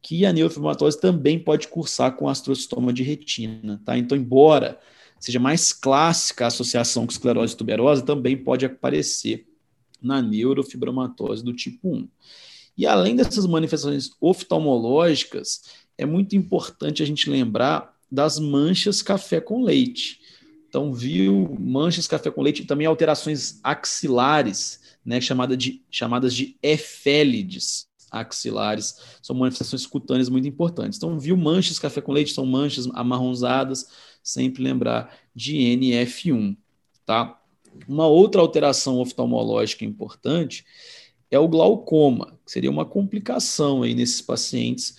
que 0.01 0.25
a 0.25 0.33
neurofibromatose 0.33 0.99
também 0.99 1.37
pode 1.37 1.67
cursar 1.67 2.15
com 2.15 2.27
astrocitoma 2.27 2.93
de 2.93 3.03
retina, 3.03 3.81
tá? 3.83 3.97
Então, 3.97 4.17
embora 4.17 4.79
seja 5.19 5.39
mais 5.39 5.73
clássica 5.73 6.45
a 6.45 6.47
associação 6.47 7.05
com 7.05 7.11
esclerose 7.11 7.55
tuberosa, 7.55 8.05
também 8.05 8.37
pode 8.37 8.65
aparecer 8.65 9.45
na 10.01 10.21
neurofibromatose 10.21 11.43
do 11.43 11.53
tipo 11.53 11.93
1. 11.93 12.07
E 12.79 12.87
além 12.87 13.13
dessas 13.13 13.45
manifestações 13.45 14.11
oftalmológicas, 14.21 15.63
é 15.97 16.05
muito 16.05 16.37
importante 16.37 17.03
a 17.03 17.05
gente 17.05 17.29
lembrar 17.29 17.93
das 18.09 18.39
manchas 18.39 19.01
café 19.01 19.41
com 19.41 19.61
leite. 19.61 20.21
Então, 20.69 20.93
viu 20.93 21.57
manchas 21.59 22.07
café 22.07 22.31
com 22.31 22.41
leite, 22.41 22.63
também 22.63 22.87
alterações 22.87 23.59
axilares, 23.61 24.79
né, 25.03 25.19
chamada 25.19 25.57
de, 25.57 25.83
chamadas 25.91 26.33
de 26.33 26.55
efélides 26.63 27.85
axilares, 28.09 28.95
são 29.21 29.35
manifestações 29.35 29.85
cutâneas 29.85 30.29
muito 30.29 30.47
importantes. 30.47 30.97
Então, 30.97 31.19
viu 31.19 31.35
manchas 31.35 31.79
café 31.79 31.99
com 31.99 32.13
leite, 32.13 32.31
são 32.31 32.45
manchas 32.45 32.87
amarronzadas, 32.93 33.89
sempre 34.23 34.63
lembrar 34.63 35.13
de 35.35 35.57
NF1, 35.57 36.55
tá? 37.05 37.41
Uma 37.89 38.07
outra 38.07 38.39
alteração 38.39 38.99
oftalmológica 38.99 39.83
importante 39.83 40.63
é 41.31 41.37
o 41.37 41.47
glaucoma, 41.47 42.39
que 42.45 42.51
seria 42.51 42.71
uma 42.71 42.85
complicação 42.85 43.83
aí 43.83 43.93
nesses 43.93 44.21
pacientes, 44.21 44.95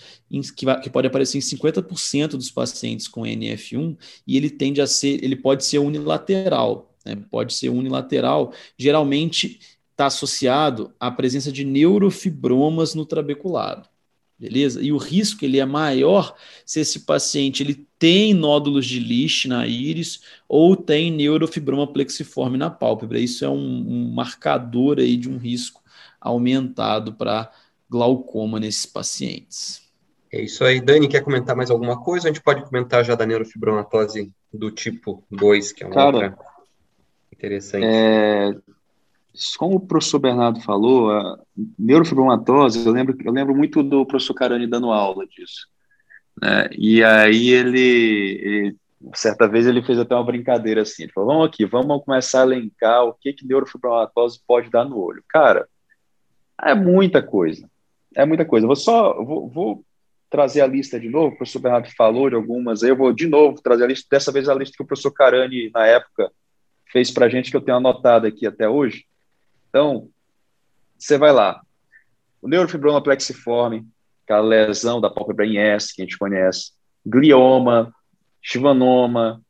que, 0.57 0.91
pode 0.91 1.07
aparecer 1.07 1.39
em 1.39 1.41
50% 1.41 2.29
dos 2.31 2.51
pacientes 2.51 3.09
com 3.09 3.23
NF1, 3.23 3.97
e 4.27 4.37
ele 4.37 4.51
tende 4.51 4.81
a 4.81 4.87
ser, 4.87 5.23
ele 5.25 5.37
pode 5.37 5.65
ser 5.65 5.79
unilateral, 5.79 6.95
né? 7.05 7.17
pode 7.31 7.55
ser 7.55 7.69
unilateral, 7.69 8.53
geralmente 8.79 9.61
está 9.91 10.07
associado 10.07 10.93
à 10.99 11.11
presença 11.11 11.51
de 11.51 11.65
neurofibromas 11.65 12.95
no 12.95 13.05
trabeculado 13.05 13.89
beleza? 14.41 14.83
E 14.83 14.91
o 14.91 14.97
risco 14.97 15.45
ele 15.45 15.59
é 15.59 15.67
maior 15.67 16.35
se 16.65 16.81
esse 16.81 17.01
paciente 17.01 17.63
ele 17.63 17.87
tem 17.99 18.33
nódulos 18.33 18.87
de 18.87 18.99
Lisch 18.99 19.45
na 19.45 19.67
íris 19.67 20.23
ou 20.49 20.75
tem 20.75 21.11
neurofibroma 21.11 21.87
plexiforme 21.87 22.57
na 22.57 22.71
pálpebra. 22.71 23.21
Isso 23.21 23.45
é 23.45 23.51
um, 23.51 23.55
um 23.87 24.11
marcador 24.15 24.99
aí 24.99 25.19
de 25.19 25.29
um 25.29 25.37
risco 25.37 25.80
aumentado 26.21 27.15
para 27.15 27.51
glaucoma 27.89 28.61
nesses 28.61 28.87
pacientes. 28.87 29.91
É 30.33 30.43
isso 30.43 30.65
aí. 30.65 30.81
Dani, 30.81 31.09
quer 31.09 31.23
comentar 31.23 31.57
mais 31.57 31.71
alguma 31.71 32.01
coisa? 32.01 32.29
A 32.29 32.33
gente 32.33 32.43
pode 32.43 32.65
comentar 32.65 33.05
já 33.05 33.15
da 33.15 33.27
neurofibromatose 33.27 34.33
do 34.53 34.71
tipo 34.71 35.25
2, 35.31 35.73
que 35.73 35.83
é 35.83 35.87
uma 35.87 35.95
Cara, 35.95 36.17
outra 36.17 36.39
interessante. 37.33 37.85
É, 37.85 38.55
como 39.59 39.77
o 39.77 39.81
professor 39.81 40.19
Bernardo 40.19 40.61
falou, 40.61 41.11
a 41.11 41.39
neurofibromatose, 41.79 42.85
eu 42.85 42.93
lembro, 42.93 43.17
eu 43.25 43.33
lembro 43.33 43.55
muito 43.55 43.83
do 43.83 44.05
professor 44.05 44.35
Carani 44.35 44.67
dando 44.67 44.93
aula 44.93 45.27
disso. 45.27 45.67
Né? 46.41 46.69
E 46.77 47.03
aí 47.03 47.51
ele, 47.51 47.81
ele, 48.43 48.77
certa 49.15 49.49
vez 49.49 49.67
ele 49.67 49.83
fez 49.83 49.99
até 49.99 50.15
uma 50.15 50.25
brincadeira 50.25 50.83
assim, 50.83 51.05
ele 51.05 51.13
falou, 51.13 51.31
vamos 51.31 51.49
aqui, 51.49 51.65
vamos 51.65 52.05
começar 52.05 52.43
a 52.43 52.45
elencar 52.45 53.05
o 53.05 53.15
que 53.15 53.33
que 53.33 53.47
neurofibromatose 53.47 54.41
pode 54.47 54.71
dar 54.71 54.85
no 54.85 54.99
olho. 54.99 55.25
Cara, 55.29 55.67
é 56.63 56.75
muita 56.75 57.23
coisa, 57.23 57.69
é 58.15 58.25
muita 58.25 58.45
coisa. 58.45 58.67
vou 58.67 58.77
só, 58.77 59.23
vou, 59.23 59.49
vou 59.49 59.85
trazer 60.29 60.61
a 60.61 60.67
lista 60.67 60.99
de 60.99 61.09
novo, 61.09 61.35
o 61.35 61.37
professor 61.37 61.61
Bernardo 61.61 61.89
falou 61.97 62.29
de 62.29 62.37
algumas, 62.37 62.83
eu 62.83 62.97
vou 62.97 63.13
de 63.13 63.27
novo 63.27 63.61
trazer 63.61 63.85
a 63.85 63.87
lista, 63.87 64.07
dessa 64.11 64.31
vez 64.31 64.49
a 64.49 64.55
lista 64.55 64.77
que 64.77 64.83
o 64.83 64.87
professor 64.87 65.11
Carani, 65.11 65.71
na 65.75 65.87
época, 65.87 66.31
fez 66.93 67.11
para 67.11 67.27
a 67.27 67.29
gente, 67.29 67.51
que 67.51 67.57
eu 67.57 67.61
tenho 67.61 67.77
anotado 67.77 68.27
aqui 68.27 68.47
até 68.47 68.69
hoje, 68.69 69.05
então, 69.71 70.09
você 70.99 71.17
vai 71.17 71.33
lá. 71.33 71.63
O 72.43 72.49
neurofibroma 72.49 73.03
plexiforme, 73.03 73.87
aquela 74.25 74.47
lesão 74.47 75.01
da 75.01 75.09
pálpebra 75.09 75.47
em 75.47 75.59
S, 75.59 75.95
que 75.95 76.03
a 76.03 76.05
gente 76.05 76.19
conhece, 76.19 76.73
glioma, 77.07 77.95
chivanoma, 78.43 79.41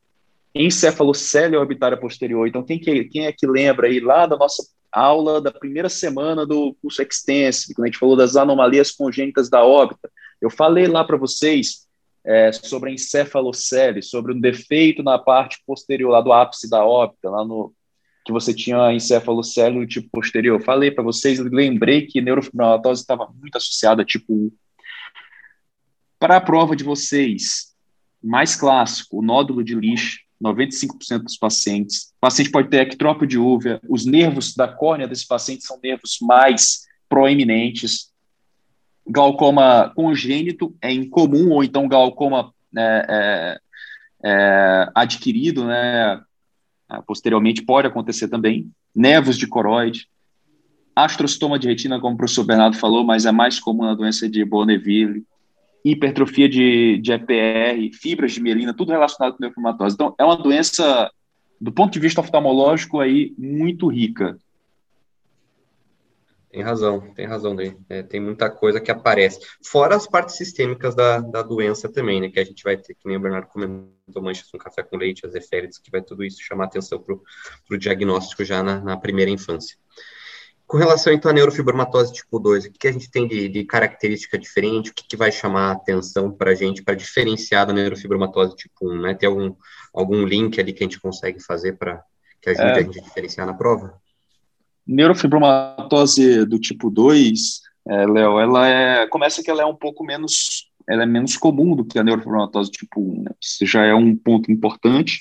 encefalocele 0.53 1.57
orbitária 1.57 1.97
posterior. 1.97 2.47
Então, 2.47 2.63
quem, 2.63 2.79
que, 2.79 3.05
quem 3.05 3.25
é 3.25 3.31
que 3.31 3.47
lembra 3.47 3.87
aí 3.87 3.99
lá 3.99 4.25
da 4.25 4.37
nossa 4.37 4.63
aula 4.91 5.41
da 5.41 5.51
primeira 5.51 5.89
semana 5.89 6.45
do 6.45 6.75
curso 6.81 7.01
Extensive, 7.01 7.73
quando 7.73 7.85
a 7.85 7.87
gente 7.87 7.99
falou 7.99 8.15
das 8.15 8.35
anomalias 8.35 8.91
congênitas 8.91 9.49
da 9.49 9.63
órbita? 9.63 10.11
Eu 10.41 10.49
falei 10.49 10.87
lá 10.87 11.03
para 11.03 11.17
vocês 11.17 11.87
é, 12.25 12.51
sobre 12.51 12.89
a 12.89 12.93
encefalocele, 12.93 14.01
sobre 14.01 14.33
um 14.33 14.39
defeito 14.39 15.01
na 15.03 15.17
parte 15.17 15.61
posterior, 15.65 16.09
lá 16.09 16.21
do 16.21 16.33
ápice 16.33 16.69
da 16.69 16.83
órbita, 16.83 17.29
lá 17.29 17.45
no, 17.45 17.73
que 18.25 18.31
você 18.31 18.53
tinha 18.53 18.93
encefalocélula 18.93 19.85
tipo 19.85 20.09
posterior. 20.11 20.59
Eu 20.59 20.63
falei 20.63 20.91
para 20.91 21.03
vocês, 21.03 21.39
lembrei 21.39 22.05
que 22.05 22.21
neurofibromatose 22.21 23.01
estava 23.01 23.31
muito 23.39 23.55
associada 23.55 24.01
a 24.01 24.05
tipo 24.05 24.33
1. 24.33 24.51
Para 26.19 26.37
a 26.37 26.41
prova 26.41 26.75
de 26.75 26.83
vocês, 26.83 27.75
mais 28.23 28.55
clássico, 28.55 29.19
o 29.19 29.21
nódulo 29.23 29.63
de 29.63 29.73
lixo, 29.73 30.19
95% 30.41 31.23
dos 31.23 31.37
pacientes. 31.37 32.13
O 32.17 32.21
paciente 32.21 32.51
pode 32.51 32.69
ter 32.69 32.81
ectrópio 32.81 33.27
de 33.27 33.37
uva, 33.37 33.79
os 33.87 34.05
nervos 34.05 34.55
da 34.55 34.67
córnea 34.67 35.07
desse 35.07 35.27
paciente 35.27 35.63
são 35.63 35.79
nervos 35.81 36.17
mais 36.21 36.81
proeminentes. 37.07 38.11
Glaucoma 39.07 39.91
congênito 39.95 40.75
é 40.81 40.91
incomum, 40.91 41.51
ou 41.51 41.63
então 41.63 41.87
glaucoma 41.87 42.53
né, 42.71 43.05
é, 43.07 43.59
é, 44.23 44.89
adquirido, 44.95 45.65
né, 45.65 46.21
posteriormente 47.05 47.61
pode 47.61 47.87
acontecer 47.87 48.27
também. 48.27 48.71
Nervos 48.93 49.37
de 49.37 49.47
coroide, 49.47 50.07
astrostoma 50.95 51.57
de 51.57 51.67
retina, 51.67 51.99
como 51.99 52.15
o 52.15 52.17
professor 52.17 52.43
Bernardo 52.43 52.77
falou, 52.77 53.03
mas 53.03 53.25
é 53.25 53.31
mais 53.31 53.59
comum 53.59 53.83
na 53.83 53.95
doença 53.95 54.29
de 54.29 54.43
Bonneville, 54.43 55.25
hipertrofia 55.83 56.47
de, 56.47 56.99
de 56.99 57.11
EPR, 57.11 57.95
fibras 57.99 58.33
de 58.33 58.41
mielina, 58.41 58.73
tudo 58.73 58.91
relacionado 58.91 59.35
com 59.35 59.43
neofimatose. 59.43 59.95
Então, 59.95 60.15
é 60.17 60.23
uma 60.23 60.37
doença, 60.37 61.09
do 61.59 61.71
ponto 61.71 61.91
de 61.91 61.99
vista 61.99 62.21
oftalmológico, 62.21 62.99
aí, 62.99 63.33
muito 63.37 63.87
rica. 63.87 64.37
Tem 66.51 66.61
razão, 66.61 67.13
tem 67.13 67.25
razão 67.25 67.55
daí. 67.55 67.75
É, 67.87 68.03
tem 68.03 68.19
muita 68.19 68.49
coisa 68.49 68.81
que 68.81 68.91
aparece. 68.91 69.39
Fora 69.63 69.95
as 69.95 70.05
partes 70.05 70.35
sistêmicas 70.35 70.93
da, 70.93 71.19
da 71.21 71.41
doença 71.41 71.87
também, 71.87 72.19
né? 72.19 72.29
Que 72.29 72.41
a 72.41 72.43
gente 72.43 72.61
vai 72.61 72.75
ter, 72.75 72.93
que 72.93 73.07
nem 73.07 73.15
o 73.15 73.19
Bernardo 73.21 73.47
comentou, 73.47 74.21
manchas 74.21 74.51
com 74.51 74.57
café 74.57 74.83
com 74.83 74.97
leite, 74.97 75.25
as 75.25 75.33
eférides, 75.33 75.79
que 75.79 75.89
vai 75.89 76.01
tudo 76.01 76.25
isso 76.25 76.43
chamar 76.43 76.65
atenção 76.65 76.99
para 76.99 77.15
o 77.15 77.77
diagnóstico 77.77 78.43
já 78.43 78.61
na, 78.61 78.81
na 78.81 78.97
primeira 78.97 79.31
infância. 79.31 79.77
Com 80.71 80.77
relação, 80.77 81.11
então, 81.11 81.29
à 81.29 81.33
neurofibromatose 81.33 82.13
tipo 82.13 82.39
2, 82.39 82.63
o 82.63 82.71
que, 82.71 82.79
que 82.79 82.87
a 82.87 82.93
gente 82.93 83.11
tem 83.11 83.27
de, 83.27 83.49
de 83.49 83.65
característica 83.65 84.37
diferente? 84.37 84.89
O 84.89 84.93
que, 84.93 85.05
que 85.05 85.17
vai 85.17 85.29
chamar 85.29 85.67
a 85.67 85.71
atenção 85.73 86.31
para 86.31 86.51
a 86.51 86.55
gente 86.55 86.81
para 86.81 86.95
diferenciar 86.95 87.67
da 87.67 87.73
neurofibromatose 87.73 88.55
tipo 88.55 88.89
1? 88.89 89.01
Né? 89.01 89.13
Tem 89.13 89.27
algum, 89.27 89.53
algum 89.93 90.23
link 90.23 90.61
ali 90.61 90.71
que 90.71 90.81
a 90.81 90.85
gente 90.85 91.01
consegue 91.01 91.43
fazer 91.43 91.73
para 91.73 92.01
que 92.41 92.51
ajude 92.51 92.65
é, 92.65 92.71
a 92.71 92.81
gente 92.83 92.99
a 92.99 93.03
diferenciar 93.03 93.45
na 93.45 93.53
prova? 93.53 93.95
Neurofibromatose 94.87 96.45
do 96.45 96.57
tipo 96.57 96.89
2, 96.89 97.59
é, 97.89 98.05
Léo, 98.05 98.39
ela 98.39 98.65
é, 98.65 99.07
começa 99.07 99.43
que 99.43 99.51
ela 99.51 99.63
é 99.63 99.65
um 99.65 99.75
pouco 99.75 100.05
menos, 100.05 100.71
ela 100.87 101.03
é 101.03 101.05
menos 101.05 101.35
comum 101.35 101.75
do 101.75 101.83
que 101.83 101.99
a 101.99 102.03
neurofibromatose 102.03 102.71
tipo 102.71 103.01
1, 103.01 103.23
né? 103.23 103.31
Isso 103.41 103.65
já 103.65 103.83
é 103.83 103.93
um 103.93 104.15
ponto 104.15 104.49
importante. 104.49 105.19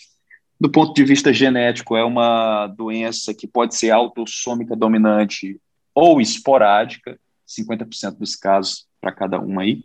Do 0.61 0.71
ponto 0.71 0.93
de 0.93 1.03
vista 1.05 1.33
genético, 1.33 1.97
é 1.97 2.05
uma 2.05 2.67
doença 2.67 3.33
que 3.33 3.47
pode 3.47 3.75
ser 3.75 3.91
autossômica 3.91 4.77
dominante 4.77 5.59
ou 5.95 6.21
esporádica, 6.21 7.19
50% 7.49 8.19
dos 8.19 8.37
casos 8.37 8.87
para 9.01 9.11
cada 9.11 9.41
um 9.41 9.59
aí. 9.59 9.83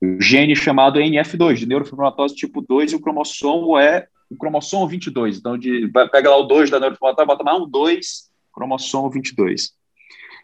O 0.00 0.20
gene 0.20 0.54
chamado 0.54 1.00
NF2, 1.00 1.54
de 1.54 1.66
neurofibromatose 1.66 2.34
tipo 2.34 2.60
2, 2.60 2.92
e 2.92 2.96
o 2.96 3.00
cromossomo 3.00 3.78
é 3.78 4.06
o 4.28 4.36
cromossomo 4.36 4.86
22. 4.86 5.38
Então, 5.38 5.56
de, 5.56 5.88
pega 6.12 6.28
lá 6.28 6.36
o 6.36 6.42
2 6.42 6.68
da 6.68 6.78
neurofibromatose, 6.78 7.26
bota 7.26 7.42
mais 7.42 7.58
um 7.58 7.66
2, 7.66 8.30
cromossomo 8.52 9.08
22. 9.08 9.72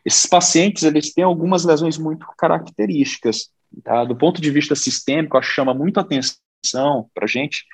Esses 0.02 0.24
pacientes, 0.24 0.82
eles 0.82 1.12
têm 1.12 1.24
algumas 1.24 1.64
lesões 1.64 1.98
muito 1.98 2.26
características. 2.38 3.50
Tá? 3.84 4.02
Do 4.04 4.16
ponto 4.16 4.40
de 4.40 4.50
vista 4.50 4.74
sistêmico, 4.74 5.36
acho 5.36 5.50
que 5.50 5.54
chama 5.54 5.74
muito 5.74 6.00
atenção 6.00 7.10
para 7.14 7.26
gente 7.26 7.66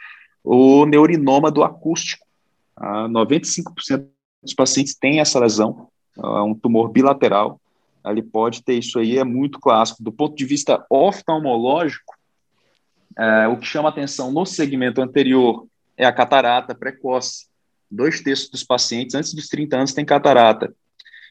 o 0.50 0.86
neurinoma 0.86 1.50
do 1.50 1.62
acústico. 1.62 2.26
Ah, 2.74 3.06
95% 3.08 4.06
dos 4.42 4.54
pacientes 4.54 4.94
têm 4.94 5.20
essa 5.20 5.38
lesão, 5.38 5.88
ah, 6.18 6.42
um 6.42 6.54
tumor 6.54 6.88
bilateral. 6.88 7.60
Ele 8.06 8.22
pode 8.22 8.62
ter 8.62 8.74
isso 8.74 8.98
aí, 8.98 9.18
é 9.18 9.24
muito 9.24 9.60
clássico. 9.60 10.02
Do 10.02 10.10
ponto 10.10 10.34
de 10.34 10.46
vista 10.46 10.82
oftalmológico, 10.88 12.16
é, 13.18 13.48
o 13.48 13.58
que 13.58 13.66
chama 13.66 13.88
atenção 13.88 14.30
no 14.30 14.46
segmento 14.46 15.02
anterior 15.02 15.66
é 15.96 16.06
a 16.06 16.12
catarata 16.12 16.74
precoce. 16.74 17.48
Dois 17.90 18.22
terços 18.22 18.48
dos 18.48 18.62
pacientes 18.62 19.14
antes 19.14 19.34
dos 19.34 19.48
30 19.48 19.76
anos 19.76 19.92
têm 19.92 20.04
catarata. 20.04 20.72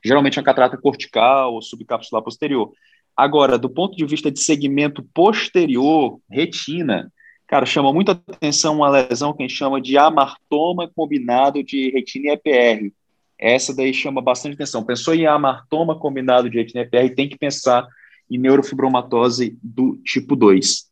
Geralmente 0.03 0.37
é 0.37 0.41
uma 0.41 0.45
catarata 0.45 0.77
cortical 0.77 1.53
ou 1.53 1.61
subcapsular 1.61 2.21
posterior. 2.21 2.71
Agora, 3.15 3.57
do 3.57 3.69
ponto 3.69 3.95
de 3.95 4.05
vista 4.05 4.29
de 4.29 4.39
segmento 4.39 5.01
posterior, 5.13 6.19
retina, 6.29 7.11
Cara, 7.47 7.65
chama 7.65 7.93
muita 7.93 8.11
atenção 8.11 8.75
uma 8.75 8.89
lesão 8.89 9.33
que 9.33 9.41
a 9.41 9.47
gente 9.47 9.57
chama 9.57 9.81
de 9.81 9.97
amartoma 9.97 10.91
combinado 10.93 11.63
de 11.63 11.89
retina 11.91 12.33
EPR. 12.33 12.91
Essa 13.39 13.73
daí 13.73 13.93
chama 13.93 14.21
bastante 14.21 14.55
atenção. 14.55 14.83
Pensou 14.83 15.15
em 15.15 15.25
amartoma 15.25 15.97
combinado 15.97 16.49
de 16.49 16.57
retina 16.57 16.81
EPR, 16.83 17.15
tem 17.15 17.29
que 17.29 17.37
pensar 17.37 17.87
em 18.29 18.37
neurofibromatose 18.37 19.57
do 19.63 19.95
tipo 20.03 20.35
2. 20.35 20.87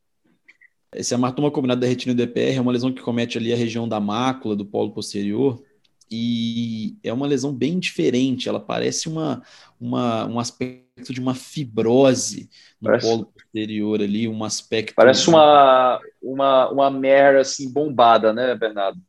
Esse 0.93 1.13
amartoma 1.13 1.51
combinado 1.51 1.81
da 1.81 1.87
retina 1.87 2.23
EPR 2.23 2.55
é 2.55 2.61
uma 2.61 2.71
lesão 2.71 2.93
que 2.93 3.01
comete 3.01 3.37
ali 3.37 3.51
a 3.51 3.57
região 3.57 3.85
da 3.85 3.99
mácula, 3.99 4.55
do 4.55 4.65
polo 4.65 4.91
posterior, 4.91 5.61
e 6.09 6.95
é 7.03 7.11
uma 7.11 7.27
lesão 7.27 7.53
bem 7.53 7.79
diferente. 7.79 8.47
Ela 8.47 8.61
parece 8.61 9.09
uma, 9.09 9.41
uma, 9.79 10.25
um 10.25 10.39
aspecto 10.39 11.13
de 11.13 11.19
uma 11.19 11.35
fibrose 11.35 12.49
no 12.81 12.89
parece, 12.89 13.07
polo 13.07 13.25
posterior 13.25 14.01
ali, 14.01 14.27
um 14.27 14.43
aspecto. 14.43 14.93
Parece 14.95 15.27
uma, 15.29 15.99
uma, 16.21 16.69
uma 16.69 16.91
mera 16.91 17.41
assim 17.41 17.71
bombada, 17.71 18.33
né, 18.33 18.55
Bernardo? 18.55 18.99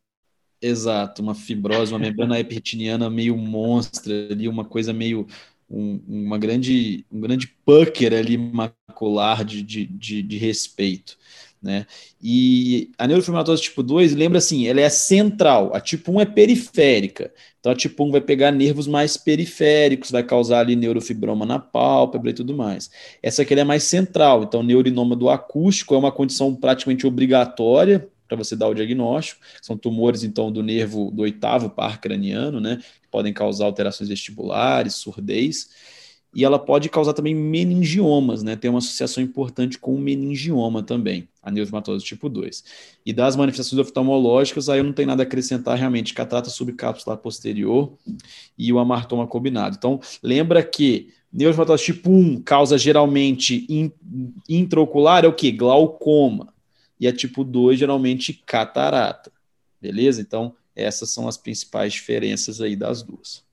Exato, 0.61 1.21
uma 1.21 1.35
fibrose, 1.35 1.91
uma 1.93 1.99
membrana 1.99 2.37
epitiniana 2.39 3.09
meio 3.09 3.37
monstra 3.37 4.27
ali, 4.29 4.47
uma 4.47 4.65
coisa 4.65 4.93
meio. 4.93 5.27
Um, 5.69 6.01
uma 6.07 6.37
grande, 6.37 7.05
um 7.11 7.19
grande 7.19 7.45
pucker 7.65 8.13
ali 8.13 8.37
macular 8.37 9.43
de, 9.43 9.61
de, 9.61 9.85
de, 9.85 10.23
de 10.23 10.37
respeito. 10.37 11.17
Né? 11.61 11.85
E 12.21 12.91
a 12.97 13.05
neurofibromatose 13.05 13.63
tipo 13.63 13.83
2, 13.83 14.15
lembra 14.15 14.37
assim, 14.37 14.67
ela 14.67 14.79
é 14.79 14.89
central, 14.89 15.75
a 15.75 15.81
tipo 15.81 16.11
1 16.11 16.21
é 16.21 16.25
periférica. 16.25 17.33
Então 17.67 17.73
a 17.73 17.75
tipo 17.75 18.01
1 18.05 18.11
vai 18.11 18.21
pegar 18.21 18.49
nervos 18.49 18.87
mais 18.87 19.17
periféricos, 19.17 20.09
vai 20.09 20.23
causar 20.23 20.59
ali 20.59 20.73
neurofibroma 20.73 21.45
na 21.45 21.59
pálpebra 21.59 22.29
e 22.29 22.33
tudo 22.33 22.55
mais. 22.55 22.89
Essa 23.21 23.41
aqui 23.41 23.53
é 23.53 23.63
mais 23.65 23.83
central, 23.83 24.43
então 24.43 24.63
neurinoma 24.63 25.17
do 25.17 25.29
acústico 25.29 25.93
é 25.93 25.97
uma 25.97 26.09
condição 26.09 26.55
praticamente 26.55 27.05
obrigatória 27.05 28.07
para 28.25 28.37
você 28.37 28.55
dar 28.55 28.69
o 28.69 28.73
diagnóstico. 28.73 29.41
São 29.61 29.77
tumores 29.77 30.23
então 30.23 30.49
do 30.49 30.63
nervo 30.63 31.11
do 31.11 31.23
oitavo 31.23 31.69
par 31.69 31.99
craniano, 31.99 32.61
né, 32.61 32.77
que 33.01 33.09
podem 33.11 33.33
causar 33.33 33.65
alterações 33.65 34.07
vestibulares, 34.07 34.95
surdez 34.95 35.67
e 36.33 36.45
ela 36.45 36.59
pode 36.59 36.87
causar 36.87 37.13
também 37.13 37.33
meningiomas, 37.33 38.43
né? 38.43 38.55
Tem 38.55 38.69
uma 38.69 38.79
associação 38.79 39.23
importante 39.23 39.77
com 39.79 39.95
o 39.95 39.97
meningioma 39.97 40.83
também, 40.83 41.27
a 41.47 41.51
neuromatose 41.51 42.03
tipo 42.03 42.27
2. 42.27 42.63
E 43.05 43.13
das 43.13 43.37
manifestações 43.37 43.79
oftalmológicas, 43.79 44.67
aí 44.67 44.79
eu 44.79 44.83
não 44.83 44.91
tenho 44.91 45.07
nada 45.07 45.23
a 45.23 45.25
acrescentar 45.25 45.77
realmente, 45.77 46.13
catarata 46.13 46.49
subcapsular 46.49 47.17
posterior 47.17 47.93
e 48.57 48.73
o 48.73 48.79
amartoma 48.79 49.25
combinado. 49.25 49.77
Então, 49.77 50.01
lembra 50.21 50.61
que 50.61 51.13
neuromatose 51.31 51.85
tipo 51.85 52.11
1 52.11 52.41
causa 52.41 52.77
geralmente 52.77 53.65
intraocular, 54.49 55.23
é 55.23 55.27
o 55.29 55.33
que? 55.33 55.49
Glaucoma. 55.51 56.53
E 56.99 57.07
a 57.07 57.13
tipo 57.13 57.45
2, 57.45 57.79
geralmente, 57.79 58.33
catarata. 58.33 59.31
Beleza? 59.81 60.19
Então, 60.19 60.53
essas 60.75 61.11
são 61.11 61.29
as 61.29 61.37
principais 61.37 61.93
diferenças 61.93 62.59
aí 62.59 62.75
das 62.75 63.01
duas. 63.01 63.46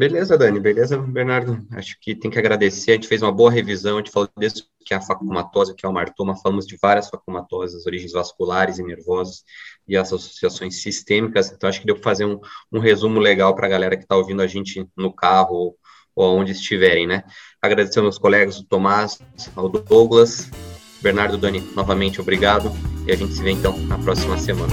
Beleza, 0.00 0.38
Dani, 0.38 0.58
beleza, 0.58 0.96
Bernardo. 0.96 1.62
Acho 1.72 1.94
que 2.00 2.14
tem 2.14 2.30
que 2.30 2.38
agradecer. 2.38 2.92
A 2.92 2.94
gente 2.94 3.06
fez 3.06 3.20
uma 3.20 3.30
boa 3.30 3.50
revisão, 3.50 3.96
a 3.96 3.98
gente 3.98 4.10
falou 4.10 4.30
desde 4.34 4.62
que 4.82 4.94
é 4.94 4.96
a 4.96 5.00
facumatose, 5.02 5.74
que 5.74 5.84
é 5.84 5.88
o 5.90 5.92
martoma, 5.92 6.34
falamos 6.34 6.66
de 6.66 6.78
várias 6.80 7.10
facumatoses, 7.10 7.84
origens 7.84 8.12
vasculares 8.12 8.78
e 8.78 8.82
nervosas 8.82 9.44
e 9.86 9.98
as 9.98 10.10
associações 10.10 10.80
sistêmicas. 10.80 11.52
Então, 11.52 11.68
acho 11.68 11.80
que 11.80 11.86
deu 11.86 11.96
para 11.96 12.02
fazer 12.02 12.24
um, 12.24 12.40
um 12.72 12.78
resumo 12.78 13.20
legal 13.20 13.54
para 13.54 13.66
a 13.66 13.68
galera 13.68 13.94
que 13.94 14.04
está 14.04 14.16
ouvindo 14.16 14.40
a 14.40 14.46
gente 14.46 14.88
no 14.96 15.12
carro 15.12 15.54
ou, 15.54 15.76
ou 16.16 16.38
onde 16.38 16.52
estiverem, 16.52 17.06
né? 17.06 17.22
Agradecer 17.60 17.98
aos 17.98 18.04
meus 18.04 18.18
colegas, 18.18 18.58
o 18.58 18.64
Tomás, 18.64 19.20
ao 19.54 19.68
Douglas, 19.68 20.50
Bernardo, 21.02 21.36
Dani, 21.36 21.60
novamente 21.76 22.22
obrigado 22.22 22.72
e 23.06 23.12
a 23.12 23.16
gente 23.16 23.34
se 23.34 23.42
vê 23.42 23.50
então 23.50 23.76
na 23.80 23.98
próxima 23.98 24.38
semana. 24.38 24.72